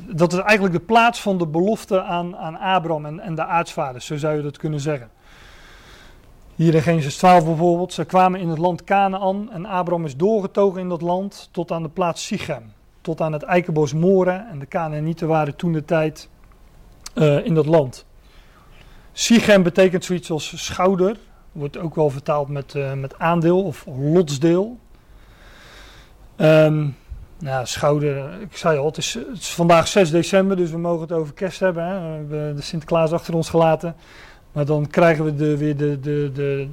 dat 0.01 0.33
is 0.33 0.39
eigenlijk 0.39 0.75
de 0.75 0.85
plaats 0.85 1.21
van 1.21 1.39
de 1.39 1.47
belofte 1.47 2.03
aan, 2.03 2.37
aan 2.37 2.57
Abraham 2.57 3.07
en, 3.07 3.21
en 3.21 3.35
de 3.35 3.45
aartsvaders, 3.45 4.07
zo 4.07 4.17
zou 4.17 4.37
je 4.37 4.43
dat 4.43 4.57
kunnen 4.57 4.81
zeggen. 4.81 5.11
Hier 6.57 6.75
in 6.75 6.83
Genesis 6.83 7.17
12 7.17 7.45
bijvoorbeeld, 7.45 7.93
ze 7.93 8.05
kwamen 8.05 8.41
in 8.41 8.49
het 8.49 8.59
land 8.59 8.85
Canaan 8.85 9.53
en 9.53 9.67
Abraham 9.67 10.05
is 10.05 10.17
doorgetogen 10.17 10.81
in 10.81 10.89
dat 10.89 11.03
land 11.03 11.49
tot 11.53 11.73
aan 11.73 11.83
de 11.83 11.89
plaats 11.89 12.27
Sichem. 12.27 12.73
Tot 13.01 13.21
aan 13.21 13.33
het 13.33 13.43
eikenbos 13.43 13.93
Moren 13.93 14.49
en 14.49 14.59
de 14.59 14.67
Canaanieten 14.67 15.29
waren 15.29 15.57
toen 15.57 15.73
de 15.73 15.85
tijd 15.85 16.29
uh, 17.15 17.45
in 17.45 17.55
dat 17.55 17.67
land. 17.67 18.07
Sichem 19.13 19.63
betekent 19.63 20.05
zoiets 20.05 20.31
als 20.31 20.65
schouder, 20.65 21.17
wordt 21.53 21.79
ook 21.79 21.95
wel 21.95 22.11
vertaald 22.11 22.49
met, 22.49 22.75
uh, 22.75 22.93
met 22.93 23.19
aandeel 23.19 23.65
of 23.65 23.87
lotsdeel. 23.99 24.79
Um, 26.37 26.97
nou, 27.39 27.67
schouder, 27.67 28.41
ik 28.41 28.57
zei 28.57 28.79
al, 28.79 28.87
het 28.87 28.97
is, 28.97 29.15
het 29.15 29.39
is, 29.39 29.55
vandaag 29.55 29.89
6 29.89 30.11
december, 30.11 30.57
dus 30.57 30.71
we 30.71 30.79
mogen 30.79 31.01
het 31.01 31.13
over 31.13 31.35
kerst 31.35 31.61
hebben. 31.61 31.85
Hè. 31.85 32.01
We 32.01 32.07
hebben 32.07 32.57
de 32.57 32.63
Sinterklaas 32.63 33.13
achter 33.13 33.35
ons 33.35 33.49
gelaten. 33.49 33.95
Maar 34.57 34.65
dan 34.65 34.87
krijgen 34.87 35.25
we 35.25 35.35
de, 35.35 35.57
weer 35.57 35.77
de, 35.77 36.01
de, 36.01 36.31
de, 36.35 36.69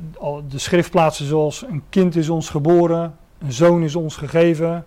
de, 0.47 0.59
schriftplaatsen 0.59 1.25
zoals 1.25 1.63
een 1.63 1.83
kind 1.89 2.15
is 2.15 2.29
ons 2.29 2.49
geboren, 2.49 3.15
een 3.39 3.51
zoon 3.51 3.83
is 3.83 3.95
ons 3.95 4.15
gegeven 4.15 4.85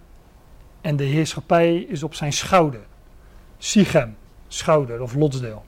en 0.80 0.96
de 0.96 1.04
heerschappij 1.04 1.76
is 1.76 2.02
op 2.02 2.14
zijn 2.14 2.32
schouder. 2.32 2.80
Sichem, 3.58 4.16
schouder 4.48 5.02
of 5.02 5.14
lotsdeel. 5.14 5.64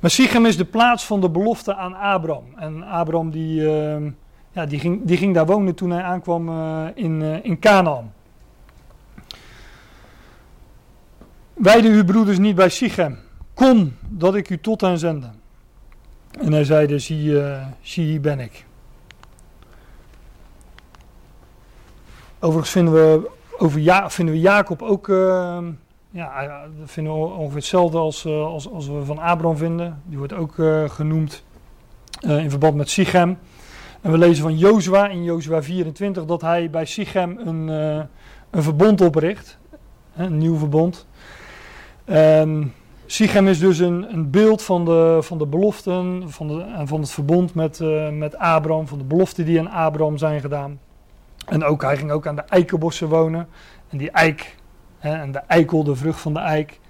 Maar 0.00 0.10
Sichem 0.10 0.46
is 0.46 0.56
de 0.56 0.64
plaats 0.64 1.04
van 1.04 1.20
de 1.20 1.30
belofte 1.30 1.74
aan 1.74 1.94
Abraham. 1.94 2.44
En 2.56 2.82
Abraham 2.82 3.30
die, 3.30 3.60
uh, 3.60 4.10
ja, 4.52 4.66
die, 4.66 4.78
ging, 4.78 5.00
die 5.04 5.16
ging 5.16 5.34
daar 5.34 5.46
wonen 5.46 5.74
toen 5.74 5.90
hij 5.90 6.02
aankwam 6.02 6.48
uh, 6.48 6.86
in, 6.94 7.20
uh, 7.20 7.44
in 7.44 7.58
Canaan. 7.58 8.12
Wijden 11.54 11.92
uw 11.92 12.04
broeders 12.04 12.38
niet 12.38 12.54
bij 12.54 12.68
Sichem. 12.68 13.18
Kom, 13.54 13.96
dat 14.08 14.34
ik 14.34 14.50
u 14.50 14.60
tot 14.60 14.80
hen 14.80 14.98
zende. 14.98 15.40
En 16.40 16.52
hij 16.52 16.64
zei 16.64 16.86
dus, 16.86 17.04
zie, 17.04 17.30
uh, 17.30 17.66
zie 17.80 18.04
hier 18.04 18.20
ben 18.20 18.40
ik. 18.40 18.64
Overigens 22.38 22.70
vinden 22.70 22.94
we, 22.94 23.30
over 23.58 23.80
ja, 23.80 24.10
vinden 24.10 24.34
we 24.34 24.40
Jacob 24.40 24.82
ook, 24.82 25.08
uh, 25.08 25.58
ja, 26.10 26.64
vinden 26.84 27.12
ongeveer 27.12 27.56
hetzelfde 27.56 27.98
als, 27.98 28.24
uh, 28.24 28.44
als, 28.44 28.70
als 28.70 28.88
we 28.88 29.04
van 29.04 29.18
Abraham 29.18 29.56
vinden. 29.56 30.02
Die 30.04 30.18
wordt 30.18 30.32
ook 30.32 30.56
uh, 30.56 30.90
genoemd 30.90 31.44
in 32.20 32.50
verband 32.50 32.74
met 32.74 32.90
Sichem. 32.90 33.38
En 34.00 34.10
we 34.10 34.18
lezen 34.18 34.42
van 34.42 34.58
Jozua 34.58 35.08
in 35.08 35.24
Jozua 35.24 35.62
24 35.62 36.24
dat 36.24 36.40
hij 36.40 36.70
bij 36.70 36.84
Sichem 36.84 37.38
een, 37.38 37.68
een 38.50 38.62
verbond 38.62 39.00
opricht. 39.00 39.58
Een 40.16 40.38
nieuw 40.38 40.56
verbond. 40.56 41.06
Um, 42.06 42.72
Sichem 43.12 43.48
is 43.48 43.58
dus 43.58 43.78
een, 43.78 44.12
een 44.12 44.30
beeld 44.30 44.62
van 44.62 44.84
de, 44.84 45.18
van 45.20 45.38
de 45.38 45.46
beloften 45.46 46.30
van 46.30 46.48
de, 46.48 46.60
en 46.60 46.88
van 46.88 47.00
het 47.00 47.10
verbond 47.10 47.54
met, 47.54 47.80
uh, 47.80 48.08
met 48.08 48.38
Abraham, 48.38 48.88
van 48.88 48.98
de 48.98 49.04
beloften 49.04 49.44
die 49.44 49.58
aan 49.58 49.70
Abraham 49.70 50.18
zijn 50.18 50.40
gedaan. 50.40 50.80
En 51.46 51.64
ook, 51.64 51.82
hij 51.82 51.96
ging 51.96 52.10
ook 52.10 52.26
aan 52.26 52.36
de 52.36 52.42
eikenbossen 52.42 53.08
wonen. 53.08 53.48
En 53.88 53.98
die 53.98 54.10
eik, 54.10 54.56
hè, 54.98 55.14
en 55.14 55.32
de 55.32 55.38
eikel, 55.38 55.84
de 55.84 55.96
vrucht 55.96 56.20
van 56.20 56.32
de 56.32 56.40
eik, 56.40 56.80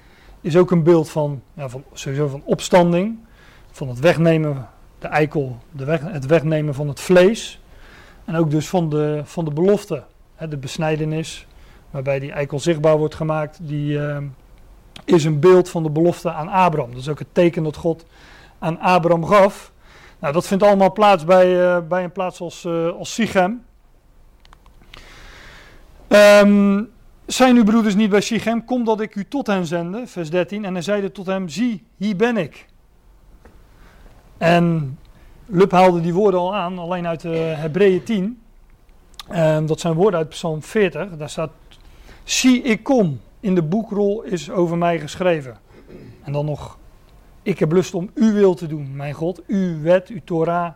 is 0.41 0.57
ook 0.57 0.71
een 0.71 0.83
beeld 0.83 1.11
van, 1.11 1.43
ja, 1.55 1.69
van, 1.69 1.85
sowieso 1.93 2.29
van 2.29 2.43
opstanding. 2.45 3.19
Van 3.71 3.89
het 3.89 4.01
wegnemen, 4.01 4.69
de 4.99 5.09
eikel, 5.09 5.59
de 5.71 5.85
weg, 5.85 6.01
het 6.05 6.27
wegnemen 6.27 6.75
van 6.75 6.89
het 6.89 7.01
vlees. 7.01 7.61
En 8.25 8.37
ook 8.37 8.51
dus 8.51 8.69
van 8.69 8.89
de, 8.89 9.21
van 9.25 9.45
de 9.45 9.53
belofte, 9.53 10.03
hè, 10.35 10.49
de 10.49 10.57
besnijdenis, 10.57 11.47
waarbij 11.91 12.19
die 12.19 12.33
eikel 12.33 12.59
zichtbaar 12.59 12.99
wordt 12.99 13.15
gemaakt, 13.15 13.59
die... 13.63 13.93
Uh, 13.93 14.17
is 15.05 15.25
een 15.25 15.41
beeld 15.41 15.69
van 15.69 15.83
de 15.83 15.91
belofte 15.91 16.33
aan 16.33 16.49
Abraham. 16.49 16.91
Dat 16.91 17.01
is 17.01 17.09
ook 17.09 17.19
het 17.19 17.35
teken 17.35 17.63
dat 17.63 17.77
God 17.77 18.05
aan 18.59 18.81
Abraham 18.81 19.27
gaf. 19.27 19.73
Nou, 20.19 20.33
dat 20.33 20.47
vindt 20.47 20.65
allemaal 20.65 20.93
plaats 20.93 21.25
bij, 21.25 21.77
uh, 21.77 21.79
bij 21.89 22.05
een 22.05 22.13
plaats 22.13 22.41
als, 22.41 22.65
uh, 22.65 22.89
als 22.89 23.15
Sichem. 23.15 23.65
Um, 26.09 26.91
zijn 27.27 27.57
uw 27.57 27.65
broeders 27.65 27.95
niet 27.95 28.11
bij 28.11 28.21
Sichem? 28.21 28.65
Kom 28.65 28.85
dat 28.85 29.01
ik 29.01 29.15
u 29.15 29.29
tot 29.29 29.47
hen 29.47 29.67
zende, 29.67 30.07
vers 30.07 30.31
13. 30.31 30.65
En 30.65 30.73
hij 30.73 30.83
zeide 30.83 31.13
tot 31.13 31.27
hem, 31.27 31.49
zie, 31.49 31.85
hier 31.97 32.17
ben 32.17 32.37
ik. 32.37 32.67
En 34.39 34.99
Lub 35.47 35.71
haalde 35.71 36.01
die 36.01 36.15
woorden 36.15 36.41
al 36.41 36.55
aan, 36.55 36.79
alleen 36.79 37.07
uit 37.07 37.25
uh, 37.25 37.33
Hebreeën 37.35 38.03
10. 38.03 38.43
Um, 39.33 39.67
dat 39.67 39.81
zijn 39.81 39.95
woorden 39.95 40.19
uit 40.19 40.29
Psalm 40.29 40.63
40. 40.63 41.17
Daar 41.17 41.31
staat, 41.31 41.51
zie 42.25 42.63
ik 42.63 42.83
kom 42.83 43.21
in 43.43 43.55
de 43.55 43.63
boekrol 43.63 44.23
is 44.23 44.51
over 44.51 44.79
mij 44.79 45.01
geschreven. 45.01 45.57
En 46.23 46.33
dan 46.33 46.45
nog, 46.45 46.79
ik 47.43 47.59
heb 47.59 47.73
lust 47.73 47.95
om 47.95 48.11
uw 48.15 48.33
wil 48.33 48.55
te 48.55 48.67
doen, 48.67 48.97
mijn 48.97 49.15
God. 49.15 49.43
Uw 49.47 49.81
wet, 49.81 50.09
uw 50.09 50.21
Torah 50.25 50.73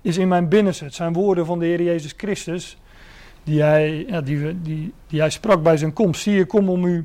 is 0.00 0.16
in 0.16 0.28
mijn 0.28 0.48
binnenste. 0.48 0.84
Het 0.84 0.94
zijn 0.94 1.12
woorden 1.12 1.46
van 1.46 1.58
de 1.58 1.64
Heer 1.64 1.82
Jezus 1.82 2.14
Christus 2.16 2.78
die 3.42 3.62
hij, 3.62 4.04
ja, 4.08 4.20
die, 4.20 4.60
die, 4.60 4.92
die 5.06 5.20
hij 5.20 5.30
sprak 5.30 5.62
bij 5.62 5.76
zijn 5.76 5.92
komst. 5.92 6.22
Zie, 6.22 6.40
ik 6.40 6.48
kom 6.48 6.68
om 6.68 6.84
uw 6.84 7.04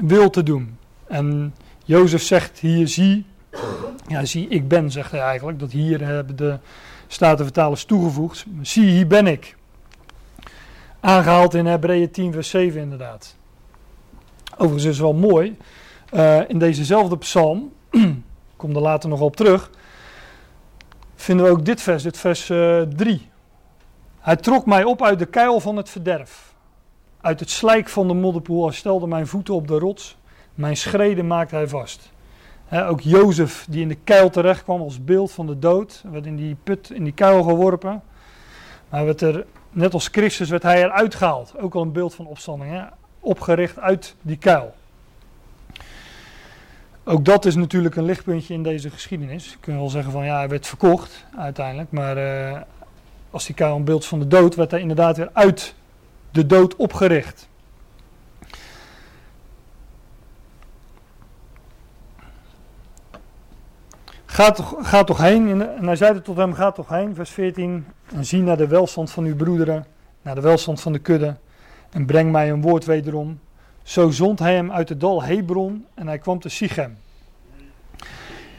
wil 0.00 0.30
te 0.30 0.42
doen. 0.42 0.78
En 1.06 1.54
Jozef 1.84 2.22
zegt 2.22 2.58
hier, 2.58 2.88
zie, 2.88 3.24
ja, 4.06 4.24
zie, 4.24 4.48
ik 4.48 4.68
ben, 4.68 4.90
zegt 4.90 5.10
hij 5.10 5.20
eigenlijk. 5.20 5.58
Dat 5.58 5.72
hier 5.72 6.06
hebben 6.06 6.36
de 6.36 6.58
Statenvertalers 7.06 7.84
toegevoegd. 7.84 8.46
Zie, 8.62 8.90
hier 8.90 9.06
ben 9.06 9.26
ik. 9.26 9.56
Aangehaald 11.00 11.54
in 11.54 11.66
Hebreeën 11.66 12.10
10, 12.10 12.32
vers 12.32 12.48
7 12.48 12.80
inderdaad. 12.80 13.36
Overigens 14.56 14.84
is 14.84 14.98
wel 14.98 15.14
mooi. 15.14 15.56
Uh, 16.14 16.48
in 16.48 16.58
dezezelfde 16.58 17.18
psalm, 17.18 17.72
kom 18.56 18.74
er 18.74 18.80
later 18.80 19.08
nog 19.08 19.20
op 19.20 19.36
terug, 19.36 19.70
vinden 21.14 21.46
we 21.46 21.52
ook 21.52 21.64
dit 21.64 21.82
vers, 21.82 22.02
dit 22.02 22.18
vers 22.18 22.48
uh, 22.48 22.80
eh, 22.80 22.88
3. 22.88 23.28
Hij 24.20 24.36
trok 24.36 24.66
mij 24.66 24.84
op 24.84 25.02
uit 25.02 25.18
de 25.18 25.26
kuil 25.26 25.60
van 25.60 25.76
het 25.76 25.88
verderf. 25.88 26.54
Uit 27.20 27.40
het 27.40 27.50
slijk 27.50 27.88
van 27.88 28.08
de 28.08 28.14
modderpoel. 28.14 28.64
Hij 28.64 28.74
stelde 28.74 29.06
mijn 29.06 29.26
voeten 29.26 29.54
op 29.54 29.68
de 29.68 29.78
rots. 29.78 30.16
Mijn 30.54 30.76
schreden 30.76 31.26
maakte 31.26 31.54
hij 31.54 31.68
vast. 31.68 32.12
ook 32.70 33.00
Jozef, 33.00 33.66
die 33.68 33.82
in 33.82 33.88
de 33.88 33.98
kuil 34.04 34.30
terecht 34.30 34.62
kwam 34.62 34.80
als 34.80 35.04
beeld 35.04 35.32
van 35.32 35.46
de 35.46 35.58
dood, 35.58 36.04
werd 36.10 36.26
in 36.26 36.36
die 36.36 36.56
put, 36.62 36.90
in 36.90 37.04
die 37.04 37.12
kuil 37.12 37.42
geworpen. 37.42 38.02
Maar 38.88 39.04
werd 39.04 39.20
er, 39.20 39.46
net 39.70 39.94
als 39.94 40.08
Christus, 40.08 40.48
werd 40.48 40.62
hij 40.62 40.82
eruit 40.84 41.14
gehaald. 41.14 41.54
Ook 41.58 41.74
al 41.74 41.82
een 41.82 41.92
beeld 41.92 42.14
van 42.14 42.26
opstanding. 42.26 42.84
Opgericht 43.24 43.78
uit 43.78 44.14
die 44.20 44.36
kuil. 44.36 44.74
Ook 47.04 47.24
dat 47.24 47.44
is 47.44 47.54
natuurlijk 47.54 47.96
een 47.96 48.04
lichtpuntje 48.04 48.54
in 48.54 48.62
deze 48.62 48.90
geschiedenis. 48.90 49.50
Je 49.50 49.56
kunt 49.60 49.76
wel 49.76 49.90
zeggen 49.90 50.12
van 50.12 50.24
ja, 50.24 50.36
hij 50.36 50.48
werd 50.48 50.66
verkocht 50.66 51.24
uiteindelijk. 51.36 51.90
Maar 51.90 52.18
uh, 52.18 52.60
als 53.30 53.46
die 53.46 53.54
kuil 53.54 53.76
een 53.76 53.84
beeld 53.84 54.06
van 54.06 54.18
de 54.18 54.26
dood, 54.26 54.54
werd 54.54 54.70
hij 54.70 54.80
inderdaad 54.80 55.16
weer 55.16 55.30
uit 55.32 55.74
de 56.30 56.46
dood 56.46 56.76
opgericht. 56.76 57.48
Ga 64.24 64.50
toch, 64.50 64.76
ga 64.80 65.04
toch 65.04 65.18
heen. 65.18 65.62
En 65.62 65.86
hij 65.86 65.96
zeide 65.96 66.22
tot 66.22 66.36
hem: 66.36 66.54
Ga 66.54 66.70
toch 66.70 66.88
heen, 66.88 67.14
vers 67.14 67.30
14. 67.30 67.86
En 68.14 68.24
zie 68.24 68.42
naar 68.42 68.56
de 68.56 68.66
welstand 68.66 69.10
van 69.10 69.24
uw 69.24 69.36
broederen, 69.36 69.86
naar 70.22 70.34
de 70.34 70.40
welstand 70.40 70.80
van 70.80 70.92
de 70.92 70.98
kudde. 70.98 71.36
En 71.94 72.06
breng 72.06 72.32
mij 72.32 72.50
een 72.50 72.62
woord 72.62 72.84
wederom. 72.84 73.40
Zo 73.82 74.10
zond 74.10 74.38
hij 74.38 74.54
hem 74.54 74.72
uit 74.72 74.88
het 74.88 75.00
dal 75.00 75.22
Hebron 75.22 75.86
en 75.94 76.06
hij 76.06 76.18
kwam 76.18 76.40
te 76.40 76.48
Sichem. 76.48 76.96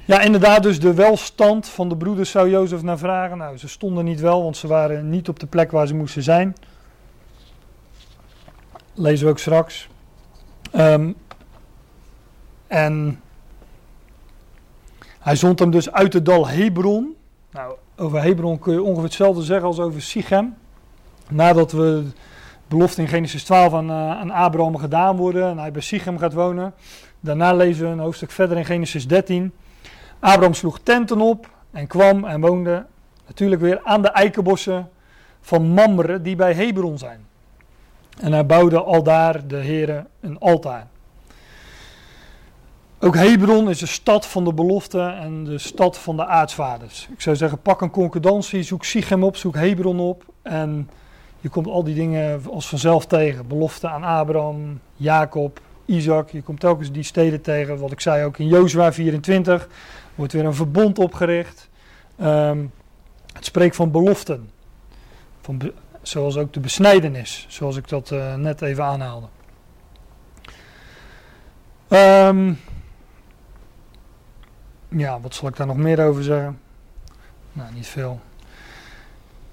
Ja, 0.05 0.21
inderdaad, 0.21 0.63
dus 0.63 0.79
de 0.79 0.93
welstand 0.93 1.67
van 1.67 1.89
de 1.89 1.97
broeders 1.97 2.31
zou 2.31 2.49
Jozef 2.49 2.81
naar 2.81 2.97
vragen. 2.97 3.37
Nou, 3.37 3.57
ze 3.57 3.67
stonden 3.67 4.05
niet 4.05 4.19
wel, 4.19 4.43
want 4.43 4.57
ze 4.57 4.67
waren 4.67 5.09
niet 5.09 5.29
op 5.29 5.39
de 5.39 5.47
plek 5.47 5.71
waar 5.71 5.87
ze 5.87 5.95
moesten 5.95 6.23
zijn. 6.23 6.55
Lezen 8.93 9.25
we 9.25 9.31
ook 9.31 9.39
straks. 9.39 9.89
Um, 10.75 11.15
en 12.67 13.19
hij 15.19 15.35
zond 15.35 15.59
hem 15.59 15.71
dus 15.71 15.91
uit 15.91 16.13
het 16.13 16.25
dal 16.25 16.47
Hebron. 16.47 17.15
Nou, 17.51 17.75
over 17.95 18.21
Hebron 18.21 18.59
kun 18.59 18.73
je 18.73 18.81
ongeveer 18.81 19.03
hetzelfde 19.03 19.41
zeggen 19.41 19.67
als 19.67 19.79
over 19.79 20.01
Sichem. 20.01 20.55
Nadat 21.29 21.71
we 21.71 22.03
belofte 22.67 23.01
in 23.01 23.07
Genesis 23.07 23.43
12 23.43 23.73
aan, 23.73 23.89
uh, 23.89 24.19
aan 24.19 24.31
Abraham 24.31 24.77
gedaan 24.77 25.15
worden 25.15 25.49
en 25.49 25.57
hij 25.57 25.71
bij 25.71 25.81
Sichem 25.81 26.17
gaat 26.17 26.33
wonen. 26.33 26.73
Daarna 27.19 27.53
lezen 27.53 27.85
we 27.85 27.91
een 27.91 27.99
hoofdstuk 27.99 28.31
verder 28.31 28.57
in 28.57 28.65
Genesis 28.65 29.07
13. 29.07 29.53
Abraham 30.19 30.53
sloeg 30.53 30.79
tenten 30.79 31.21
op 31.21 31.49
en 31.71 31.87
kwam 31.87 32.25
en 32.25 32.41
woonde 32.41 32.85
natuurlijk 33.27 33.61
weer 33.61 33.79
aan 33.83 34.01
de 34.01 34.09
eikenbossen 34.09 34.89
van 35.41 35.65
Mamre 35.65 36.21
die 36.21 36.35
bij 36.35 36.53
Hebron 36.53 36.97
zijn. 36.97 37.25
En 38.19 38.31
hij 38.31 38.45
bouwde 38.45 38.83
al 38.83 39.03
daar 39.03 39.47
de 39.47 39.57
heren 39.57 40.07
een 40.19 40.39
altaar. 40.39 40.87
Ook 42.99 43.15
Hebron 43.15 43.69
is 43.69 43.79
de 43.79 43.85
stad 43.85 44.25
van 44.25 44.43
de 44.43 44.53
belofte 44.53 45.01
en 45.01 45.43
de 45.43 45.57
stad 45.57 45.97
van 45.97 46.15
de 46.15 46.25
aartsvaders. 46.25 47.07
Ik 47.11 47.21
zou 47.21 47.35
zeggen, 47.35 47.61
pak 47.61 47.81
een 47.81 47.89
concordantie, 47.89 48.63
zoek 48.63 48.83
Sichem 48.83 49.23
op, 49.23 49.35
zoek 49.35 49.55
Hebron 49.55 49.99
op. 49.99 50.25
En 50.41 50.89
je 51.45 51.51
komt 51.51 51.67
al 51.67 51.83
die 51.83 51.95
dingen 51.95 52.41
als 52.51 52.67
vanzelf 52.67 53.05
tegen. 53.05 53.47
Belofte 53.47 53.87
aan 53.89 54.03
Abraham, 54.03 54.79
Jacob, 54.95 55.59
Isaac. 55.85 56.29
Je 56.29 56.41
komt 56.41 56.59
telkens 56.59 56.91
die 56.91 57.03
steden 57.03 57.41
tegen. 57.41 57.77
Wat 57.77 57.91
ik 57.91 57.99
zei 57.99 58.25
ook 58.25 58.37
in 58.37 58.47
Jozua 58.47 58.93
24 58.93 59.67
wordt 60.15 60.33
weer 60.33 60.45
een 60.45 60.53
verbond 60.53 60.99
opgericht. 60.99 61.69
Um, 62.21 62.71
het 63.33 63.45
spreekt 63.45 63.75
van 63.75 63.91
beloften. 63.91 64.49
Van 65.41 65.71
zoals 66.01 66.37
ook 66.37 66.53
de 66.53 66.59
besnijdenis, 66.59 67.45
zoals 67.49 67.77
ik 67.77 67.89
dat 67.89 68.11
uh, 68.11 68.35
net 68.35 68.61
even 68.61 68.83
aanhaalde. 68.83 69.27
Um, 71.87 72.59
ja, 74.87 75.19
wat 75.19 75.35
zal 75.35 75.47
ik 75.47 75.55
daar 75.55 75.67
nog 75.67 75.77
meer 75.77 76.05
over 76.05 76.23
zeggen? 76.23 76.59
Nou, 77.53 77.73
niet 77.73 77.87
veel. 77.87 78.19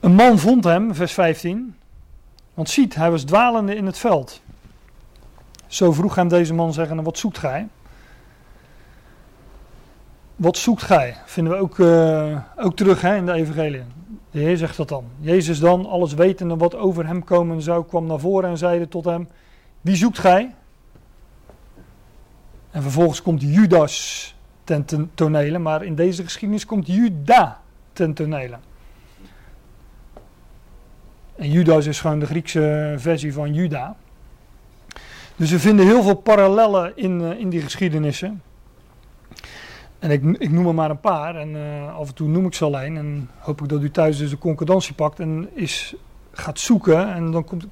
Een 0.00 0.14
man 0.14 0.38
vond 0.38 0.64
hem, 0.64 0.94
vers 0.94 1.12
15. 1.12 1.76
Want 2.54 2.70
ziet, 2.70 2.94
hij 2.94 3.10
was 3.10 3.24
dwalende 3.24 3.74
in 3.74 3.86
het 3.86 3.98
veld. 3.98 4.42
Zo 5.66 5.92
vroeg 5.92 6.14
hem 6.14 6.28
deze 6.28 6.54
man 6.54 6.72
zeggen, 6.72 7.02
wat 7.02 7.18
zoekt 7.18 7.38
gij? 7.38 7.68
Wat 10.36 10.56
zoekt 10.56 10.82
gij? 10.82 11.16
Vinden 11.24 11.52
we 11.52 11.58
ook, 11.58 11.78
uh, 11.78 12.38
ook 12.56 12.76
terug 12.76 13.00
hè, 13.00 13.16
in 13.16 13.26
de 13.26 13.32
evangelie. 13.32 13.82
De 14.30 14.38
Heer 14.38 14.56
zegt 14.56 14.76
dat 14.76 14.88
dan. 14.88 15.04
Jezus 15.20 15.58
dan, 15.58 15.86
alles 15.86 16.14
wetende 16.14 16.56
wat 16.56 16.74
over 16.74 17.06
hem 17.06 17.24
komen 17.24 17.62
zou, 17.62 17.84
kwam 17.84 18.06
naar 18.06 18.18
voren 18.18 18.50
en 18.50 18.58
zeide 18.58 18.88
tot 18.88 19.04
hem, 19.04 19.28
wie 19.80 19.96
zoekt 19.96 20.18
gij? 20.18 20.54
En 22.70 22.82
vervolgens 22.82 23.22
komt 23.22 23.42
Judas 23.42 24.34
ten 24.64 25.10
tonele, 25.14 25.58
maar 25.58 25.84
in 25.84 25.94
deze 25.94 26.22
geschiedenis 26.22 26.66
komt 26.66 26.86
Juda 26.86 27.60
ten 27.92 28.14
tonele. 28.14 28.58
En 31.36 31.50
Judas 31.50 31.86
is 31.86 32.00
gewoon 32.00 32.18
de 32.18 32.26
Griekse 32.26 32.94
versie 32.96 33.32
van 33.32 33.54
Juda. 33.54 33.96
Dus 35.36 35.50
we 35.50 35.58
vinden 35.58 35.86
heel 35.86 36.02
veel 36.02 36.14
parallellen 36.14 36.92
in, 36.96 37.20
uh, 37.20 37.38
in 37.38 37.48
die 37.48 37.60
geschiedenissen. 37.60 38.42
En 39.98 40.10
ik, 40.10 40.24
ik, 40.38 40.50
noem 40.50 40.66
er 40.66 40.74
maar 40.74 40.90
een 40.90 41.00
paar. 41.00 41.36
En 41.36 41.48
uh, 41.48 41.96
af 41.96 42.08
en 42.08 42.14
toe 42.14 42.28
noem 42.28 42.46
ik 42.46 42.54
ze 42.54 42.64
alleen. 42.64 42.96
En 42.96 43.30
hoop 43.38 43.60
ik 43.60 43.68
dat 43.68 43.82
u 43.82 43.90
thuis 43.90 44.18
dus 44.18 44.30
de 44.30 44.38
concordantie 44.38 44.94
pakt 44.94 45.20
en 45.20 45.48
is, 45.52 45.94
gaat 46.32 46.58
zoeken. 46.58 47.14
En 47.14 47.30
dan, 47.30 47.44
komt, 47.44 47.66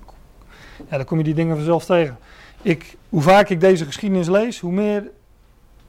ja, 0.91 0.97
dan 0.97 1.05
kom 1.05 1.19
je 1.19 1.25
die 1.25 1.35
dingen 1.35 1.57
vanzelf 1.57 1.85
tegen. 1.85 2.19
Ik, 2.63 2.97
hoe 3.09 3.23
vaak 3.23 3.49
ik 3.49 3.61
deze 3.61 3.85
geschiedenis 3.85 4.29
lees, 4.29 4.61
hoe 4.61 4.73
meer 4.73 5.11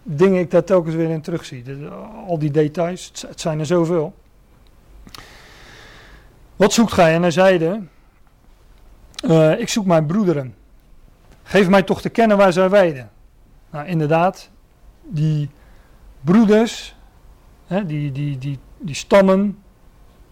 dingen 0.03 0.39
ik 0.39 0.51
daar 0.51 0.63
telkens 0.63 0.95
weer 0.95 1.09
in 1.09 1.21
terugzie. 1.21 1.63
al 2.27 2.39
die 2.39 2.51
details, 2.51 3.11
het 3.27 3.41
zijn 3.41 3.59
er 3.59 3.65
zoveel. 3.65 4.13
Wat 6.61 6.73
zoekt 6.73 6.91
gij? 6.91 7.13
En 7.13 7.21
hij 7.21 7.31
zeide, 7.31 7.81
uh, 9.25 9.59
ik 9.59 9.69
zoek 9.69 9.85
mijn 9.85 10.05
broederen. 10.05 10.55
Geef 11.43 11.69
mij 11.69 11.83
toch 11.83 12.01
te 12.01 12.09
kennen 12.09 12.37
waar 12.37 12.53
zij 12.53 12.69
weiden. 12.69 13.09
Nou, 13.71 13.87
inderdaad, 13.87 14.49
die 15.01 15.49
broeders, 16.21 16.95
hè, 17.65 17.85
die, 17.85 18.11
die, 18.11 18.37
die, 18.37 18.59
die 18.77 18.95
stammen, 18.95 19.57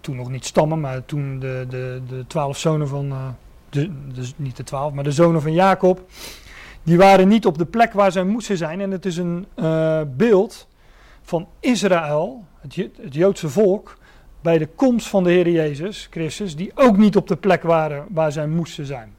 toen 0.02 0.16
nog 0.16 0.30
niet 0.30 0.46
stammen, 0.46 0.80
maar 0.80 1.06
toen 1.06 1.40
de, 1.40 1.66
de, 1.70 2.02
de 2.08 2.28
twaalf 2.28 2.58
zonen 2.58 2.88
van, 2.88 3.06
uh, 3.06 3.28
de, 3.70 3.92
dus 4.14 4.34
niet 4.36 4.58
de 4.58 4.64
twaalf, 4.64 4.94
maar 4.94 5.04
de 5.04 5.12
zonen 5.12 5.42
van 5.42 5.54
Jacob, 5.54 6.10
die 6.84 6.98
waren 6.98 7.28
niet 7.28 7.46
op 7.46 7.58
de 7.58 7.66
plek 7.66 7.94
waar 7.94 8.12
zij 8.12 8.24
moesten 8.24 8.58
zijn. 8.58 8.82
En 8.82 8.92
het 8.92 9.06
is 9.06 9.18
een 9.18 9.46
uh, 9.56 10.02
beeld 10.08 10.68
van 11.22 11.48
Israël, 11.60 12.46
het, 12.62 12.76
het 12.76 13.14
Joodse 13.14 13.50
volk, 13.50 13.98
bij 14.42 14.58
de 14.58 14.68
komst 14.76 15.08
van 15.08 15.24
de 15.24 15.30
Heer 15.30 15.50
Jezus 15.50 16.08
Christus, 16.12 16.56
die 16.56 16.72
ook 16.76 16.98
niet 16.98 17.16
op 17.16 17.28
de 17.28 17.36
plek 17.36 17.64
waren 17.64 18.06
waar 18.10 18.32
zij 18.32 18.48
moesten 18.48 18.86
zijn. 18.86 19.16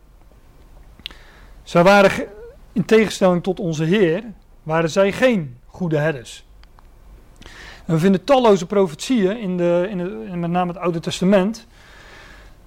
Zij 1.62 1.82
waren, 1.82 2.26
in 2.72 2.84
tegenstelling 2.84 3.42
tot 3.42 3.60
onze 3.60 3.84
Heer, 3.84 4.24
waren 4.62 4.90
zij 4.90 5.12
geen 5.12 5.56
goede 5.66 5.98
herders. 5.98 6.44
We 7.84 7.98
vinden 7.98 8.24
talloze 8.24 8.66
profetieën 8.66 9.38
in, 9.38 9.56
de, 9.56 9.86
in, 9.90 10.40
met 10.40 10.50
name 10.50 10.72
het 10.72 10.80
Oude 10.80 11.00
Testament, 11.00 11.66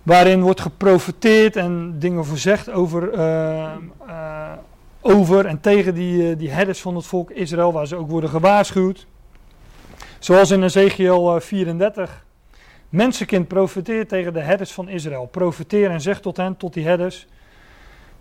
waarin 0.03 0.41
wordt 0.41 0.61
geprofeteerd 0.61 1.55
en 1.55 1.95
dingen 1.99 2.25
voorzegd 2.25 2.71
over, 2.71 3.13
uh, 3.13 3.71
uh, 4.07 4.51
over 5.01 5.45
en 5.45 5.59
tegen 5.59 5.93
die, 5.93 6.29
uh, 6.29 6.37
die 6.37 6.49
herders 6.49 6.81
van 6.81 6.95
het 6.95 7.05
volk 7.05 7.31
Israël, 7.31 7.73
waar 7.73 7.87
ze 7.87 7.95
ook 7.95 8.09
worden 8.09 8.29
gewaarschuwd. 8.29 9.07
Zoals 10.19 10.51
in 10.51 10.63
Ezekiel 10.63 11.41
34 11.41 12.25
Mensenkind, 12.93 13.47
profeteer 13.47 14.07
tegen 14.07 14.33
de 14.33 14.39
herders 14.39 14.71
van 14.71 14.89
Israël. 14.89 15.25
Profeteer 15.25 15.89
en 15.89 16.01
zeg 16.01 16.19
tot 16.19 16.37
hen, 16.37 16.57
tot 16.57 16.73
die 16.73 16.85
herders. 16.85 17.27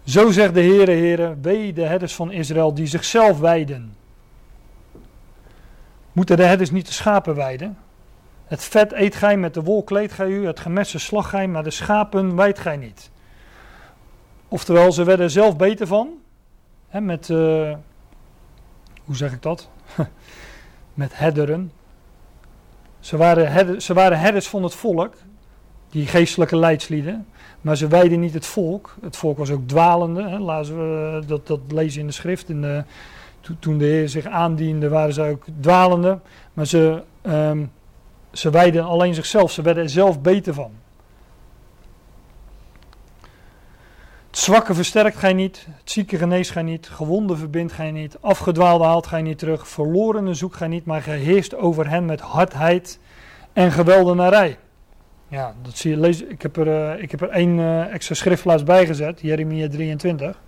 Zo 0.05 0.31
zegt 0.31 0.55
de 0.55 0.61
Heere, 0.61 0.93
Heere, 0.93 1.37
wee 1.41 1.73
de 1.73 1.83
herders 1.83 2.15
van 2.15 2.31
Israël 2.31 2.75
die 2.75 2.87
zichzelf 2.87 3.39
wijden. 3.39 3.97
Moeten 6.13 6.37
de 6.37 6.45
herders 6.45 6.71
niet 6.71 6.87
de 6.87 6.93
schapen 6.93 7.35
wijden? 7.35 7.79
Het 8.45 8.65
vet 8.65 8.93
eet 8.93 9.15
gij, 9.15 9.37
met 9.37 9.55
de 9.55 9.63
wol 9.63 9.83
kleedt 9.83 10.13
gij 10.13 10.29
u, 10.29 10.47
het 10.47 10.61
gemessen 10.61 11.01
slag 11.01 11.29
gij, 11.29 11.49
maar 11.49 11.65
de 11.65 11.71
schapen 11.71 12.37
wijdt 12.37 12.59
gij 12.59 12.77
niet. 12.77 13.11
Oftewel, 14.49 14.93
ze 14.93 15.05
werden 15.05 15.31
zelf 15.31 15.57
beter 15.57 15.87
van. 15.87 16.11
Hè, 16.89 17.01
met, 17.01 17.29
hoe 17.29 17.79
hoe 19.05 19.17
zeg 19.17 19.33
ik 19.33 19.43
dat? 19.43 19.69
Met 20.95 21.19
herderen. 21.19 21.73
Ze 23.03 23.17
waren, 23.17 23.53
herders, 23.53 23.85
ze 23.85 23.95
waren 23.95 24.19
herders 24.19 24.49
van 24.49 24.63
het 24.63 24.75
volk, 24.75 25.15
die 25.91 26.07
geestelijke 26.07 26.57
leidslieden. 26.57 27.27
Maar 27.61 27.77
ze 27.77 27.87
wijden 27.87 28.21
niet 28.21 28.35
het 28.35 28.47
volk. 28.47 28.95
Het 29.01 29.17
volk 29.17 29.39
was 29.39 29.51
ook 29.51 29.69
dwalende. 29.69 30.29
Hè. 30.29 30.39
Laten 30.39 30.77
we, 30.77 31.23
dat, 31.27 31.47
dat 31.47 31.61
lezen 31.69 32.01
in 32.01 32.07
de 32.07 32.13
schrift. 32.13 32.47
De, 32.47 32.85
toen 33.59 33.79
de 33.79 33.85
Heer 33.85 34.09
zich 34.09 34.27
aandiende, 34.27 34.89
waren 34.89 35.15
ze 35.15 35.23
ook 35.23 35.45
dwalende. 35.61 36.19
Maar 36.53 36.67
ze, 36.67 37.03
um, 37.23 37.73
ze 38.33 38.51
wijden 38.51 38.85
alleen 38.85 39.15
zichzelf. 39.15 39.53
Ze 39.53 39.63
werden 39.63 39.83
er 39.83 39.91
zelf 39.91 40.21
beter 40.21 40.55
van. 40.55 40.71
Het 44.33 44.41
zwakke 44.41 44.75
versterkt 44.75 45.17
gij 45.17 45.33
niet, 45.33 45.67
het 45.79 45.91
zieke 45.91 46.17
geneest 46.17 46.51
gij 46.51 46.63
niet, 46.63 46.89
gewonde 46.89 47.37
verbindt 47.37 47.73
gij 47.73 47.91
niet, 47.91 48.17
afgedwaalde 48.21 48.85
haalt 48.85 49.07
gij 49.07 49.23
niet 49.23 49.39
terug, 49.39 49.69
verlorene 49.69 50.35
zoekt 50.35 50.57
gij 50.57 50.69
niet, 50.69 50.85
maar 50.85 51.03
gij 51.03 51.19
heerst 51.19 51.55
over 51.55 51.89
hen 51.89 52.05
met 52.05 52.21
hardheid 52.21 52.99
en 53.53 53.73
geweldenarij. 53.73 54.59
Ja, 55.29 55.55
dat 55.63 55.77
zie 55.77 55.91
je. 55.91 55.97
Lees, 55.97 56.23
ik, 56.23 56.43
heb 56.43 56.57
er, 56.57 56.67
uh, 56.67 57.03
ik 57.03 57.11
heb 57.11 57.21
er 57.21 57.29
één 57.29 57.59
uh, 57.59 57.93
extra 57.95 58.15
schriftplaats 58.15 58.63
bij 58.63 58.87
gezet, 58.87 59.21
Jeremia 59.21 59.69
23. 59.69 60.39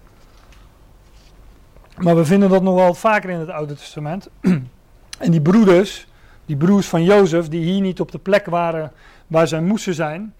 Maar 1.97 2.16
we 2.16 2.24
vinden 2.24 2.49
dat 2.49 2.62
nog 2.62 2.74
wel 2.74 2.95
vaker 2.95 3.30
in 3.30 3.39
het 3.39 3.51
Oude 3.51 3.74
Testament. 3.74 4.28
en 5.24 5.30
die 5.30 5.41
broeders, 5.41 6.07
die 6.47 6.57
broers 6.57 6.87
van 6.87 7.05
Jozef, 7.05 7.49
die 7.49 7.64
hier 7.64 7.80
niet 7.80 8.01
op 8.01 8.12
de 8.12 8.18
plek 8.18 8.47
waren 8.47 8.93
waar 9.26 9.49
zij 9.49 9.61
moesten 9.61 9.95
zijn, 9.95 10.35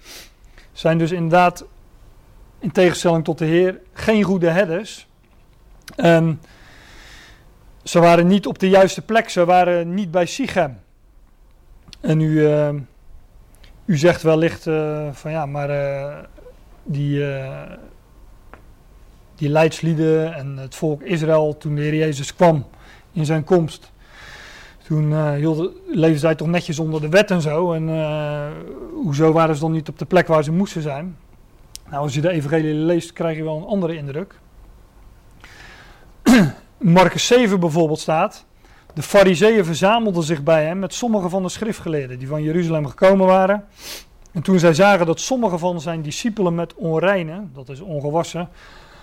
zijn 0.73 0.99
dus 0.99 1.13
inderdaad 1.13 1.65
in 2.65 2.73
tegenstelling 2.73 3.25
tot 3.25 3.39
de 3.39 3.45
Heer, 3.45 3.81
geen 3.93 4.23
goede 4.23 4.51
herders. 4.51 5.07
Um, 5.97 6.41
ze 7.83 8.01
waren 8.01 8.27
niet 8.27 8.47
op 8.47 8.59
de 8.59 8.69
juiste 8.69 9.03
plek, 9.03 9.29
ze 9.29 9.45
waren 9.45 9.95
niet 9.95 10.11
bij 10.11 10.27
Sichem. 10.27 10.79
En 12.01 12.21
u, 12.21 12.31
uh, 12.31 12.69
u 13.85 13.97
zegt 13.97 14.23
wellicht 14.23 14.67
uh, 14.67 15.09
van 15.13 15.31
ja, 15.31 15.47
maar 15.47 15.71
uh, 15.71 16.19
die, 16.83 17.25
die 19.35 19.49
leidslieden 19.49 20.35
en 20.35 20.57
het 20.57 20.75
volk 20.75 21.03
Israël, 21.03 21.57
toen 21.57 21.75
de 21.75 21.83
Heer 21.83 21.95
Jezus 21.95 22.35
kwam 22.35 22.67
in 23.13 23.25
zijn 23.25 23.45
komst, 23.45 23.93
toen 24.87 25.35
hielden, 25.35 25.71
leefden 25.87 26.21
zij 26.21 26.35
toch 26.35 26.49
netjes 26.49 26.79
onder 26.79 27.01
de 27.01 27.09
wet 27.09 27.31
en 27.31 27.41
zo. 27.41 27.73
En 27.73 27.89
hoezo 29.03 29.33
waren 29.33 29.55
ze 29.55 29.61
dan 29.61 29.73
niet 29.73 29.89
op 29.89 29.99
de 29.99 30.05
plek 30.05 30.27
waar 30.27 30.45
ze 30.45 30.53
moesten 30.53 30.83
zijn? 30.83 31.17
Nou, 31.95 32.07
als 32.07 32.15
je 32.15 32.21
de 32.21 32.31
evangelie 32.31 32.75
leest, 32.75 33.13
krijg 33.13 33.37
je 33.37 33.45
wel 33.45 33.57
een 33.57 33.65
andere 33.65 33.97
indruk. 33.97 34.41
Marcus 36.79 37.27
7 37.27 37.61
bijvoorbeeld 37.61 37.99
staat. 37.99 38.45
De 38.95 39.03
fariseeën 39.03 39.65
verzamelden 39.65 40.23
zich 40.23 40.43
bij 40.43 40.65
hem 40.65 40.79
met 40.79 40.95
sommige 40.95 41.29
van 41.29 41.43
de 41.43 41.49
schriftgeleerden 41.49 42.19
die 42.19 42.29
van 42.29 42.43
Jeruzalem 42.43 42.87
gekomen 42.87 43.27
waren. 43.27 43.65
En 44.33 44.43
toen 44.43 44.59
zij 44.59 44.75
zagen 44.75 45.07
dat 45.07 45.21
sommige 45.21 45.59
van 45.59 45.81
zijn 45.81 46.03
discipelen 46.03 46.55
met 46.55 46.75
onreine, 46.75 47.45
dat 47.53 47.69
is 47.69 47.81
ongewassen, 47.81 48.49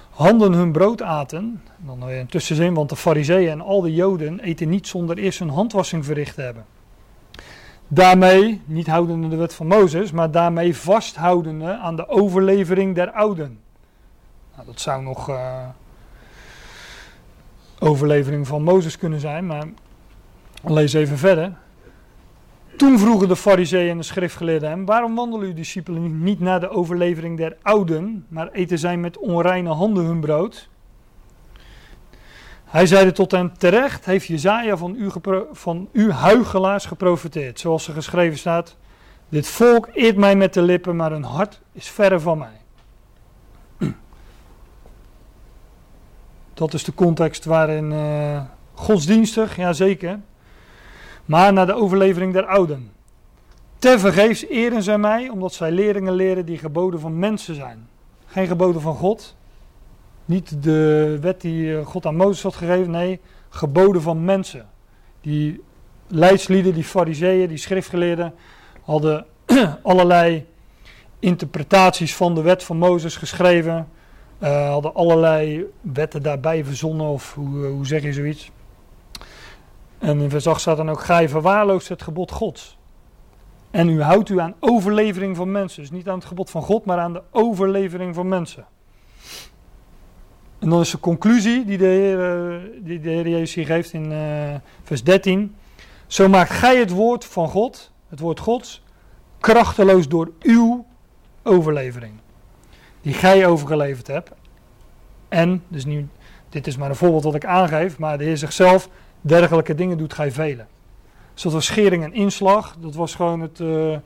handen 0.10 0.54
hun 0.54 0.72
brood 0.72 1.02
aten. 1.02 1.64
Dan 1.78 2.06
weer 2.06 2.20
een 2.20 2.28
tussenzin, 2.28 2.74
want 2.74 2.89
de 2.89 2.96
fariseeën 2.96 3.50
en 3.50 3.62
al 3.62 3.82
de 3.82 3.94
joden 3.94 4.39
eten 4.39 4.70
niet 4.70 4.88
zonder 4.88 5.18
eerst 5.18 5.39
hun 5.39 5.50
handwassing 5.50 6.06
verricht 6.06 6.36
te 6.36 6.42
hebben. 6.42 6.66
Daarmee, 7.94 8.62
niet 8.66 8.88
houdende 8.88 9.28
de 9.28 9.36
wet 9.36 9.54
van 9.54 9.68
Mozes, 9.68 10.12
maar 10.12 10.32
daarmee 10.32 10.76
vasthoudende 10.76 11.78
aan 11.78 11.96
de 11.96 12.08
overlevering 12.08 12.96
der 12.96 13.12
ouden. 13.12 13.60
Nou, 14.56 14.66
dat 14.66 14.80
zou 14.80 15.04
nog 15.04 15.30
uh, 15.30 15.68
overlevering 17.80 18.48
van 18.48 18.64
Mozes 18.64 18.98
kunnen 18.98 19.20
zijn, 19.20 19.46
maar 19.46 19.66
lees 20.64 20.94
even 20.94 21.18
verder. 21.18 21.54
Toen 22.78 23.00
vroegen 23.00 23.28
de 23.28 23.36
fariseeën 23.36 23.89
en 23.89 23.98
de 23.98 24.04
schriftgeleerden 24.04 24.70
hem, 24.70 24.86
waarom 24.86 25.16
wandelen 25.16 25.48
uw 25.48 25.54
discipelen 25.54 26.24
niet 26.24 26.39
naar 26.39 26.60
de 26.60 26.70
overlevering 26.70 27.38
der 27.38 27.58
ouden, 27.62 28.26
maar 28.28 28.52
eten 28.52 28.80
zij 28.80 28.98
met 28.98 29.18
onreine 29.18 29.70
handen 29.70 30.06
hun 30.06 30.20
brood? 30.20 30.70
Hij 32.72 32.86
zeide 32.86 33.11
tot 33.11 33.32
hem, 33.32 33.57
terecht 33.57 34.05
heeft 34.05 34.26
Jezaja 34.26 34.78
van 34.78 34.95
u, 34.95 35.09
van 35.51 35.89
huigelaars 36.09 36.86
geprofiteerd. 36.86 37.59
Zoals 37.59 37.88
er 37.88 37.93
geschreven 37.93 38.38
staat, 38.38 38.78
dit 39.30 39.47
volk 39.47 39.89
eert 39.93 40.15
mij 40.15 40.36
met 40.36 40.53
de 40.53 40.61
lippen, 40.61 40.95
maar 40.95 41.11
hun 41.11 41.24
hart 41.24 41.61
is 41.72 41.89
verre 41.89 42.19
van 42.19 42.38
mij. 42.38 42.59
Dat 46.53 46.74
is 46.74 46.84
de 46.84 46.93
context 46.93 47.45
waarin 47.45 47.91
uh, 47.91 48.41
godsdienstig, 48.74 49.55
ja 49.55 49.74
zeker, 49.74 50.19
maar 51.26 51.53
naar 51.53 51.65
de 51.65 51.74
overlevering 51.74 52.34
der 52.34 52.45
ouden. 52.45 52.91
Ter 53.80 53.99
vergeefs 53.99 54.45
eren 54.45 54.84
zij 54.84 54.97
mij, 54.97 55.30
omdat 55.30 55.53
zij 55.53 55.72
leringen 55.72 56.13
leren 56.13 56.45
die 56.45 56.57
geboden 56.57 56.99
van 56.99 57.19
mensen 57.19 57.55
zijn. 57.55 57.88
Geen 58.26 58.47
geboden 58.47 58.82
van 58.82 58.95
God, 58.95 59.36
niet 60.26 60.63
de 60.63 61.17
wet 61.22 61.41
die 61.41 61.78
eh, 61.78 61.86
God 61.86 62.05
aan 62.05 62.15
Mozes 62.15 62.43
had 62.43 62.55
gegeven, 62.55 62.91
nee, 62.91 63.19
geboden 63.49 64.01
van 64.01 64.26
mensen. 64.26 64.69
Die 65.22 65.63
leidslieden, 66.07 66.74
die 66.74 66.84
fariseeën, 66.84 67.47
die 67.47 67.57
schriftgeleerden 67.57 68.34
hadden 68.82 69.26
allerlei 69.84 70.45
interpretaties 71.19 72.15
van 72.15 72.36
de 72.36 72.41
wet 72.41 72.63
van 72.63 72.78
Mozes 72.78 73.15
geschreven. 73.15 73.88
Uh, 74.39 74.69
hadden 74.69 74.93
allerlei 74.93 75.65
wetten 75.82 76.24
daarbij 76.24 76.65
verzonnen, 76.65 77.07
of 77.07 77.34
hoe, 77.34 77.65
eh, 77.65 77.72
hoe 77.72 77.86
zeg 77.86 78.03
je 78.03 78.13
zoiets. 78.13 78.51
En 79.97 80.19
in 80.19 80.30
vers 80.30 80.47
8 80.47 80.61
staat 80.61 80.78
dan 80.78 80.89
ook: 80.89 81.01
Gij 81.01 81.30
verwaarloost 81.30 81.88
het 81.88 82.01
gebod 82.01 82.32
Gods. 82.32 82.78
En 83.72 83.89
u 83.89 84.01
houdt 84.01 84.30
u 84.30 84.39
aan 84.39 84.55
overlevering 84.59 85.36
van 85.36 85.51
mensen. 85.51 85.82
Dus 85.82 85.91
niet 85.91 86.09
aan 86.09 86.17
het 86.17 86.26
gebod 86.26 86.49
van 86.49 86.61
God, 86.61 86.86
maar 86.86 86.99
aan 86.99 87.13
de 87.13 87.22
overlevering 87.32 88.15
van 88.15 88.28
mensen. 88.28 88.65
En 90.62 90.70
dan 90.70 90.80
is 90.80 90.91
de 90.91 90.99
conclusie 90.99 91.66
die 91.66 91.78
de 91.78 91.86
Heer, 91.86 92.32
eh, 92.32 92.55
die 92.80 92.99
de 92.99 93.09
Heer 93.09 93.28
Jezus 93.28 93.53
hier 93.53 93.66
geeft 93.66 93.93
in 93.93 94.12
uh, 94.12 94.55
vers 94.84 95.03
13. 95.03 95.55
Zo 96.07 96.28
maakt 96.30 96.49
gij 96.49 96.78
het 96.78 96.89
woord 96.89 97.26
van 97.26 97.49
God, 97.49 97.91
het 98.09 98.20
woord 98.20 98.39
Gods, 98.39 98.84
krachteloos 99.39 100.07
door 100.07 100.32
uw 100.41 100.86
overlevering. 101.43 102.14
Die 103.01 103.14
gij 103.14 103.47
overgeleverd 103.47 104.07
hebt. 104.07 104.32
En, 105.30 105.64
dus 105.68 105.86
nu, 105.86 106.07
dit 106.49 106.68
is 106.68 106.78
maar 106.78 106.89
een 106.89 106.95
voorbeeld 106.95 107.24
wat 107.24 107.36
ik 107.36 107.45
aangeef, 107.45 107.97
maar 107.97 108.18
de 108.18 108.24
Heer 108.24 108.38
zichzelf, 108.38 108.89
dergelijke 109.22 109.76
dingen 109.76 109.97
doet 109.97 110.14
gij 110.14 110.32
velen. 110.32 110.68
Dus 111.34 111.43
dat 111.43 111.51
was 111.51 111.66
schering 111.66 112.03
en 112.03 112.14
inslag, 112.14 112.76
dat 112.80 112.95
was 112.95 113.16
gewoon 113.16 113.39
het, 113.39 113.59
uh, 113.59 113.97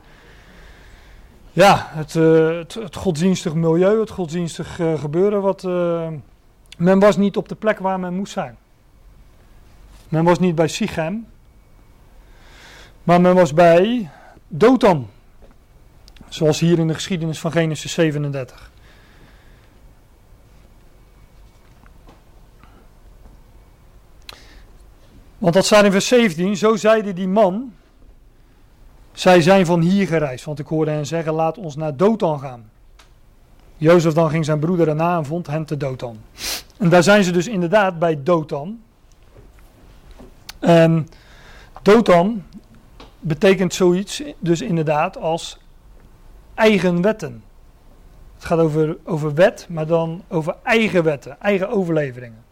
ja, 1.52 1.88
het, 1.90 2.14
het, 2.14 2.74
het, 2.74 2.96
godsdienstig 2.96 3.54
milieu, 3.54 4.00
het 4.00 4.10
godsdienstig 4.10 4.80
gebeuren 4.96 5.42
wat 5.42 5.64
men 6.76 7.00
was 7.00 7.18
niet 7.18 7.38
op 7.38 7.50
de 7.50 7.56
plek 7.56 7.80
waar 7.80 8.00
men 8.00 8.14
moest 8.14 8.34
zijn. 8.34 8.58
Men 10.10 10.24
was 10.24 10.40
niet 10.40 10.56
bij 10.56 10.68
Sichem, 10.68 11.28
maar 13.04 13.22
men 13.22 13.36
was 13.36 13.54
bij 13.54 14.10
Dothan. 14.48 15.10
Zoals 16.30 16.60
hier 16.60 16.80
in 16.80 16.88
de 16.88 16.94
geschiedenis 16.94 17.40
van 17.40 17.52
Genesis 17.52 17.92
37. 17.92 18.72
Want 25.38 25.54
dat 25.54 25.66
staat 25.66 25.84
in 25.84 25.92
vers 25.92 26.08
17. 26.08 26.58
Zo 26.58 26.76
zeide 26.76 27.14
die 27.14 27.28
man. 27.28 27.74
Zij 29.12 29.42
zijn 29.42 29.66
van 29.66 29.82
hier 29.82 30.08
gereisd. 30.08 30.46
Want 30.46 30.60
ik 30.60 30.68
hoorde 30.68 30.92
hen 30.92 31.06
zeggen: 31.06 31.34
Laat 31.34 31.58
ons 31.58 31.76
naar 31.76 31.98
Dothan 31.98 32.40
gaan. 32.40 32.70
Jozef 33.78 34.14
dan 34.14 34.30
ging 34.30 34.46
zijn 34.46 34.60
broeder 34.60 34.88
erna 34.88 35.18
en 35.18 35.26
vond 35.26 35.48
hen 35.48 35.66
te 35.66 35.78
Dothan. 35.78 36.20
En 36.78 36.90
daar 36.90 37.04
zijn 37.04 37.24
ze 37.24 37.32
dus 37.32 37.48
inderdaad 37.48 38.00
bij 38.00 38.24
Dothan. 38.24 38.82
En 40.60 41.08
Dothan 41.82 42.44
betekent 43.20 43.74
zoiets 43.74 44.24
dus 44.40 44.62
inderdaad 44.62 45.18
als 45.18 45.58
eigen 46.54 47.02
wetten. 47.02 47.44
Het 48.36 48.46
gaat 48.46 48.60
over, 48.60 48.98
over 49.04 49.34
wet, 49.34 49.68
maar 49.70 49.88
dan 49.88 50.24
over 50.28 50.56
eigen 50.64 51.04
wetten, 51.04 51.42
eigen 51.42 51.70
overleveringen. 51.70 52.44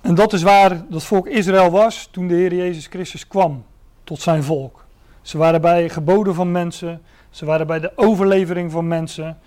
En 0.00 0.14
dat 0.14 0.32
is 0.32 0.42
waar 0.42 0.84
dat 0.88 1.04
volk 1.04 1.26
Israël 1.26 1.70
was 1.70 2.08
toen 2.10 2.28
de 2.28 2.34
Heer 2.34 2.54
Jezus 2.54 2.86
Christus 2.86 3.26
kwam 3.26 3.64
tot 4.04 4.20
zijn 4.20 4.42
volk. 4.42 4.84
Ze 5.22 5.38
waren 5.38 5.60
bij 5.60 5.88
geboden 5.88 6.34
van 6.34 6.52
mensen, 6.52 7.02
ze 7.34 7.44
waren 7.44 7.66
bij 7.66 7.80
de 7.80 7.92
overlevering 7.96 8.70
van 8.70 8.88
mensen. 8.88 9.38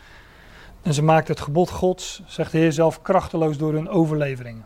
En 0.81 0.93
ze 0.93 1.03
maakten 1.03 1.33
het 1.33 1.43
gebod 1.43 1.69
Gods, 1.69 2.21
zegt 2.25 2.51
de 2.51 2.57
Heer 2.57 2.71
zelf, 2.71 3.01
krachteloos 3.01 3.57
door 3.57 3.73
hun 3.73 3.89
overleveringen. 3.89 4.65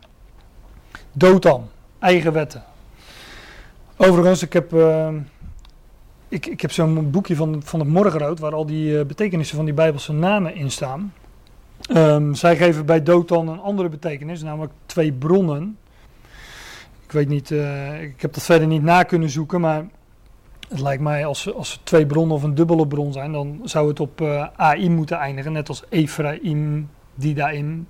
Dood 1.12 1.60
eigen 1.98 2.32
wetten. 2.32 2.62
Overigens, 3.96 4.42
ik 4.42 4.52
heb, 4.52 4.72
uh, 4.72 5.08
ik, 6.28 6.46
ik 6.46 6.60
heb 6.60 6.72
zo'n 6.72 7.10
boekje 7.10 7.36
van, 7.36 7.62
van 7.64 7.80
het 7.80 7.88
Morgenrood 7.88 8.38
waar 8.38 8.54
al 8.54 8.66
die 8.66 8.92
uh, 8.92 9.04
betekenissen 9.04 9.56
van 9.56 9.64
die 9.64 9.74
Bijbelse 9.74 10.12
namen 10.12 10.54
in 10.54 10.70
staan. 10.70 11.14
Ehm, 11.80 12.34
zij 12.34 12.56
geven 12.56 12.86
bij 12.86 13.02
dood 13.02 13.30
een 13.30 13.60
andere 13.60 13.88
betekenis, 13.88 14.42
namelijk 14.42 14.72
twee 14.86 15.12
bronnen. 15.12 15.78
Ik 17.04 17.12
weet 17.12 17.28
niet, 17.28 17.50
uh, 17.50 18.02
ik 18.02 18.20
heb 18.20 18.32
dat 18.32 18.42
verder 18.42 18.66
niet 18.66 18.82
na 18.82 19.02
kunnen 19.02 19.30
zoeken, 19.30 19.60
maar 19.60 19.84
het 20.72 20.80
lijkt 20.80 21.02
mij 21.02 21.26
als, 21.26 21.54
als 21.54 21.80
twee 21.82 22.06
bronnen 22.06 22.36
of 22.36 22.42
een 22.42 22.54
dubbele 22.54 22.86
bron 22.86 23.12
zijn, 23.12 23.32
dan 23.32 23.60
zou 23.64 23.88
het 23.88 24.00
op 24.00 24.20
uh, 24.20 24.46
AI 24.56 24.90
moeten 24.90 25.16
eindigen, 25.16 25.52
net 25.52 25.68
als 25.68 25.82
Ephraim, 25.88 26.90
Didaim. 27.14 27.88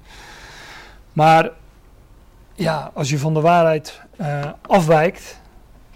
Maar 1.12 1.50
ja, 2.54 2.90
als 2.94 3.10
je 3.10 3.18
van 3.18 3.34
de 3.34 3.40
waarheid 3.40 4.00
uh, 4.20 4.50
afwijkt, 4.66 5.40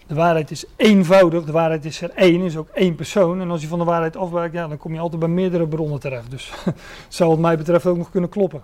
de 0.06 0.14
waarheid 0.14 0.50
is 0.50 0.64
eenvoudig, 0.76 1.44
de 1.44 1.52
waarheid 1.52 1.84
is 1.84 2.02
er 2.02 2.10
één, 2.10 2.40
is 2.40 2.56
ook 2.56 2.68
één 2.68 2.94
persoon. 2.94 3.40
En 3.40 3.50
als 3.50 3.60
je 3.60 3.68
van 3.68 3.78
de 3.78 3.84
waarheid 3.84 4.16
afwijkt, 4.16 4.54
ja, 4.54 4.68
dan 4.68 4.78
kom 4.78 4.94
je 4.94 5.00
altijd 5.00 5.20
bij 5.20 5.28
meerdere 5.28 5.66
bronnen 5.66 6.00
terecht. 6.00 6.30
Dus 6.30 6.52
zou 7.08 7.30
wat 7.30 7.38
mij 7.38 7.56
betreft 7.56 7.86
ook 7.86 7.96
nog 7.96 8.10
kunnen 8.10 8.30
kloppen. 8.30 8.62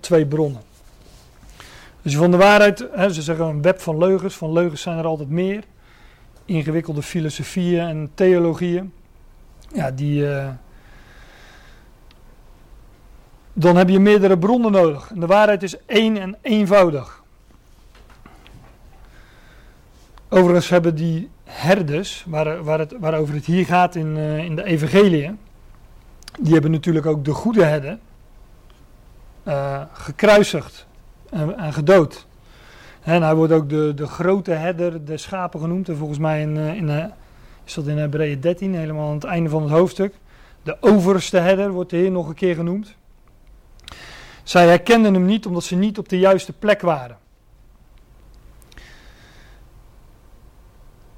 twee 0.00 0.26
bronnen. 0.26 0.62
Als 2.04 2.12
je 2.12 2.18
van 2.18 2.30
de 2.30 2.36
waarheid, 2.36 2.88
ze 2.96 3.22
zeggen 3.22 3.46
een 3.46 3.62
web 3.62 3.80
van 3.80 3.98
leugens, 3.98 4.34
van 4.34 4.52
leugens 4.52 4.82
zijn 4.82 4.98
er 4.98 5.06
altijd 5.06 5.28
meer. 5.28 5.64
Ingewikkelde 6.44 7.02
filosofieën 7.02 7.88
en 7.88 8.10
theologieën. 8.14 8.92
Ja, 9.74 9.90
die, 9.90 10.22
uh, 10.22 10.48
dan 13.52 13.76
heb 13.76 13.88
je 13.88 13.98
meerdere 13.98 14.38
bronnen 14.38 14.72
nodig. 14.72 15.10
En 15.10 15.20
de 15.20 15.26
waarheid 15.26 15.62
is 15.62 15.76
één 15.86 16.16
en 16.16 16.36
eenvoudig. 16.40 17.22
Overigens 20.28 20.68
hebben 20.68 20.94
die 20.94 21.30
herders, 21.44 22.24
waar, 22.26 22.64
waar 22.64 22.78
het, 22.78 22.94
waarover 23.00 23.34
het 23.34 23.44
hier 23.44 23.66
gaat 23.66 23.94
in, 23.94 24.16
uh, 24.16 24.38
in 24.38 24.56
de 24.56 24.64
Evangelie, 24.64 25.36
die 26.40 26.52
hebben 26.52 26.70
natuurlijk 26.70 27.06
ook 27.06 27.24
de 27.24 27.32
goede 27.32 27.64
herder 27.64 27.98
uh, 29.44 29.82
gekruisigd 29.92 30.86
en, 31.30 31.58
en, 31.58 31.72
gedood. 31.72 32.26
En 33.02 33.22
hij 33.22 33.34
wordt 33.34 33.52
ook 33.52 33.68
de, 33.68 33.92
de 33.94 34.06
grote 34.06 34.50
herder 34.50 35.04
der 35.04 35.18
schapen 35.18 35.60
genoemd. 35.60 35.88
En 35.88 35.96
volgens 35.96 36.18
mij 36.18 36.40
in, 36.40 36.56
uh, 36.56 36.74
in, 36.74 37.12
is 37.64 37.74
dat 37.74 37.86
in 37.86 37.98
Hebreeën 37.98 38.40
13, 38.40 38.74
helemaal 38.74 39.08
aan 39.08 39.14
het 39.14 39.24
einde 39.24 39.50
van 39.50 39.62
het 39.62 39.70
hoofdstuk. 39.70 40.14
De 40.62 40.76
overste 40.80 41.38
herder 41.38 41.70
wordt 41.70 41.90
de 41.90 41.96
Heer 41.96 42.10
nog 42.10 42.28
een 42.28 42.34
keer 42.34 42.54
genoemd. 42.54 42.94
Zij 44.42 44.66
herkenden 44.66 45.14
hem 45.14 45.24
niet 45.24 45.46
omdat 45.46 45.64
ze 45.64 45.76
niet 45.76 45.98
op 45.98 46.08
de 46.08 46.18
juiste 46.18 46.52
plek 46.52 46.80
waren. 46.80 47.16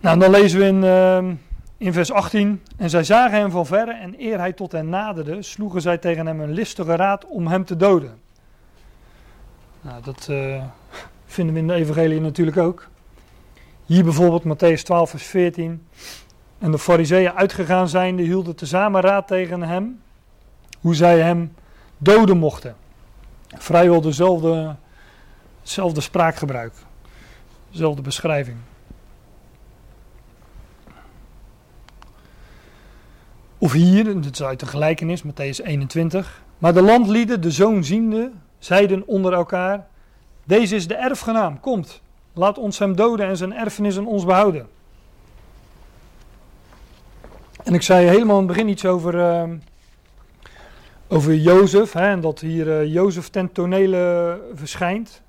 Nou, 0.00 0.18
dan 0.18 0.30
lezen 0.30 0.58
we 0.58 0.66
in, 0.66 0.82
uh, 0.82 1.34
in 1.76 1.92
vers 1.92 2.12
18. 2.12 2.62
En 2.76 2.90
zij 2.90 3.04
zagen 3.04 3.38
hem 3.38 3.50
van 3.50 3.66
verre 3.66 3.92
en 3.92 4.14
eer 4.18 4.38
hij 4.38 4.52
tot 4.52 4.72
hen 4.72 4.88
naderde, 4.88 5.42
sloegen 5.42 5.80
zij 5.80 5.98
tegen 5.98 6.26
hem 6.26 6.40
een 6.40 6.52
listige 6.52 6.96
raad 6.96 7.26
om 7.26 7.46
hem 7.46 7.64
te 7.64 7.76
doden. 7.76 8.20
Nou, 9.80 10.02
dat 10.02 10.26
uh, 10.30 10.62
vinden 11.34 11.54
we 11.54 11.60
in 11.60 11.66
de 11.66 11.74
evangelie 11.74 12.20
natuurlijk 12.20 12.56
ook. 12.56 12.88
Hier 13.84 14.04
bijvoorbeeld 14.04 14.44
Matthäus 14.44 14.82
12 14.82 15.10
vers 15.10 15.24
14. 15.24 15.86
En 16.58 16.70
de 16.70 16.78
fariseeën 16.78 17.32
uitgegaan 17.32 17.88
zijnde 17.88 18.22
hielden 18.22 18.56
tezamen 18.56 19.00
raad 19.00 19.26
tegen 19.26 19.62
hem, 19.62 20.00
hoe 20.80 20.94
zij 20.94 21.20
hem 21.20 21.54
doden 21.98 22.36
mochten. 22.36 22.76
Vrijwel 23.46 24.00
dezelfde, 24.00 24.76
dezelfde 25.62 26.00
spraakgebruik, 26.00 26.72
dezelfde 27.70 28.02
beschrijving. 28.02 28.56
Of 33.58 33.72
hier, 33.72 34.04
dit 34.04 34.34
is 34.34 34.42
uit 34.42 34.60
de 34.60 34.66
gelijkenis, 34.66 35.22
Matthäus 35.22 35.64
21. 35.64 36.42
Maar 36.58 36.74
de 36.74 36.82
landlieden, 36.82 37.40
de 37.40 37.50
zoon 37.50 37.84
ziende, 37.84 38.30
zeiden 38.58 39.06
onder 39.06 39.32
elkaar: 39.32 39.86
Deze 40.44 40.74
is 40.74 40.86
de 40.86 40.94
erfgenaam, 40.94 41.60
komt, 41.60 42.00
laat 42.32 42.58
ons 42.58 42.78
hem 42.78 42.96
doden 42.96 43.26
en 43.26 43.36
zijn 43.36 43.54
erfenis 43.54 43.98
aan 43.98 44.06
ons 44.06 44.24
behouden. 44.24 44.68
En 47.62 47.74
ik 47.74 47.82
zei 47.82 48.06
helemaal 48.06 48.40
in 48.40 48.46
het 48.46 48.52
begin 48.52 48.68
iets 48.68 48.84
over, 48.84 49.14
uh, 49.14 49.42
over 51.08 51.34
Jozef, 51.34 51.92
hè, 51.92 52.08
en 52.08 52.20
dat 52.20 52.40
hier 52.40 52.66
uh, 52.66 52.92
Jozef 52.92 53.28
ten 53.28 53.52
tonele 53.52 54.40
verschijnt. 54.54 55.22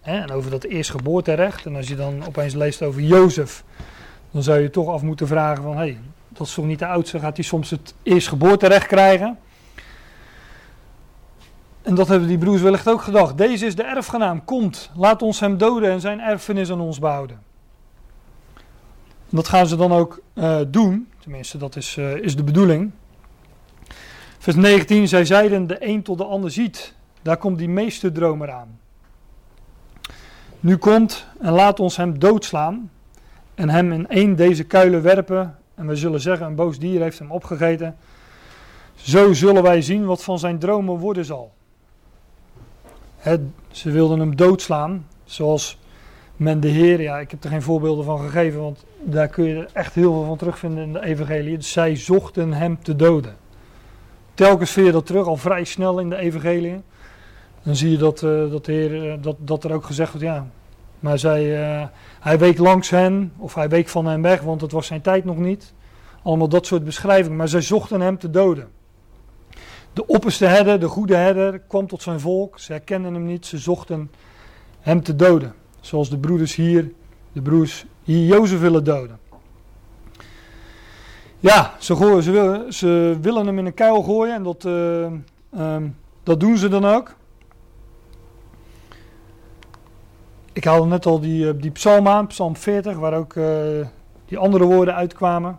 Hè, 0.00 0.18
en 0.20 0.30
over 0.30 0.50
dat 0.50 0.64
eerstgeboorterecht. 0.64 1.66
En 1.66 1.76
als 1.76 1.88
je 1.88 1.96
dan 1.96 2.26
opeens 2.26 2.54
leest 2.54 2.82
over 2.82 3.00
Jozef, 3.00 3.64
dan 4.30 4.42
zou 4.42 4.58
je 4.60 4.70
toch 4.70 4.88
af 4.88 5.02
moeten 5.02 5.26
vragen 5.26 5.62
van, 5.62 5.72
hé, 5.72 5.78
hey, 5.78 5.98
dat 6.28 6.46
is 6.46 6.54
toch 6.54 6.64
niet 6.64 6.78
de 6.78 6.86
oudste, 6.86 7.18
gaat 7.18 7.36
hij 7.36 7.44
soms 7.44 7.70
het 7.70 7.94
eerstgeboorterecht 8.02 8.86
krijgen. 8.86 9.38
En 11.88 11.94
dat 11.94 12.08
hebben 12.08 12.28
die 12.28 12.38
broers 12.38 12.60
wellicht 12.60 12.88
ook 12.88 13.02
gedacht. 13.02 13.38
Deze 13.38 13.66
is 13.66 13.76
de 13.76 13.82
erfgenaam, 13.82 14.44
komt, 14.44 14.90
laat 14.96 15.22
ons 15.22 15.40
hem 15.40 15.58
doden 15.58 15.90
en 15.90 16.00
zijn 16.00 16.20
erfenis 16.20 16.70
aan 16.70 16.80
ons 16.80 16.98
behouden. 16.98 17.40
En 19.30 19.36
dat 19.36 19.48
gaan 19.48 19.66
ze 19.66 19.76
dan 19.76 19.92
ook 19.92 20.20
uh, 20.34 20.60
doen, 20.68 21.08
tenminste 21.18 21.58
dat 21.58 21.76
is, 21.76 21.96
uh, 21.96 22.14
is 22.14 22.36
de 22.36 22.44
bedoeling. 22.44 22.90
Vers 24.38 24.56
19, 24.56 25.08
zij 25.08 25.24
zeiden 25.24 25.66
de 25.66 25.76
een 25.86 26.02
tot 26.02 26.18
de 26.18 26.24
ander 26.24 26.50
ziet, 26.50 26.94
daar 27.22 27.36
komt 27.36 27.58
die 27.58 27.68
meeste 27.68 28.12
dromer 28.12 28.50
aan. 28.50 28.78
Nu 30.60 30.76
komt 30.76 31.26
en 31.40 31.52
laat 31.52 31.80
ons 31.80 31.96
hem 31.96 32.18
doodslaan 32.18 32.90
en 33.54 33.68
hem 33.68 33.92
in 33.92 34.08
één 34.08 34.36
deze 34.36 34.64
kuilen 34.64 35.02
werpen 35.02 35.58
en 35.74 35.86
we 35.86 35.96
zullen 35.96 36.20
zeggen, 36.20 36.46
een 36.46 36.54
boos 36.54 36.78
dier 36.78 37.00
heeft 37.00 37.18
hem 37.18 37.30
opgegeten. 37.30 37.96
Zo 38.94 39.32
zullen 39.32 39.62
wij 39.62 39.82
zien 39.82 40.04
wat 40.04 40.22
van 40.22 40.38
zijn 40.38 40.58
dromen 40.58 40.96
worden 40.96 41.24
zal. 41.24 41.56
Ze 43.70 43.90
wilden 43.90 44.18
hem 44.18 44.36
doodslaan, 44.36 45.06
zoals 45.24 45.78
men 46.36 46.60
de 46.60 46.68
Heer, 46.68 47.00
ja, 47.00 47.18
ik 47.18 47.30
heb 47.30 47.44
er 47.44 47.50
geen 47.50 47.62
voorbeelden 47.62 48.04
van 48.04 48.20
gegeven, 48.20 48.60
want 48.60 48.84
daar 49.02 49.28
kun 49.28 49.44
je 49.44 49.66
echt 49.72 49.94
heel 49.94 50.12
veel 50.12 50.24
van 50.24 50.36
terugvinden 50.36 50.82
in 50.82 50.92
de 50.92 51.04
evangelie. 51.04 51.56
Dus 51.56 51.72
zij 51.72 51.96
zochten 51.96 52.52
hem 52.52 52.78
te 52.82 52.96
doden. 52.96 53.36
Telkens 54.34 54.70
vind 54.70 54.86
je 54.86 54.92
dat 54.92 55.06
terug, 55.06 55.26
al 55.26 55.36
vrij 55.36 55.64
snel 55.64 55.98
in 55.98 56.10
de 56.10 56.16
evangelie. 56.16 56.82
Dan 57.62 57.76
zie 57.76 57.90
je 57.90 57.96
dat, 57.96 58.22
uh, 58.22 58.50
dat, 58.50 58.64
de 58.64 58.72
Heer, 58.72 59.06
uh, 59.06 59.14
dat, 59.20 59.36
dat 59.38 59.64
er 59.64 59.72
ook 59.72 59.84
gezegd 59.84 60.12
wordt, 60.12 60.26
ja, 60.26 60.46
maar 61.00 61.18
zij, 61.18 61.70
uh, 61.80 61.86
hij 62.20 62.38
week 62.38 62.58
langs 62.58 62.90
hen, 62.90 63.32
of 63.36 63.54
hij 63.54 63.68
week 63.68 63.88
van 63.88 64.06
hen 64.06 64.22
weg, 64.22 64.40
want 64.40 64.60
het 64.60 64.72
was 64.72 64.86
zijn 64.86 65.00
tijd 65.00 65.24
nog 65.24 65.36
niet. 65.36 65.72
Allemaal 66.22 66.48
dat 66.48 66.66
soort 66.66 66.84
beschrijvingen. 66.84 67.36
Maar 67.36 67.48
zij 67.48 67.60
zochten 67.60 68.00
hem 68.00 68.18
te 68.18 68.30
doden. 68.30 68.68
De 69.98 70.06
opperste 70.06 70.44
herder, 70.46 70.80
de 70.80 70.88
goede 70.88 71.14
herder, 71.14 71.58
kwam 71.58 71.86
tot 71.86 72.02
zijn 72.02 72.20
volk. 72.20 72.58
Ze 72.58 72.72
herkenden 72.72 73.14
hem 73.14 73.24
niet, 73.24 73.46
ze 73.46 73.58
zochten 73.58 74.10
hem 74.80 75.02
te 75.02 75.16
doden. 75.16 75.54
Zoals 75.80 76.10
de 76.10 76.18
broeders 76.18 76.54
hier, 76.54 76.92
de 77.32 77.42
broers 77.42 77.84
hier 78.02 78.26
Jozef 78.26 78.60
willen 78.60 78.84
doden. 78.84 79.18
Ja, 81.38 81.74
ze, 81.78 81.96
gooien, 81.96 82.22
ze, 82.22 82.30
willen, 82.30 82.72
ze 82.72 83.18
willen 83.20 83.46
hem 83.46 83.58
in 83.58 83.66
een 83.66 83.74
kuil 83.74 84.02
gooien 84.02 84.34
en 84.34 84.42
dat, 84.42 84.64
uh, 84.64 85.06
um, 85.58 85.96
dat 86.22 86.40
doen 86.40 86.56
ze 86.56 86.68
dan 86.68 86.84
ook. 86.84 87.14
Ik 90.52 90.64
haalde 90.64 90.86
net 90.86 91.06
al 91.06 91.20
die, 91.20 91.56
die 91.56 91.70
psalm 91.70 92.08
aan, 92.08 92.26
psalm 92.26 92.56
40, 92.56 92.96
waar 92.96 93.14
ook 93.14 93.34
uh, 93.34 93.46
die 94.26 94.38
andere 94.38 94.64
woorden 94.64 94.94
uitkwamen. 94.94 95.58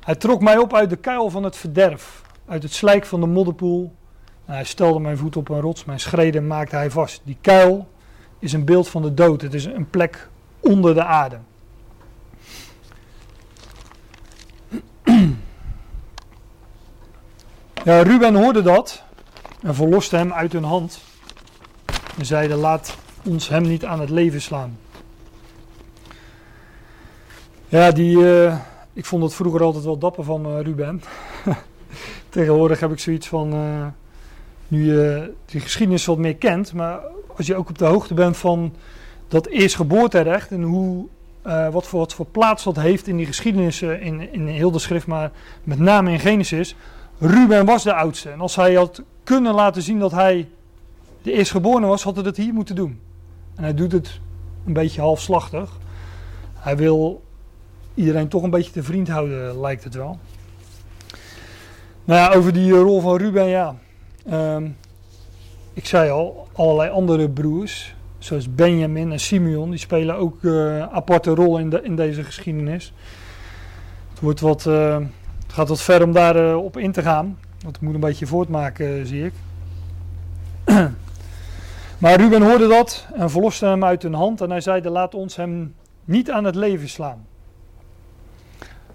Hij 0.00 0.14
trok 0.14 0.40
mij 0.40 0.58
op 0.58 0.74
uit 0.74 0.90
de 0.90 0.96
kuil 0.96 1.30
van 1.30 1.42
het 1.44 1.56
verderf, 1.56 2.24
uit 2.46 2.62
het 2.62 2.72
slijk 2.72 3.06
van 3.06 3.20
de 3.20 3.26
modderpoel. 3.26 3.94
hij 4.44 4.64
stelde 4.64 5.00
mijn 5.00 5.16
voet 5.16 5.36
op 5.36 5.48
een 5.48 5.60
rots, 5.60 5.84
mijn 5.84 6.00
schreden 6.00 6.46
maakte 6.46 6.76
hij 6.76 6.90
vast. 6.90 7.20
Die 7.24 7.36
kuil 7.40 7.88
is 8.38 8.52
een 8.52 8.64
beeld 8.64 8.88
van 8.88 9.02
de 9.02 9.14
dood, 9.14 9.42
het 9.42 9.54
is 9.54 9.64
een 9.64 9.90
plek 9.90 10.28
onder 10.60 10.94
de 10.94 11.04
aarde. 11.04 11.38
Ja, 17.84 18.02
Ruben 18.02 18.34
hoorde 18.34 18.62
dat 18.62 19.02
en 19.62 19.74
verloste 19.74 20.16
hem 20.16 20.32
uit 20.32 20.52
hun 20.52 20.64
hand. 20.64 21.00
En 22.18 22.26
zeide: 22.26 22.54
Laat 22.54 22.96
ons 23.24 23.48
hem 23.48 23.62
niet 23.62 23.84
aan 23.84 24.00
het 24.00 24.10
leven 24.10 24.40
slaan. 24.40 24.78
Ja, 27.68 27.90
die, 27.90 28.16
uh, 28.16 28.56
ik 28.92 29.04
vond 29.04 29.22
het 29.22 29.34
vroeger 29.34 29.62
altijd 29.62 29.84
wel 29.84 29.98
dapper 29.98 30.24
van 30.24 30.46
uh, 30.46 30.60
Ruben. 30.60 31.02
Tegenwoordig 32.36 32.80
heb 32.80 32.92
ik 32.92 32.98
zoiets 32.98 33.28
van, 33.28 33.54
uh, 33.54 33.86
nu 34.68 34.86
je 34.92 35.32
die 35.44 35.60
geschiedenis 35.60 36.04
wat 36.04 36.18
meer 36.18 36.36
kent, 36.36 36.72
maar 36.72 37.00
als 37.36 37.46
je 37.46 37.56
ook 37.56 37.68
op 37.68 37.78
de 37.78 37.84
hoogte 37.84 38.14
bent 38.14 38.36
van 38.36 38.74
dat 39.28 39.46
eerstgeboorterecht 39.46 40.50
en 40.50 40.62
hoe, 40.62 41.06
wat, 41.70 41.86
voor, 41.86 41.98
wat 41.98 42.14
voor 42.14 42.26
plaats 42.26 42.64
dat 42.64 42.76
heeft 42.76 43.06
in 43.06 43.16
die 43.16 43.26
geschiedenis 43.26 43.82
in, 43.82 44.32
in 44.32 44.46
heel 44.46 44.70
de 44.70 44.78
schrift, 44.78 45.06
maar 45.06 45.30
met 45.64 45.78
name 45.78 46.12
in 46.12 46.20
Genesis. 46.20 46.76
Ruben 47.18 47.64
was 47.64 47.82
de 47.82 47.94
oudste 47.94 48.30
en 48.30 48.40
als 48.40 48.56
hij 48.56 48.74
had 48.74 49.02
kunnen 49.24 49.54
laten 49.54 49.82
zien 49.82 49.98
dat 49.98 50.12
hij 50.12 50.48
de 51.22 51.32
eerstgeborene 51.32 51.86
was, 51.86 52.02
had 52.02 52.14
hij 52.14 52.24
dat 52.24 52.36
hier 52.36 52.54
moeten 52.54 52.74
doen. 52.74 53.00
En 53.54 53.62
hij 53.62 53.74
doet 53.74 53.92
het 53.92 54.20
een 54.66 54.72
beetje 54.72 55.00
halfslachtig. 55.00 55.78
Hij 56.54 56.76
wil 56.76 57.22
iedereen 57.94 58.28
toch 58.28 58.42
een 58.42 58.50
beetje 58.50 58.72
te 58.72 58.82
vriend 58.82 59.08
houden, 59.08 59.60
lijkt 59.60 59.84
het 59.84 59.94
wel. 59.94 60.18
Nou 62.06 62.20
ja, 62.20 62.38
over 62.38 62.52
die 62.52 62.72
rol 62.72 63.00
van 63.00 63.16
Ruben, 63.16 63.46
ja. 63.46 63.74
Um, 64.32 64.76
ik 65.72 65.86
zei 65.86 66.10
al, 66.10 66.48
allerlei 66.52 66.90
andere 66.90 67.28
broers, 67.28 67.94
zoals 68.18 68.54
Benjamin 68.54 69.12
en 69.12 69.20
Simeon, 69.20 69.70
die 69.70 69.78
spelen 69.78 70.16
ook 70.16 70.42
uh, 70.42 70.82
aparte 70.82 71.30
rol 71.30 71.58
in, 71.58 71.70
de, 71.70 71.80
in 71.82 71.96
deze 71.96 72.24
geschiedenis. 72.24 72.92
Het, 74.10 74.20
wordt 74.20 74.40
wat, 74.40 74.64
uh, 74.66 74.96
het 75.42 75.52
gaat 75.52 75.68
wat 75.68 75.82
ver 75.82 76.02
om 76.02 76.12
daarop 76.12 76.64
op 76.64 76.76
in 76.76 76.92
te 76.92 77.02
gaan, 77.02 77.38
want 77.62 77.74
het 77.76 77.84
moet 77.84 77.94
een 77.94 78.00
beetje 78.00 78.26
voortmaken, 78.26 79.06
zie 79.06 79.24
ik. 79.24 79.32
maar 81.98 82.20
Ruben 82.20 82.42
hoorde 82.42 82.68
dat 82.68 83.06
en 83.14 83.30
verloste 83.30 83.66
hem 83.66 83.84
uit 83.84 84.02
hun 84.02 84.14
hand 84.14 84.40
en 84.40 84.50
hij 84.50 84.60
zeide, 84.60 84.90
laat 84.90 85.14
ons 85.14 85.36
hem 85.36 85.74
niet 86.04 86.30
aan 86.30 86.44
het 86.44 86.54
leven 86.54 86.88
slaan. 86.88 87.26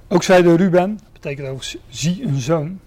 Ook 0.07 0.23
zeide 0.23 0.55
Ruben, 0.55 0.99
betekent 1.13 1.47
ook 1.47 1.63
zie 1.89 2.23
een 2.23 2.39
zoon. 2.39 2.79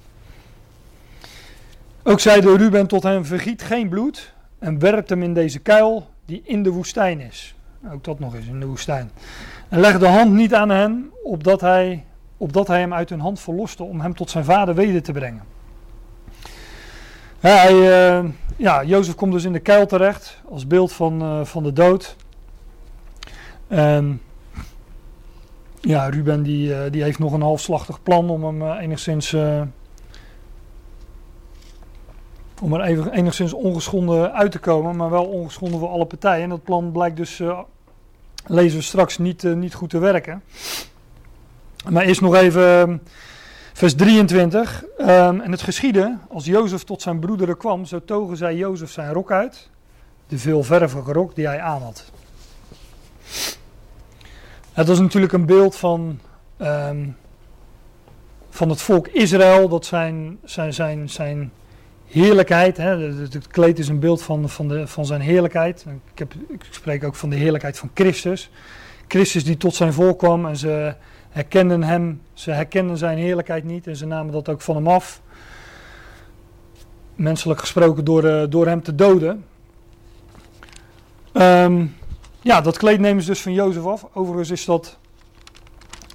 Ook 2.07 2.21
zeide 2.21 2.57
Ruben 2.57 2.87
tot 2.87 3.03
hem, 3.03 3.25
vergiet 3.25 3.63
geen 3.63 3.89
bloed 3.89 4.35
en 4.59 4.79
werpt 4.79 5.09
hem 5.09 5.23
in 5.23 5.35
deze 5.35 5.59
kuil 5.59 6.07
die 6.25 6.43
in 6.45 6.63
de 6.63 6.71
woestijn 6.71 7.21
is. 7.21 7.55
Ook 7.93 8.05
dat 8.05 8.19
nog 8.19 8.35
eens, 8.35 8.47
in 8.47 8.61
de 8.61 8.67
woestijn. 8.67 9.11
En 9.69 9.81
leg 9.81 9.99
de 9.99 10.07
hand 10.07 10.33
niet 10.33 10.55
aan 10.55 10.69
hen, 10.69 11.11
opdat 11.23 11.61
hij, 11.61 12.05
opdat 12.37 12.67
hij 12.67 12.81
hem 12.81 12.95
uit 12.95 13.11
hun 13.11 13.21
hand 13.21 13.41
verloste 13.41 13.83
om 13.83 14.01
hem 14.01 14.15
tot 14.15 14.31
zijn 14.31 14.45
vader 14.45 14.75
weder 14.75 15.03
te 15.03 15.13
brengen. 15.13 15.43
Hij, 17.41 17.73
uh, 17.73 18.31
ja, 18.57 18.85
Jozef 18.85 19.15
komt 19.15 19.33
dus 19.33 19.45
in 19.45 19.53
de 19.53 19.59
kuil 19.59 19.87
terecht 19.87 20.41
als 20.49 20.67
beeld 20.67 20.93
van, 20.93 21.23
uh, 21.23 21.45
van 21.45 21.63
de 21.63 21.73
dood. 21.73 22.17
En 23.69 24.21
ja, 25.81 26.09
Ruben 26.09 26.43
die, 26.43 26.69
uh, 26.69 26.79
die 26.91 27.03
heeft 27.03 27.19
nog 27.19 27.33
een 27.33 27.43
halfslachtig 27.43 28.03
plan 28.03 28.31
om 28.31 28.45
hem 28.45 28.79
enigszins 28.79 29.37
om 32.63 32.75
er 32.75 32.81
even 32.81 33.13
enigszins 33.13 33.53
ongeschonden 33.53 34.33
uit 34.33 34.53
te 34.53 34.59
komen, 34.59 34.97
maar 34.97 35.11
wel 35.11 35.25
ongeschonden 35.25 35.79
voor 35.79 35.89
alle 35.89 36.07
partijen. 36.07 36.43
En 36.43 36.49
dat 36.49 36.65
plan 36.65 36.93
blijkt 36.93 37.17
dus, 37.17 37.39
uh, 37.39 37.59
lezen 38.47 38.79
we 38.79 38.85
straks, 38.85 39.19
niet, 39.19 39.43
uh, 39.43 39.55
niet 39.55 39.75
goed 39.75 39.91
te 39.91 39.99
werken. 39.99 40.43
Maar 41.89 42.05
eerst 42.05 42.21
nog 42.21 42.35
even 42.35 42.81
ehm, 42.81 42.97
vers 43.73 43.95
23. 43.95 44.85
Um, 44.99 45.07
ehm, 45.07 45.41
en 45.41 45.51
het 45.51 45.63
geschiedde, 45.63 46.17
als 46.29 46.45
Jozef 46.45 46.85
tot 46.85 47.03
zijn 47.03 47.19
broederen 47.19 47.57
kwam, 47.57 47.85
zo 47.85 48.05
togen 48.05 48.37
zij 48.37 48.55
Jozef 48.57 48.91
zijn 48.91 49.13
rok 49.13 49.33
uit, 49.33 49.71
de 50.27 50.39
veelvervige 50.39 51.13
rok 51.13 51.35
die 51.35 51.47
hij 51.47 51.61
aan 51.61 51.83
had. 51.83 52.13
Het 54.73 54.89
was 54.89 55.01
natuurlijk 55.01 55.33
een 55.33 55.47
beeld 55.47 55.77
van, 55.77 56.21
um, 56.59 57.17
van 58.51 58.69
het 58.69 58.83
volk 58.83 59.09
Israël, 59.09 59.69
dat 59.69 59.87
zijn, 59.87 60.39
zijn, 60.45 60.75
zijn, 60.75 61.09
zijn 61.09 61.53
heerlijkheid. 62.15 62.77
Hè, 62.77 62.99
het, 62.99 63.49
kleed 63.49 63.79
is 63.79 63.89
een 63.89 63.99
beeld 63.99 64.23
van, 64.23 64.49
van, 64.49 64.69
de, 64.69 64.87
van 64.87 65.07
zijn 65.07 65.21
heerlijkheid. 65.21 65.85
Ik, 66.13 66.19
heb, 66.19 66.35
ik 66.49 66.65
spreek 66.71 67.05
ook 67.05 67.15
van 67.15 67.31
de 67.31 67.37
heerlijkheid 67.37 67.79
van 67.79 67.91
Christus. 67.95 68.51
Christus 69.09 69.45
die 69.45 69.57
tot 69.57 69.75
zijn 69.75 69.93
volk 69.93 70.19
kwam 70.19 70.47
en 70.47 70.57
ze 70.57 70.95
herkenden 71.31 71.83
hem, 71.83 72.21
ze 72.33 72.51
herkenden 72.51 72.97
zijn 72.97 73.19
heerlijkheid 73.19 73.65
niet 73.65 73.87
en 73.87 73.97
ze 73.97 74.07
namen 74.07 74.33
dat 74.33 74.49
ook 74.49 74.61
van 74.61 74.75
hem 74.75 74.89
af. 74.89 75.21
Menselijk 77.15 77.61
gesproken 77.61 78.05
door, 78.05 78.25
uh, 78.25 78.45
door 78.49 78.67
hem 78.67 78.83
te 78.83 78.95
doden. 78.95 79.45
Um, 81.33 81.97
ja, 82.41 82.61
dat 82.61 82.79
kleed 82.79 83.01
nemen 83.01 83.23
ze 83.23 83.29
dus 83.29 83.43
van 83.43 83.53
Jozef 83.53 83.85
af. 83.85 84.07
Overigens 84.13 84.51
is 84.51 84.65
dat 84.65 84.99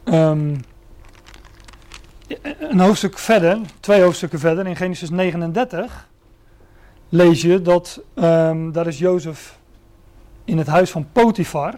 um, 0.05 0.61
een 2.59 2.79
hoofdstuk 2.79 3.17
verder, 3.17 3.59
twee 3.79 4.01
hoofdstukken 4.01 4.39
verder, 4.39 4.67
in 4.67 4.75
Genesis 4.75 5.09
39, 5.09 6.07
lees 7.09 7.41
je 7.41 7.61
dat 7.61 8.01
um, 8.15 8.71
daar 8.71 8.87
is 8.87 8.99
Jozef 8.99 9.57
in 10.45 10.57
het 10.57 10.67
huis 10.67 10.91
van 10.91 11.07
Potifar. 11.11 11.73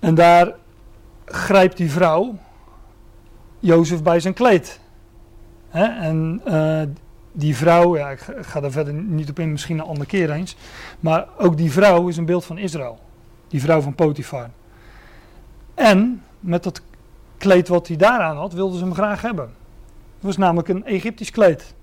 En 0.00 0.14
daar 0.14 0.54
grijpt 1.24 1.76
die 1.76 1.90
vrouw 1.90 2.34
Jozef 3.58 4.02
bij 4.02 4.20
zijn 4.20 4.34
kleed. 4.34 4.80
En 5.70 6.40
uh, 6.46 6.82
die 7.32 7.56
vrouw, 7.56 7.96
ja, 7.96 8.10
ik 8.10 8.26
ga 8.40 8.60
daar 8.60 8.70
verder 8.70 8.94
niet 8.94 9.30
op 9.30 9.38
in, 9.38 9.52
misschien 9.52 9.78
een 9.78 9.84
andere 9.84 10.06
keer 10.06 10.30
eens. 10.30 10.56
Maar 11.00 11.26
ook 11.38 11.56
die 11.56 11.72
vrouw 11.72 12.08
is 12.08 12.16
een 12.16 12.24
beeld 12.24 12.44
van 12.44 12.58
Israël. 12.58 12.98
Die 13.48 13.60
vrouw 13.60 13.80
van 13.80 13.94
Potifar. 13.94 14.50
En 15.74 16.22
met 16.40 16.62
dat 16.62 16.82
kleed 17.42 17.68
wat 17.68 17.86
hij 17.88 17.96
daaraan 17.96 18.36
had, 18.36 18.52
wilden 18.52 18.78
ze 18.78 18.84
hem 18.84 18.94
graag 18.94 19.22
hebben. 19.22 19.44
Het 20.14 20.22
was 20.24 20.36
namelijk 20.36 20.68
een 20.68 20.84
Egyptisch 20.84 21.30
kleed. 21.30 21.74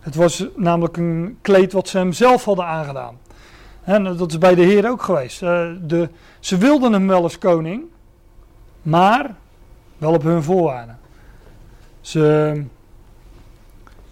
Het 0.00 0.14
was 0.14 0.46
namelijk 0.56 0.96
een 0.96 1.38
kleed 1.42 1.72
wat 1.72 1.88
ze 1.88 1.98
hem 1.98 2.12
zelf 2.12 2.44
hadden 2.44 2.66
aangedaan. 2.66 3.18
En 3.82 4.04
dat 4.16 4.30
is 4.30 4.38
bij 4.38 4.54
de 4.54 4.62
Heer 4.62 4.90
ook 4.90 5.02
geweest. 5.02 5.42
Uh, 5.42 5.70
de, 5.82 6.08
ze 6.40 6.56
wilden 6.56 6.92
hem 6.92 7.06
wel 7.06 7.22
als 7.22 7.38
koning, 7.38 7.82
maar 8.82 9.34
wel 9.98 10.12
op 10.12 10.22
hun 10.22 10.42
voorwaarden. 10.42 10.98
Ze, 12.00 12.62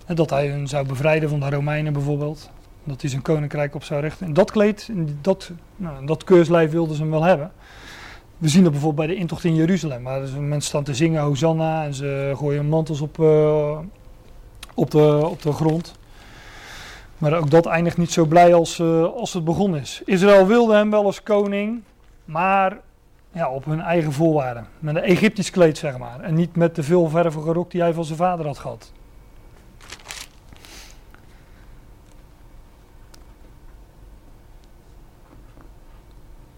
dat 0.07 0.30
hij 0.30 0.49
hun 0.49 0.68
zou 0.68 0.86
bevrijden 0.86 1.28
van 1.28 1.40
de 1.40 1.51
Romeinen 1.51 1.92
bijvoorbeeld. 1.92 2.51
Dat 2.84 3.01
hij 3.01 3.11
zijn 3.11 3.22
koninkrijk 3.22 3.74
op 3.74 3.84
zou 3.84 4.01
richten. 4.01 4.26
En 4.26 4.34
dat 4.34 4.51
kleed, 4.51 4.90
dat, 5.20 5.51
nou, 5.76 6.07
dat 6.07 6.24
keurslijf 6.24 6.70
wilden 6.70 6.97
ze 6.97 7.03
hem 7.03 7.11
wel 7.11 7.24
hebben. 7.24 7.53
We 8.39 8.49
zien 8.49 8.62
dat 8.62 8.72
bijvoorbeeld 8.72 9.07
bij 9.07 9.16
de 9.16 9.20
intocht 9.20 9.45
in 9.45 9.55
Jeruzalem. 9.55 10.03
Waar 10.03 10.20
mensen 10.20 10.68
staan 10.68 10.84
te 10.84 10.95
zingen 10.95 11.22
Hosanna 11.22 11.84
en 11.84 11.95
ze 11.95 12.32
gooien 12.37 12.68
mantels 12.68 13.01
op, 13.01 13.18
uh, 13.18 13.78
op, 14.74 14.91
de, 14.91 15.26
op 15.26 15.43
de 15.43 15.53
grond. 15.53 15.95
Maar 17.18 17.32
ook 17.32 17.51
dat 17.51 17.66
eindigt 17.66 17.97
niet 17.97 18.12
zo 18.12 18.24
blij 18.24 18.55
als, 18.55 18.78
uh, 18.78 19.05
als 19.05 19.32
het 19.32 19.45
begonnen 19.45 19.80
is. 19.80 20.03
Israël 20.05 20.47
wilde 20.47 20.74
hem 20.74 20.91
wel 20.91 21.05
als 21.05 21.22
koning, 21.22 21.82
maar 22.24 22.80
ja, 23.32 23.51
op 23.51 23.64
hun 23.64 23.80
eigen 23.80 24.12
voorwaarden. 24.12 24.66
Met 24.78 24.97
een 24.97 25.03
Egyptisch 25.03 25.51
kleed, 25.51 25.78
zeg 25.78 25.99
maar. 25.99 26.20
En 26.20 26.34
niet 26.34 26.57
met 26.57 26.74
de 26.74 26.82
veelvervige 26.82 27.53
rok 27.53 27.70
die 27.70 27.80
hij 27.80 27.93
van 27.93 28.05
zijn 28.05 28.18
vader 28.18 28.47
had 28.47 28.59
gehad. 28.59 28.93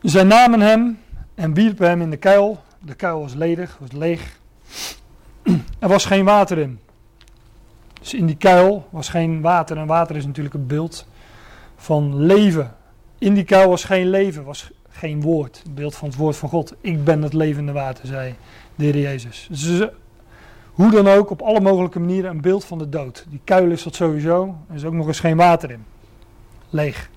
Zij 0.03 0.22
namen 0.22 0.61
hem 0.61 0.99
en 1.39 1.55
wierpen 1.55 1.89
hem 1.89 2.01
in 2.01 2.11
de 2.11 2.16
kuil. 2.16 2.59
De 2.78 2.95
kuil 2.95 3.20
was 3.20 3.34
ledig, 3.34 3.76
was 3.80 3.93
leeg. 3.93 4.39
Er 5.78 5.89
was 5.89 6.05
geen 6.05 6.24
water 6.24 6.59
in. 6.59 6.78
Dus 8.01 8.14
in 8.14 8.26
die 8.26 8.36
kuil 8.36 8.86
was 8.91 9.09
geen 9.09 9.41
water. 9.41 9.76
En 9.76 9.86
water 9.86 10.16
is 10.16 10.26
natuurlijk 10.26 10.55
een 10.55 10.66
beeld 10.66 11.07
van 11.76 12.16
leven. 12.16 12.74
In 13.18 13.34
die 13.34 13.45
kuil 13.45 13.68
was 13.68 13.84
geen 13.84 14.11
leven, 14.11 14.45
was 14.45 14.70
geen 14.89 15.20
woord. 15.20 15.62
Een 15.66 15.74
beeld 15.74 15.95
van 15.95 16.09
het 16.09 16.16
woord 16.16 16.36
van 16.36 16.49
God. 16.49 16.74
Ik 16.80 17.05
ben 17.05 17.22
het 17.22 17.32
levende 17.32 17.72
water, 17.72 18.07
zei 18.07 18.34
de 18.74 18.84
Heer 18.84 18.99
Jezus. 18.99 19.49
Dus 19.51 19.89
hoe 20.72 20.91
dan 20.91 21.09
ook, 21.09 21.30
op 21.30 21.43
alle 21.43 21.61
mogelijke 21.61 22.01
manieren 22.01 22.30
een 22.30 22.41
beeld 22.41 22.64
van 22.64 22.78
de 22.78 22.89
dood. 22.89 23.26
Die 23.28 23.41
kuil 23.45 23.70
is 23.70 23.82
dat 23.82 23.95
sowieso. 23.95 24.57
Er 24.68 24.74
is 24.74 24.84
ook 24.84 24.93
nog 24.93 25.07
eens 25.07 25.20
geen 25.20 25.36
water 25.36 25.70
in. 25.70 25.84
Leeg. 26.70 27.11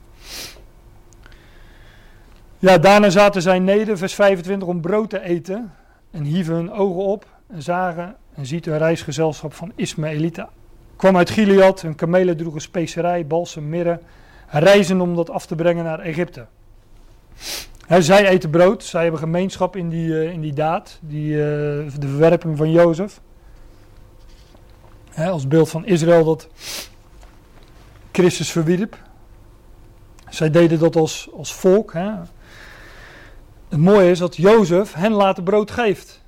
Ja, 2.61 2.77
daarna 2.77 3.09
zaten 3.09 3.41
zij 3.41 3.59
neder, 3.59 3.97
vers 3.97 4.13
25, 4.13 4.67
om 4.67 4.81
brood 4.81 5.09
te 5.09 5.21
eten. 5.21 5.73
En 6.11 6.23
hieven 6.23 6.55
hun 6.55 6.71
ogen 6.71 7.03
op 7.03 7.25
en 7.47 7.61
zagen 7.61 8.15
en 8.33 8.45
ziet 8.45 8.65
een 8.65 8.77
reisgezelschap 8.77 9.53
van 9.53 9.71
Ismaëlieten. 9.75 10.49
Kwam 10.95 11.17
uit 11.17 11.29
Gilead, 11.29 11.81
hun 11.81 11.95
kamelen 11.95 12.37
droegen 12.37 12.61
specerij, 12.61 13.27
balsem, 13.27 13.69
mirre. 13.69 13.99
Reizen 14.47 15.01
om 15.01 15.15
dat 15.15 15.29
af 15.29 15.45
te 15.45 15.55
brengen 15.55 15.83
naar 15.83 15.99
Egypte. 15.99 16.45
zij 17.99 18.27
eten 18.27 18.49
brood, 18.49 18.83
zij 18.83 19.01
hebben 19.01 19.19
gemeenschap 19.19 19.75
in 19.75 19.89
die, 19.89 20.07
uh, 20.07 20.31
in 20.31 20.41
die 20.41 20.53
daad, 20.53 20.99
die, 21.01 21.31
uh, 21.31 21.37
de 21.99 22.07
verwerping 22.07 22.57
van 22.57 22.71
Jozef. 22.71 23.21
als 25.15 25.47
beeld 25.47 25.69
van 25.69 25.85
Israël 25.85 26.23
dat 26.23 26.47
Christus 28.11 28.51
verwierp. 28.51 28.97
Zij 30.29 30.49
deden 30.49 30.79
dat 30.79 30.95
als, 30.95 31.29
als 31.33 31.53
volk. 31.53 31.93
Hè. 31.93 32.11
Het 33.71 33.79
mooie 33.79 34.09
is 34.09 34.19
dat 34.19 34.35
Jozef 34.35 34.93
hen 34.93 35.11
later 35.11 35.43
brood 35.43 35.71
geeft. 35.71 36.21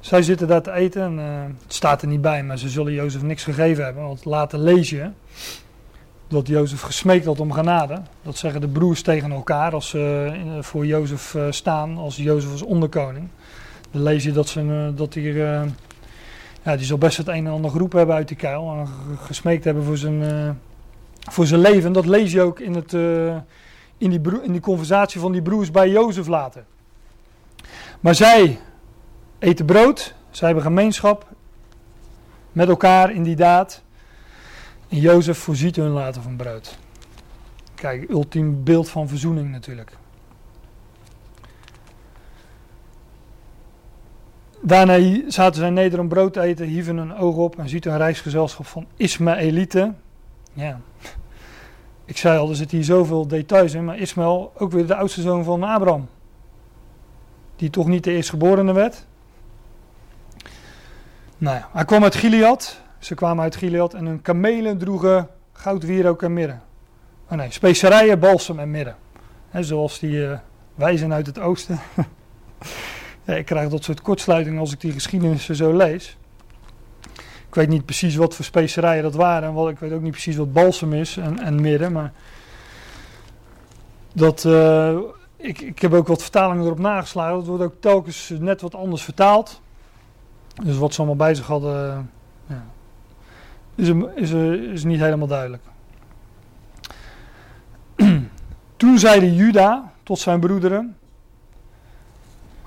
Zij 0.00 0.22
zitten 0.22 0.48
daar 0.48 0.62
te 0.62 0.72
eten 0.72 1.02
en 1.02 1.18
uh, 1.18 1.42
het 1.62 1.74
staat 1.74 2.02
er 2.02 2.08
niet 2.08 2.20
bij, 2.20 2.44
maar 2.44 2.58
ze 2.58 2.68
zullen 2.68 2.92
Jozef 2.92 3.22
niks 3.22 3.44
gegeven 3.44 3.84
hebben. 3.84 4.02
Want 4.02 4.24
later 4.24 4.58
lees 4.58 4.90
je 4.90 5.10
dat 6.28 6.46
Jozef 6.46 6.80
gesmeekt 6.80 7.24
had 7.24 7.40
om 7.40 7.52
genade. 7.52 8.02
Dat 8.22 8.36
zeggen 8.36 8.60
de 8.60 8.68
broers 8.68 9.02
tegen 9.02 9.32
elkaar 9.32 9.72
als 9.72 9.88
ze 9.88 10.32
uh, 10.34 10.62
voor 10.62 10.86
Jozef 10.86 11.34
uh, 11.34 11.46
staan, 11.50 11.96
als 11.96 12.16
Jozef 12.16 12.50
als 12.50 12.62
onderkoning. 12.62 13.28
Dan 13.90 14.02
lees 14.02 14.24
je 14.24 14.32
dat, 14.32 14.48
ze, 14.48 14.92
dat 14.94 15.12
die, 15.12 15.34
ja, 16.62 16.76
die 16.76 16.84
zal 16.86 16.98
best 16.98 17.16
het 17.16 17.28
een 17.28 17.46
en 17.46 17.52
ander 17.52 17.70
geroepen 17.70 17.98
hebben 17.98 18.16
uit 18.16 18.28
die 18.28 18.36
kuil. 18.36 18.70
En 18.70 18.88
gesmeekt 19.18 19.64
hebben 19.64 19.84
voor 19.84 19.96
zijn, 19.96 20.58
voor 21.30 21.46
zijn 21.46 21.60
leven. 21.60 21.92
Dat 21.92 22.06
lees 22.06 22.32
je 22.32 22.42
ook 22.42 22.60
in 22.60 22.74
het 22.74 22.92
in 23.98 24.10
die, 24.10 24.42
in 24.42 24.52
die 24.52 24.60
conversatie 24.60 25.20
van 25.20 25.32
die 25.32 25.42
broers 25.42 25.70
bij 25.70 25.90
Jozef 25.90 26.26
laten. 26.26 26.66
Maar 28.00 28.14
zij 28.14 28.58
eten 29.38 29.66
brood, 29.66 30.14
zij 30.30 30.46
hebben 30.46 30.64
gemeenschap 30.64 31.26
met 32.52 32.68
elkaar 32.68 33.12
in 33.12 33.22
die 33.22 33.36
daad. 33.36 33.82
En 34.88 34.98
Jozef 34.98 35.38
voorziet 35.38 35.76
hun 35.76 35.90
later 35.90 36.22
van 36.22 36.36
brood. 36.36 36.78
Kijk, 37.74 38.10
ultiem 38.10 38.64
beeld 38.64 38.88
van 38.88 39.08
verzoening 39.08 39.50
natuurlijk. 39.50 39.92
Daarna 44.60 45.20
zaten 45.28 45.60
zij 45.60 45.70
neder 45.70 46.00
om 46.00 46.08
brood 46.08 46.32
te 46.32 46.40
eten, 46.40 46.66
hieven 46.66 46.96
hun 46.96 47.16
oog 47.16 47.36
op 47.36 47.58
en 47.58 47.68
ziet 47.68 47.86
een 47.86 47.96
reisgezelschap 47.96 48.66
van 48.66 48.86
Ismaëlieten. 48.96 49.96
Ja, 50.52 50.80
ik 52.06 52.16
zei 52.16 52.38
al, 52.38 52.48
er 52.48 52.56
zitten 52.56 52.76
hier 52.76 52.86
zoveel 52.86 53.26
details 53.26 53.74
in, 53.74 53.84
maar 53.84 53.98
Ismaël, 53.98 54.52
ook 54.56 54.72
weer 54.72 54.86
de 54.86 54.94
oudste 54.94 55.20
zoon 55.20 55.44
van 55.44 55.62
Abraham. 55.62 56.08
Die 57.56 57.70
toch 57.70 57.86
niet 57.86 58.04
de 58.04 58.12
eerstgeborene 58.12 58.72
werd. 58.72 59.06
Nou 61.38 61.56
ja, 61.56 61.68
hij 61.72 61.84
kwam 61.84 62.02
uit 62.02 62.14
Gilead. 62.14 62.80
Ze 62.98 63.14
kwamen 63.14 63.44
uit 63.44 63.56
Gilead 63.56 63.94
en 63.94 64.06
hun 64.06 64.22
kamelen 64.22 64.78
droegen 64.78 65.28
goud, 65.52 65.82
wierook 65.82 66.22
en 66.22 66.32
mirre. 66.32 66.58
Oh 67.30 67.38
nee, 67.38 67.50
specerijen, 67.50 68.18
balsem 68.18 68.58
en 68.58 68.70
mirre. 68.70 68.94
Zoals 69.52 69.98
die 69.98 70.16
uh, 70.16 70.38
wijzen 70.74 71.12
uit 71.12 71.26
het 71.26 71.38
oosten. 71.38 71.78
ik 73.24 73.44
krijg 73.44 73.68
dat 73.68 73.84
soort 73.84 74.02
kortsluitingen 74.02 74.60
als 74.60 74.72
ik 74.72 74.80
die 74.80 74.92
geschiedenissen 74.92 75.56
zo 75.56 75.76
lees. 75.76 76.16
Ik 77.48 77.54
weet 77.54 77.68
niet 77.68 77.84
precies 77.84 78.16
wat 78.16 78.34
voor 78.34 78.44
specerijen 78.44 79.02
dat 79.02 79.14
waren. 79.14 79.48
En 79.48 79.54
wat, 79.54 79.70
ik 79.70 79.78
weet 79.78 79.92
ook 79.92 80.00
niet 80.00 80.10
precies 80.10 80.36
wat 80.36 80.52
balsem 80.52 80.92
is 80.92 81.16
en, 81.16 81.38
en 81.38 81.60
mirre. 81.60 81.90
Maar 81.90 82.12
dat, 84.12 84.44
uh, 84.44 84.98
ik, 85.36 85.60
ik 85.60 85.78
heb 85.78 85.92
ook 85.92 86.06
wat 86.06 86.22
vertalingen 86.22 86.64
erop 86.64 86.78
nageslagen. 86.78 87.36
Dat 87.36 87.46
wordt 87.46 87.62
ook 87.62 87.80
telkens 87.80 88.32
net 88.38 88.60
wat 88.60 88.74
anders 88.74 89.02
vertaald. 89.02 89.60
Dus 90.64 90.76
wat 90.76 90.92
ze 90.92 90.98
allemaal 90.98 91.16
bij 91.16 91.34
zich 91.34 91.46
hadden, 91.46 92.10
ja, 92.46 92.64
is, 93.74 93.88
is, 94.14 94.30
is 94.72 94.84
niet 94.84 95.00
helemaal 95.00 95.26
duidelijk. 95.26 95.62
Toen 98.76 98.98
zeide 98.98 99.34
Juda 99.34 99.92
tot 100.02 100.18
zijn 100.18 100.40
broederen: 100.40 100.96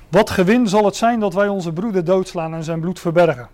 Wat 0.09 0.29
gewin 0.29 0.67
zal 0.67 0.85
het 0.85 0.95
zijn 0.95 1.19
dat 1.19 1.33
wij 1.33 1.47
onze 1.47 1.73
broeder 1.73 2.03
doodslaan 2.03 2.53
en 2.53 2.63
zijn 2.63 2.79
bloed 2.79 2.99
verbergen? 2.99 3.49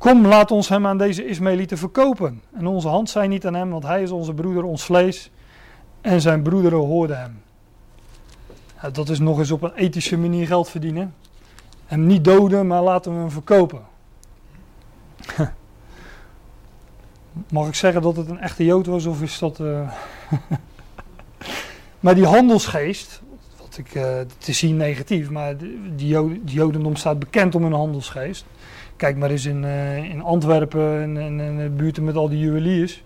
Kom, 0.00 0.26
laat 0.26 0.50
ons 0.50 0.68
hem 0.68 0.86
aan 0.86 0.98
deze 0.98 1.26
Ismaëlieten 1.26 1.78
verkopen. 1.78 2.42
En 2.52 2.66
onze 2.66 2.88
hand 2.88 3.10
zij 3.10 3.26
niet 3.26 3.46
aan 3.46 3.54
hem, 3.54 3.70
want 3.70 3.82
hij 3.82 4.02
is 4.02 4.10
onze 4.10 4.34
broeder, 4.34 4.64
ons 4.64 4.84
vlees. 4.84 5.30
En 6.00 6.20
zijn 6.20 6.42
broederen 6.42 6.78
hoorden 6.78 7.18
hem. 7.18 7.42
Dat 8.92 9.08
is 9.08 9.18
nog 9.18 9.38
eens 9.38 9.50
op 9.50 9.62
een 9.62 9.74
ethische 9.74 10.18
manier 10.18 10.46
geld 10.46 10.68
verdienen. 10.68 11.14
Hem 11.86 12.06
niet 12.06 12.24
doden, 12.24 12.66
maar 12.66 12.82
laten 12.82 13.12
we 13.12 13.18
hem 13.18 13.30
verkopen. 13.30 13.80
Mag 17.52 17.68
ik 17.68 17.74
zeggen 17.74 18.02
dat 18.02 18.16
het 18.16 18.28
een 18.28 18.40
echte 18.40 18.64
Jood 18.64 18.86
was 18.86 19.06
of 19.06 19.22
is 19.22 19.38
dat. 19.38 19.58
Uh... 19.58 19.92
maar 22.00 22.14
die 22.14 22.26
handelsgeest, 22.26 23.20
wat 23.56 23.78
ik 23.78 23.94
uh, 23.94 24.20
te 24.38 24.52
zien 24.52 24.76
negatief, 24.76 25.30
maar 25.30 25.56
die, 25.96 26.08
Joden, 26.08 26.44
die 26.44 26.54
Jodendom 26.54 26.96
staat 26.96 27.18
bekend 27.18 27.54
om 27.54 27.62
hun 27.62 27.72
handelsgeest. 27.72 28.44
Kijk 29.00 29.16
maar 29.16 29.30
eens 29.30 29.44
in, 29.44 29.62
uh, 29.62 29.96
in 29.96 30.22
Antwerpen 30.22 31.02
en 31.02 31.16
in, 31.16 31.40
in, 31.40 31.56
de 31.56 31.68
buurten 31.68 32.04
met 32.04 32.16
al 32.16 32.28
die 32.28 32.38
juweliers. 32.38 33.02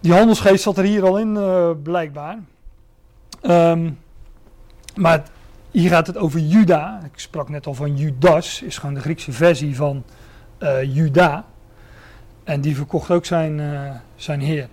Die 0.00 0.12
handelsgeest 0.12 0.62
zat 0.62 0.78
er 0.78 0.84
hier 0.84 1.04
al 1.04 1.18
in, 1.18 1.38
blijkbaar. 1.82 2.38
Um, 3.42 3.98
maar 4.94 5.22
hier 5.70 5.90
gaat 5.90 6.06
het 6.06 6.16
over 6.16 6.40
Juda. 6.40 7.00
Ik 7.12 7.18
sprak 7.18 7.48
net 7.48 7.66
al 7.66 7.74
van 7.74 7.96
Judas, 7.96 8.62
is 8.62 8.78
gewoon 8.78 8.94
de 8.94 9.00
Griekse 9.00 9.32
versie 9.32 9.76
van 9.76 10.04
uh, 10.58 10.94
Juda. 10.94 11.44
En 12.44 12.60
die 12.60 12.76
verkocht 12.76 13.10
ook 13.10 13.24
zijn, 13.24 13.60
zijn 14.16 14.40
heer. 14.40 14.68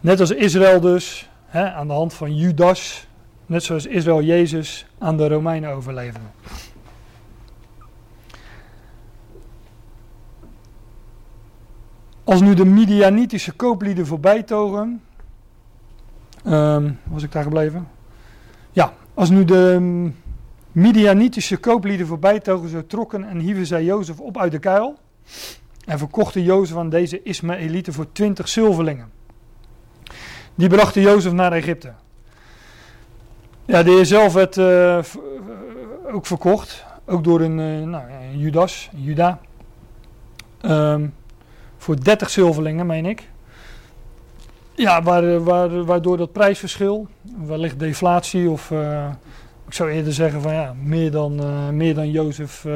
Net 0.00 0.20
als 0.20 0.30
Israël 0.30 0.80
dus, 0.80 1.28
hè, 1.46 1.72
aan 1.72 1.86
de 1.86 1.92
hand 1.92 2.14
van 2.14 2.36
Judas, 2.36 3.06
net 3.46 3.62
zoals 3.62 3.86
Israël 3.86 4.22
Jezus 4.22 4.86
aan 4.98 5.16
de 5.16 5.28
Romeinen 5.28 5.70
overleverde. 5.70 6.26
Als 12.24 12.40
nu 12.40 12.54
de 12.54 12.64
Midianitische 12.64 13.52
kooplieden 13.52 14.06
voorbij 14.06 14.42
togen, 14.42 15.02
um, 16.46 16.98
was 17.04 17.22
ik 17.22 17.32
daar 17.32 17.42
gebleven? 17.42 17.88
Ja, 18.72 18.92
als 19.14 19.30
nu 19.30 19.44
de 19.44 20.10
Midianitische 20.72 21.56
kooplieden 21.56 22.06
voorbij 22.06 22.40
zo 22.44 22.86
trokken 22.86 23.24
en 23.24 23.38
hieven 23.38 23.66
zij 23.66 23.84
Jozef 23.84 24.20
op 24.20 24.38
uit 24.38 24.52
de 24.52 24.58
kuil. 24.58 24.98
En 25.84 25.98
verkochten 25.98 26.42
Jozef 26.42 26.76
aan 26.76 26.88
deze 26.88 27.22
Ismaëlieten 27.22 27.92
voor 27.92 28.12
twintig 28.12 28.48
zilverlingen. 28.48 29.10
Die 30.54 30.68
brachten 30.68 31.02
Jozef 31.02 31.32
naar 31.32 31.52
Egypte. 31.52 31.92
Ja, 33.72 33.82
de 33.82 33.90
heer 33.90 34.06
zelf 34.06 34.32
werd 34.32 34.56
uh, 34.56 34.98
ook 36.12 36.26
verkocht. 36.26 36.84
Ook 37.06 37.24
door 37.24 37.40
een, 37.40 37.58
uh, 37.58 37.86
nou, 37.86 38.04
Judas, 38.36 38.90
Juda. 38.94 39.40
Um, 40.62 41.14
voor 41.76 42.00
30 42.02 42.30
zilverlingen, 42.30 42.86
meen 42.86 43.06
ik. 43.06 43.28
Ja, 44.74 45.02
waar, 45.02 45.44
waar, 45.44 45.84
waardoor 45.84 46.16
dat 46.16 46.32
prijsverschil, 46.32 47.06
wellicht 47.46 47.78
deflatie 47.78 48.50
of 48.50 48.70
ik 49.66 49.74
zou 49.74 49.90
eerder 49.90 50.12
zeggen 50.12 50.40
van 50.40 50.52
ja, 50.52 50.74
meer 50.82 51.10
dan, 51.10 51.40
meer 51.76 51.94
dan 51.94 52.10
Jozef, 52.10 52.66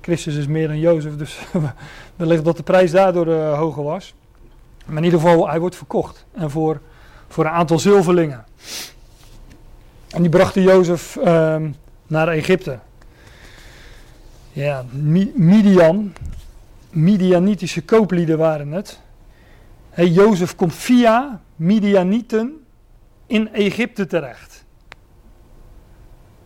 Christus 0.00 0.36
is 0.36 0.46
meer 0.46 0.68
dan 0.68 0.78
Jozef, 0.78 1.16
dus 1.16 1.38
wellicht 2.16 2.44
dat 2.44 2.56
de 2.56 2.62
prijs 2.62 2.90
daardoor 2.90 3.32
hoger 3.34 3.82
was. 3.82 4.14
Maar 4.86 4.96
in 4.96 5.04
ieder 5.04 5.20
geval, 5.20 5.48
hij 5.48 5.60
wordt 5.60 5.76
verkocht 5.76 6.26
en 6.32 6.50
voor, 6.50 6.80
voor 7.28 7.44
een 7.44 7.50
aantal 7.50 7.78
zilverlingen. 7.78 8.44
En 10.14 10.22
die 10.22 10.30
brachten 10.30 10.62
Jozef 10.62 11.16
ehm, 11.16 11.70
naar 12.06 12.28
Egypte. 12.28 12.78
Ja, 14.52 14.84
Midian, 15.34 16.12
Midianitische 16.90 17.82
kooplieden 17.82 18.38
waren 18.38 18.72
het. 18.72 19.00
Hey, 19.90 20.06
Jozef 20.06 20.54
komt 20.54 20.74
via 20.74 21.40
Midianieten 21.56 22.64
in 23.26 23.52
Egypte 23.52 24.06
terecht. 24.06 24.64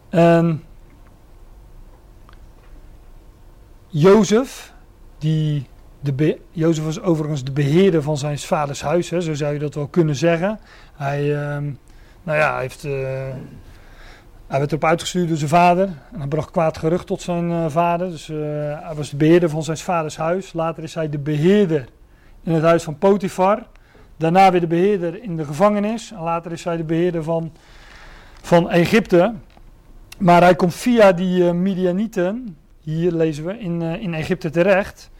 En 0.08 0.64
Jozef, 3.86 4.72
die 5.18 5.66
de 6.00 6.38
Jozef 6.50 6.84
was 6.84 7.00
overigens 7.00 7.44
de 7.44 7.52
beheerder 7.52 8.02
van 8.02 8.16
zijn 8.16 8.38
vaders 8.38 8.82
huis, 8.82 9.10
hè, 9.10 9.20
zo 9.20 9.34
zou 9.34 9.52
je 9.52 9.58
dat 9.58 9.74
wel 9.74 9.88
kunnen 9.88 10.16
zeggen. 10.16 10.60
Hij, 10.94 11.24
uh, 11.24 11.72
nou 12.28 12.40
ja, 12.40 12.52
hij 12.52 12.62
heeft... 12.62 12.84
Uh, 12.84 12.92
hij 14.46 14.58
werd 14.58 14.70
erop 14.70 14.84
uitgestuurd 14.84 15.28
door 15.28 15.36
zijn 15.36 15.50
vader. 15.50 15.84
En 16.12 16.18
hij 16.18 16.28
bracht 16.28 16.50
kwaad 16.50 16.78
gerucht 16.78 17.06
tot 17.06 17.22
zijn 17.22 17.50
uh, 17.50 17.64
vader. 17.68 18.10
Dus 18.10 18.28
uh, 18.28 18.38
hij 18.82 18.92
was 18.94 19.10
de 19.10 19.16
beheerder 19.16 19.50
van 19.50 19.62
zijn 19.62 19.76
vaders 19.76 20.16
huis. 20.16 20.52
Later 20.52 20.82
is 20.82 20.94
hij 20.94 21.08
de 21.08 21.18
beheerder 21.18 21.88
in 22.42 22.52
het 22.52 22.62
huis 22.62 22.82
van 22.82 22.98
Potifar. 22.98 23.66
Daarna 24.16 24.50
weer 24.50 24.60
de 24.60 24.66
beheerder 24.66 25.22
in 25.22 25.36
de 25.36 25.44
gevangenis. 25.44 26.12
En 26.12 26.22
later 26.22 26.52
is 26.52 26.64
hij 26.64 26.76
de 26.76 26.84
beheerder 26.84 27.22
van, 27.22 27.52
van 28.42 28.70
Egypte. 28.70 29.34
Maar 30.18 30.42
hij 30.42 30.54
komt 30.54 30.74
via 30.74 31.12
die 31.12 31.52
Midianieten, 31.52 32.56
hier 32.80 33.12
lezen 33.12 33.44
we, 33.44 33.58
in, 33.58 33.82
in 33.82 34.14
Egypte 34.14 34.50
terecht. 34.50 35.10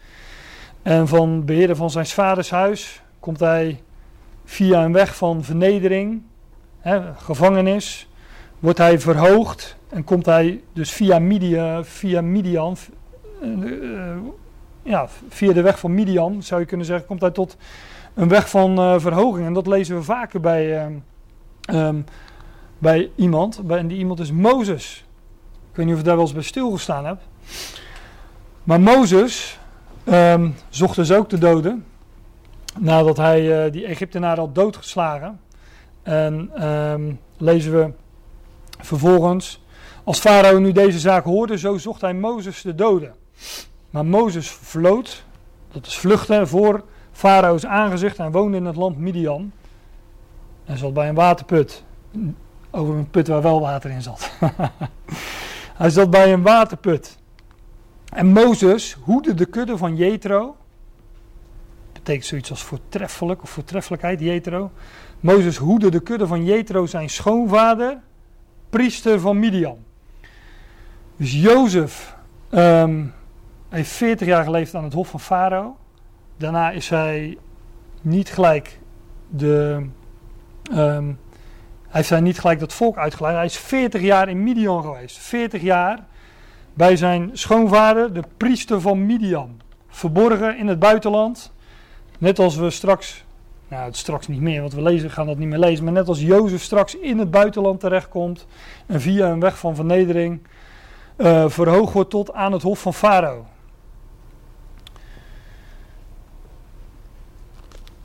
En 0.81 1.07
van 1.07 1.45
beheerder 1.45 1.75
van 1.75 1.89
zijn 1.89 2.05
vaders 2.05 2.49
huis 2.49 3.01
komt 3.19 3.39
hij 3.39 3.81
via 4.45 4.83
een 4.83 4.93
weg 4.93 5.15
van 5.15 5.43
vernedering, 5.43 6.21
gevangenis, 7.15 8.09
wordt 8.59 8.77
hij 8.77 8.99
verhoogd 8.99 9.77
en 9.89 10.03
komt 10.03 10.25
hij 10.25 10.61
dus 10.73 10.91
via, 10.91 11.19
Midian, 11.19 11.85
via 11.85 12.21
Midian, 12.21 12.77
uh, 13.41 14.17
ja, 14.83 15.07
via 15.29 15.53
de 15.53 15.61
weg 15.61 15.79
van 15.79 15.93
Midian 15.93 16.43
zou 16.43 16.61
je 16.61 16.67
kunnen 16.67 16.85
zeggen, 16.85 17.07
komt 17.07 17.21
hij 17.21 17.31
tot 17.31 17.57
een 18.13 18.27
weg 18.27 18.49
van 18.49 18.79
uh, 18.79 18.99
verhoging. 18.99 19.45
En 19.45 19.53
dat 19.53 19.67
lezen 19.67 19.95
we 19.95 20.03
vaker 20.03 20.39
bij, 20.39 20.91
um, 21.71 22.05
bij 22.77 23.11
iemand. 23.15 23.61
Bij, 23.67 23.77
en 23.77 23.87
die 23.87 23.97
iemand 23.97 24.19
is 24.19 24.31
Mozes. 24.31 25.05
Ik 25.71 25.75
weet 25.75 25.85
niet 25.85 25.93
of 25.93 26.01
je 26.01 26.07
daar 26.07 26.15
wel 26.15 26.25
eens 26.25 26.33
bij 26.33 26.43
stilgestaan 26.43 27.05
hebt. 27.05 27.23
Maar 28.63 28.81
Mozes 28.81 29.59
um, 30.05 30.55
zocht 30.69 30.95
dus 30.95 31.11
ook 31.11 31.29
de 31.29 31.37
doden. 31.37 31.85
Nadat 32.79 33.17
hij 33.17 33.71
die 33.71 33.85
Egyptenaar 33.85 34.37
had 34.37 34.55
doodgeslagen. 34.55 35.39
En 36.09 36.67
um, 36.69 37.19
lezen 37.37 37.71
we 37.71 37.91
vervolgens. 38.79 39.63
Als 40.03 40.19
Farao 40.19 40.59
nu 40.59 40.71
deze 40.71 40.99
zaak 40.99 41.23
hoorde, 41.23 41.57
zo 41.57 41.77
zocht 41.77 42.01
hij 42.01 42.13
Mozes 42.13 42.61
de 42.61 42.75
doden. 42.75 43.15
Maar 43.89 44.05
Mozes 44.05 44.49
vloot, 44.49 45.23
dat 45.71 45.85
is 45.85 45.97
vluchten, 45.97 46.47
voor 46.47 46.83
Farao's 47.11 47.65
aangezicht 47.65 48.17
en 48.19 48.31
woonde 48.31 48.57
in 48.57 48.65
het 48.65 48.75
land 48.75 48.97
Midian. 48.97 49.51
En 50.65 50.77
zat 50.77 50.93
bij 50.93 51.09
een 51.09 51.15
waterput. 51.15 51.83
Over 52.71 52.95
een 52.95 53.09
put 53.09 53.27
waar 53.27 53.41
wel 53.41 53.61
water 53.61 53.89
in 53.89 54.01
zat. 54.01 54.31
hij 55.81 55.89
zat 55.89 56.09
bij 56.09 56.33
een 56.33 56.41
waterput. 56.41 57.17
En 58.09 58.27
Mozes 58.27 58.97
hoede 59.03 59.33
de 59.33 59.45
kudde 59.45 59.77
van 59.77 59.95
Jethro. 59.95 60.55
Betekent 61.93 62.25
zoiets 62.25 62.49
als 62.49 62.63
voortreffelijk 62.63 63.41
of 63.41 63.49
voortreffelijkheid, 63.49 64.19
Jethro. 64.19 64.71
Mozes 65.19 65.57
hoede 65.57 65.91
de 65.91 65.99
kudde 65.99 66.27
van 66.27 66.45
Jethro, 66.45 66.85
zijn 66.85 67.09
schoonvader, 67.09 67.99
priester 68.69 69.19
van 69.19 69.39
Midian. 69.39 69.77
Dus 71.15 71.33
Jozef 71.33 72.15
heeft 73.69 73.91
40 73.91 74.27
jaar 74.27 74.43
geleefd 74.43 74.75
aan 74.75 74.83
het 74.83 74.93
hof 74.93 75.09
van 75.09 75.19
Farao. 75.19 75.77
Daarna 76.37 76.71
is 76.71 76.89
hij 76.89 77.37
niet 78.01 78.29
gelijk 78.29 78.79
de. 79.29 79.85
Um, 80.71 81.19
hij 81.87 82.03
heeft 82.07 82.21
niet 82.21 82.39
gelijk 82.39 82.59
dat 82.59 82.73
volk 82.73 82.97
uitgeleid. 82.97 83.35
Hij 83.35 83.45
is 83.45 83.57
40 83.57 84.01
jaar 84.01 84.29
in 84.29 84.43
Midian 84.43 84.83
geweest. 84.83 85.17
40 85.17 85.61
jaar 85.61 86.05
bij 86.73 86.95
zijn 86.95 87.29
schoonvader, 87.33 88.13
de 88.13 88.23
priester 88.37 88.81
van 88.81 89.05
Midian. 89.05 89.61
Verborgen 89.87 90.57
in 90.57 90.67
het 90.67 90.79
buitenland. 90.79 91.51
Net 92.19 92.39
als 92.39 92.55
we 92.55 92.69
straks, 92.69 93.25
nou 93.69 93.85
het 93.85 93.97
straks 93.97 94.27
niet 94.27 94.41
meer, 94.41 94.61
want 94.61 94.73
we 94.73 94.81
lezen, 94.81 95.11
gaan 95.11 95.25
dat 95.25 95.37
niet 95.37 95.47
meer 95.47 95.59
lezen. 95.59 95.83
Maar 95.83 95.93
net 95.93 96.07
als 96.07 96.21
Jozef 96.21 96.61
straks 96.61 96.95
in 96.95 97.19
het 97.19 97.31
buitenland 97.31 97.79
terechtkomt. 97.79 98.45
En 98.85 99.01
via 99.01 99.29
een 99.29 99.39
weg 99.39 99.57
van 99.57 99.75
vernedering 99.75 100.39
uh, 101.17 101.49
verhoogd 101.49 101.93
wordt 101.93 102.09
tot 102.09 102.33
aan 102.33 102.51
het 102.51 102.61
hof 102.61 102.81
van 102.81 102.93
Farao. 102.93 103.45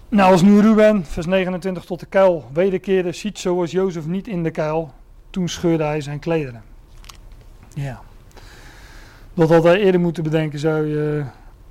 Nou, 0.08 0.32
als 0.32 0.42
nu 0.42 0.60
Ruben, 0.60 1.04
vers 1.04 1.26
29, 1.26 1.84
tot 1.84 2.00
de 2.00 2.06
kuil 2.06 2.44
wederkeerde, 2.52 3.12
ziet 3.12 3.38
zoals 3.38 3.70
Jozef 3.70 4.06
niet 4.06 4.28
in 4.28 4.42
de 4.42 4.50
kuil, 4.50 4.92
toen 5.30 5.48
scheurde 5.48 5.84
hij 5.84 6.00
zijn 6.00 6.18
klederen. 6.18 6.62
Ja. 7.74 8.00
Dat 9.34 9.48
had 9.48 9.64
hij 9.64 9.80
eerder 9.80 10.00
moeten 10.00 10.22
bedenken, 10.22 10.58
zou 10.58 10.86
je 10.86 11.24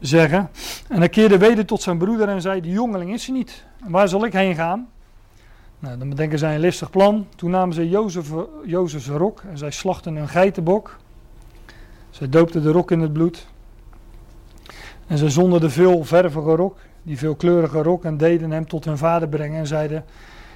zeggen. 0.08 0.50
En 0.88 0.98
hij 0.98 1.10
keerde 1.10 1.38
weder 1.38 1.66
tot 1.66 1.82
zijn 1.82 1.98
broeder 1.98 2.28
en 2.28 2.42
zei, 2.42 2.62
de 2.62 2.70
jongeling 2.70 3.14
is 3.14 3.28
er 3.28 3.34
niet. 3.34 3.66
Waar 3.88 4.08
zal 4.08 4.26
ik 4.26 4.34
heen 4.34 4.56
gaan? 4.56 4.90
Nou, 5.80 5.98
dan 5.98 6.10
bedenken 6.10 6.40
zij 6.40 6.54
een 6.54 6.60
listig 6.60 6.90
plan. 6.90 7.28
Toen 7.36 7.52
namen 7.52 7.76
ze 7.76 7.90
Jozef, 7.90 8.32
Jozef's 8.66 9.08
rok 9.08 9.42
en 9.50 9.58
zij 9.58 9.72
slachten 9.72 10.16
een 10.16 10.28
geitenbok. 10.28 10.98
Zij 12.10 12.30
doopten 12.30 12.62
de 12.62 12.72
rok 12.72 12.92
in 12.92 13.00
het 13.00 13.14
bloed. 13.14 13.48
En 15.08 15.18
zij 15.18 15.30
zonden 15.30 15.62
de 15.62 15.70
veel 15.70 16.04
vervige 16.04 16.56
rok 16.56 16.78
die 17.04 17.18
veelkleurige 17.18 17.82
rok 17.82 18.06
en 18.06 18.18
deden 18.18 18.52
hem 18.52 18.68
tot 18.68 18.86
hun 18.86 18.98
vader 18.98 19.28
brengen 19.30 19.60
en 19.60 19.68
zeiden: 19.68 20.06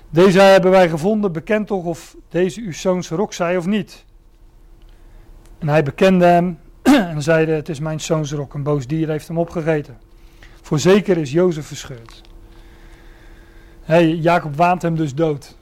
Deze 0.10 0.40
hebben 0.40 0.72
wij 0.72 0.90
gevonden, 0.90 1.32
bekend 1.32 1.68
toch 1.68 1.84
of 1.84 2.16
deze 2.30 2.62
uw 2.62 2.74
zoons 2.74 3.10
rok 3.10 3.34
zij 3.34 3.58
of 3.58 3.66
niet. 3.66 4.06
En 5.60 5.68
hij 5.68 5.84
bekende 5.84 6.26
hem 6.26 6.60
en 7.14 7.22
zeide: 7.22 7.52
Het 7.52 7.70
is 7.70 7.80
mijn 7.80 8.00
zoons 8.00 8.32
rok, 8.32 8.54
een 8.54 8.64
boos 8.64 8.88
dier 8.88 9.10
heeft 9.10 9.28
hem 9.28 9.38
opgegeten. 9.38 9.98
Voorzeker 10.62 11.18
is 11.18 11.32
Jozef 11.32 11.66
verscheurd. 11.66 12.22
Hey, 13.82 14.16
Jacob 14.16 14.56
waant 14.56 14.82
hem 14.82 14.96
dus 14.96 15.16
dood. 15.16 15.56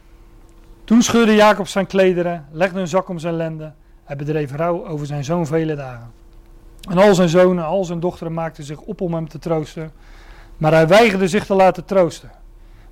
Toen 0.83 1.01
scheurde 1.01 1.35
Jacob 1.35 1.67
zijn 1.67 1.87
klederen, 1.87 2.45
legde 2.51 2.79
een 2.79 2.87
zak 2.87 3.09
om 3.09 3.19
zijn 3.19 3.35
lenden. 3.35 3.75
Hij 4.03 4.15
bedreef 4.15 4.51
rouw 4.51 4.87
over 4.87 5.05
zijn 5.05 5.23
zoon 5.23 5.45
vele 5.45 5.75
dagen. 5.75 6.11
En 6.89 6.97
al 6.97 7.15
zijn 7.15 7.29
zonen, 7.29 7.65
al 7.65 7.83
zijn 7.83 7.99
dochteren 7.99 8.33
maakten 8.33 8.63
zich 8.63 8.79
op 8.79 9.01
om 9.01 9.13
hem 9.13 9.27
te 9.27 9.39
troosten. 9.39 9.91
Maar 10.57 10.71
hij 10.71 10.87
weigerde 10.87 11.27
zich 11.27 11.45
te 11.45 11.53
laten 11.53 11.85
troosten. 11.85 12.31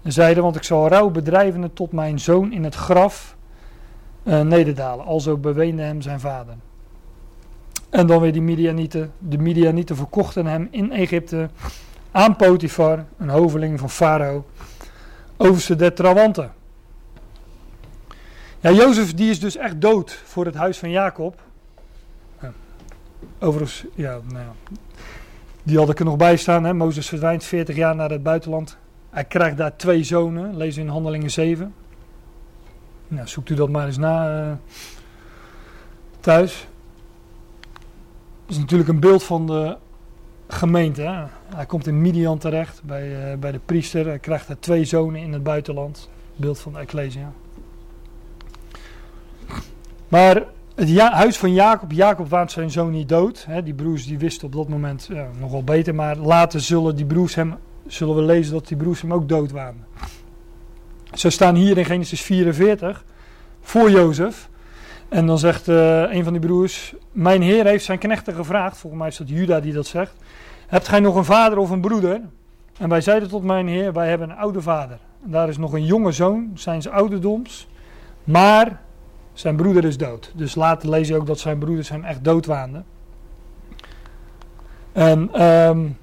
En 0.01 0.11
zeide, 0.11 0.41
want 0.41 0.55
ik 0.55 0.63
zal 0.63 0.87
rouw 0.87 1.09
bedrijven 1.09 1.73
tot 1.73 1.91
mijn 1.91 2.19
zoon 2.19 2.51
in 2.51 2.63
het 2.63 2.75
graf 2.75 3.35
uh, 4.23 4.41
nederdalen. 4.41 5.05
Alzo 5.05 5.37
beweende 5.37 5.81
hem 5.81 6.01
zijn 6.01 6.19
vader. 6.19 6.55
En 7.93 8.07
dan 8.07 8.21
weer 8.21 8.31
die 8.33 8.41
Midianieten. 8.41 9.11
De 9.19 9.37
Midianieten 9.37 9.95
verkochten 9.95 10.45
hem 10.45 10.67
in 10.71 10.91
Egypte 10.91 11.49
aan 12.11 12.35
Potifar, 12.35 13.05
een 13.17 13.29
hoveling 13.29 13.79
van 13.79 13.89
Farao, 13.89 14.45
overste 15.37 15.75
der 15.75 15.93
Trawanten. 15.93 16.53
Ja, 18.59 18.71
Jozef 18.71 19.13
die 19.13 19.29
is 19.29 19.39
dus 19.39 19.57
echt 19.57 19.81
dood 19.81 20.21
voor 20.25 20.45
het 20.45 20.55
huis 20.55 20.77
van 20.77 20.89
Jacob. 20.89 21.41
Overigens, 23.39 23.85
ja, 23.95 24.19
nou 24.31 24.45
die 25.63 25.77
had 25.77 25.89
ik 25.89 25.99
er 25.99 26.05
nog 26.05 26.17
bij 26.17 26.37
staan. 26.37 26.63
Hè? 26.63 26.73
Mozes 26.73 27.07
verdwijnt 27.07 27.43
40 27.43 27.75
jaar 27.75 27.95
naar 27.95 28.09
het 28.09 28.23
buitenland. 28.23 28.77
Hij 29.09 29.23
krijgt 29.23 29.57
daar 29.57 29.75
twee 29.75 30.03
zonen, 30.03 30.57
lees 30.57 30.77
in 30.77 30.87
Handelingen 30.87 31.31
7. 31.31 31.73
Nou, 33.07 33.27
zoekt 33.27 33.49
u 33.49 33.55
dat 33.55 33.69
maar 33.69 33.85
eens 33.85 33.97
na 33.97 34.45
uh, 34.47 34.51
thuis. 36.19 36.67
Is 38.53 38.59
natuurlijk 38.59 38.89
een 38.89 38.99
beeld 38.99 39.23
van 39.23 39.47
de 39.47 39.77
gemeente. 40.47 41.27
Hij 41.55 41.65
komt 41.65 41.87
in 41.87 42.01
Midian 42.01 42.37
terecht 42.37 42.81
bij, 42.83 43.31
uh, 43.31 43.37
bij 43.39 43.51
de 43.51 43.59
priester. 43.65 44.05
Hij 44.05 44.19
krijgt 44.19 44.47
daar 44.47 44.59
twee 44.59 44.85
zonen 44.85 45.21
in 45.21 45.33
het 45.33 45.43
buitenland. 45.43 46.09
Beeld 46.35 46.59
van 46.59 46.73
de 46.73 46.79
Ecclesia. 46.79 47.31
Maar 50.07 50.43
het 50.75 50.97
huis 50.97 51.37
van 51.37 51.53
Jacob, 51.53 51.91
Jacob 51.91 52.29
waant 52.29 52.51
zijn 52.51 52.71
zoon 52.71 52.91
niet 52.91 53.09
dood. 53.09 53.45
Hè, 53.47 53.63
die 53.63 53.73
broers 53.73 54.05
die 54.05 54.17
wisten 54.17 54.47
op 54.47 54.53
dat 54.53 54.67
moment 54.67 55.09
ja, 55.11 55.27
nog 55.39 55.51
wel 55.51 55.63
beter, 55.63 55.95
maar 55.95 56.17
later 56.17 56.61
zullen 56.61 56.95
die 56.95 57.05
broers 57.05 57.35
hem, 57.35 57.55
zullen 57.87 58.15
we 58.15 58.21
lezen 58.21 58.53
dat 58.53 58.67
die 58.67 58.77
broers 58.77 59.01
hem 59.01 59.13
ook 59.13 59.29
dood 59.29 59.51
waanden. 59.51 59.85
Ze 61.13 61.29
staan 61.29 61.55
hier 61.55 61.77
in 61.77 61.85
Genesis 61.85 62.21
44 62.21 63.05
voor 63.61 63.91
Jozef. 63.91 64.49
En 65.09 65.25
dan 65.25 65.37
zegt 65.37 65.67
uh, 65.67 66.13
een 66.13 66.23
van 66.23 66.33
die 66.33 66.41
broers: 66.41 66.93
Mijn 67.11 67.41
heer 67.41 67.65
heeft 67.65 67.85
zijn 67.85 67.99
knechten 67.99 68.33
gevraagd. 68.33 68.77
Volgens 68.77 69.01
mij 69.01 69.11
is 69.11 69.17
dat 69.17 69.29
Juda 69.29 69.59
die 69.59 69.73
dat 69.73 69.87
zegt. 69.87 70.15
Hebt 70.67 70.87
gij 70.87 70.99
nog 70.99 71.15
een 71.15 71.25
vader 71.25 71.57
of 71.57 71.69
een 71.69 71.81
broeder? 71.81 72.21
En 72.77 72.89
wij 72.89 73.01
zeiden 73.01 73.29
tot 73.29 73.43
mijn 73.43 73.67
heer: 73.67 73.93
Wij 73.93 74.09
hebben 74.09 74.29
een 74.29 74.37
oude 74.37 74.61
vader. 74.61 74.97
En 75.23 75.31
daar 75.31 75.49
is 75.49 75.57
nog 75.57 75.73
een 75.73 75.85
jonge 75.85 76.11
zoon, 76.11 76.51
zijn 76.53 76.81
ze 76.81 76.89
ouderdoms. 76.89 77.67
Maar 78.23 78.81
zijn 79.33 79.55
broeder 79.55 79.85
is 79.85 79.97
dood. 79.97 80.31
Dus 80.35 80.55
later 80.55 80.89
lees 80.89 81.07
je 81.07 81.15
ook 81.15 81.27
dat 81.27 81.39
zijn 81.39 81.57
broeders 81.57 81.89
hem 81.89 82.03
echt 82.03 82.23
dood 82.23 82.45
waanden. 82.45 82.85
En 84.91 85.43
um, 85.43 85.97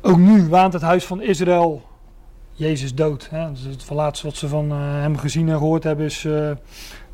ook 0.00 0.16
nu 0.16 0.48
waant 0.48 0.72
het 0.72 0.82
huis 0.82 1.06
van 1.06 1.22
Israël 1.22 1.82
Jezus 2.52 2.94
dood. 2.94 3.28
Hè? 3.30 3.52
Dus 3.52 3.62
het 3.64 3.90
laatste 3.90 4.26
wat 4.26 4.36
ze 4.36 4.48
van 4.48 4.72
uh, 4.72 4.78
hem 4.78 5.16
gezien 5.16 5.48
en 5.48 5.58
gehoord 5.58 5.84
hebben 5.84 6.04
is 6.04 6.24
uh, 6.24 6.50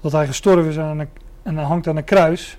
dat 0.01 0.13
hij 0.13 0.27
gestorven 0.27 0.71
is 0.71 0.77
en 1.43 1.57
hij 1.57 1.65
hangt 1.65 1.87
aan 1.87 1.97
een 1.97 2.05
kruis. 2.05 2.59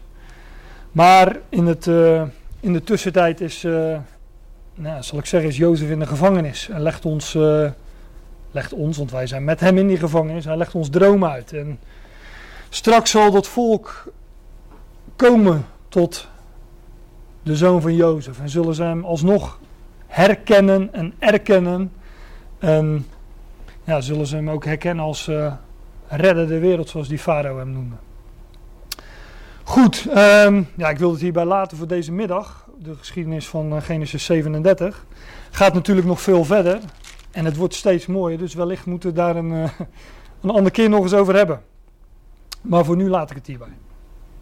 Maar 0.91 1.37
in, 1.49 1.65
het, 1.65 1.85
uh, 1.85 2.23
in 2.59 2.73
de 2.73 2.83
tussentijd 2.83 3.41
is, 3.41 3.61
nou, 4.75 5.03
zal 5.03 5.19
ik 5.19 5.25
zeggen, 5.25 5.49
is 5.49 5.57
Jozef 5.57 5.89
in 5.89 5.99
de 5.99 6.07
gevangenis 6.07 6.69
en 6.69 6.81
legt 6.81 7.05
ons 7.05 7.35
legt 8.51 8.73
ons, 8.73 8.97
want 8.97 9.11
wij 9.11 9.27
zijn 9.27 9.43
met 9.43 9.59
hem 9.59 9.77
in 9.77 9.87
die 9.87 9.97
gevangenis, 9.97 10.45
hij 10.45 10.57
legt 10.57 10.75
ons 10.75 10.89
dromen 10.89 11.29
uit. 11.29 11.53
En 11.53 11.79
straks 12.69 13.11
zal 13.11 13.31
dat 13.31 13.47
volk 13.47 14.11
komen 15.15 15.65
tot 15.89 16.27
de 17.43 17.55
zoon 17.55 17.81
van 17.81 17.95
Jozef 17.95 18.39
en 18.39 18.49
zullen 18.49 18.75
ze 18.75 18.83
hem 18.83 19.05
alsnog 19.05 19.59
herkennen 20.07 20.93
en 20.93 21.13
erkennen. 21.19 21.91
En 22.59 23.05
ja, 23.83 24.01
zullen 24.01 24.27
ze 24.27 24.35
hem 24.35 24.49
ook 24.49 24.65
herkennen 24.65 25.05
als 25.05 25.27
uh, 25.27 25.53
redder 26.07 26.47
de 26.47 26.59
wereld, 26.59 26.89
zoals 26.89 27.07
die 27.07 27.19
farao 27.19 27.57
hem 27.57 27.71
noemde. 27.71 27.95
Goed, 29.63 30.07
um, 30.15 30.67
ja, 30.75 30.89
ik 30.89 30.97
wil 30.97 31.11
het 31.11 31.21
hierbij 31.21 31.45
laten 31.45 31.77
voor 31.77 31.87
deze 31.87 32.11
middag. 32.11 32.69
De 32.79 32.95
geschiedenis 32.95 33.47
van 33.47 33.73
uh, 33.73 33.81
Genesis 33.81 34.25
37 34.25 35.05
gaat 35.51 35.73
natuurlijk 35.73 36.07
nog 36.07 36.21
veel 36.21 36.45
verder. 36.45 36.79
En 37.31 37.45
het 37.45 37.55
wordt 37.55 37.73
steeds 37.73 38.05
mooier, 38.05 38.37
dus 38.37 38.53
wellicht 38.53 38.85
moeten 38.85 39.09
we 39.09 39.15
daar 39.15 39.35
een, 39.35 39.51
uh, 39.51 39.69
een 40.41 40.49
andere 40.49 40.71
keer 40.71 40.89
nog 40.89 41.01
eens 41.01 41.13
over 41.13 41.35
hebben. 41.35 41.61
Maar 42.61 42.85
voor 42.85 42.95
nu 42.95 43.09
laat 43.09 43.29
ik 43.29 43.35
het 43.35 43.47
hierbij. 43.47 43.77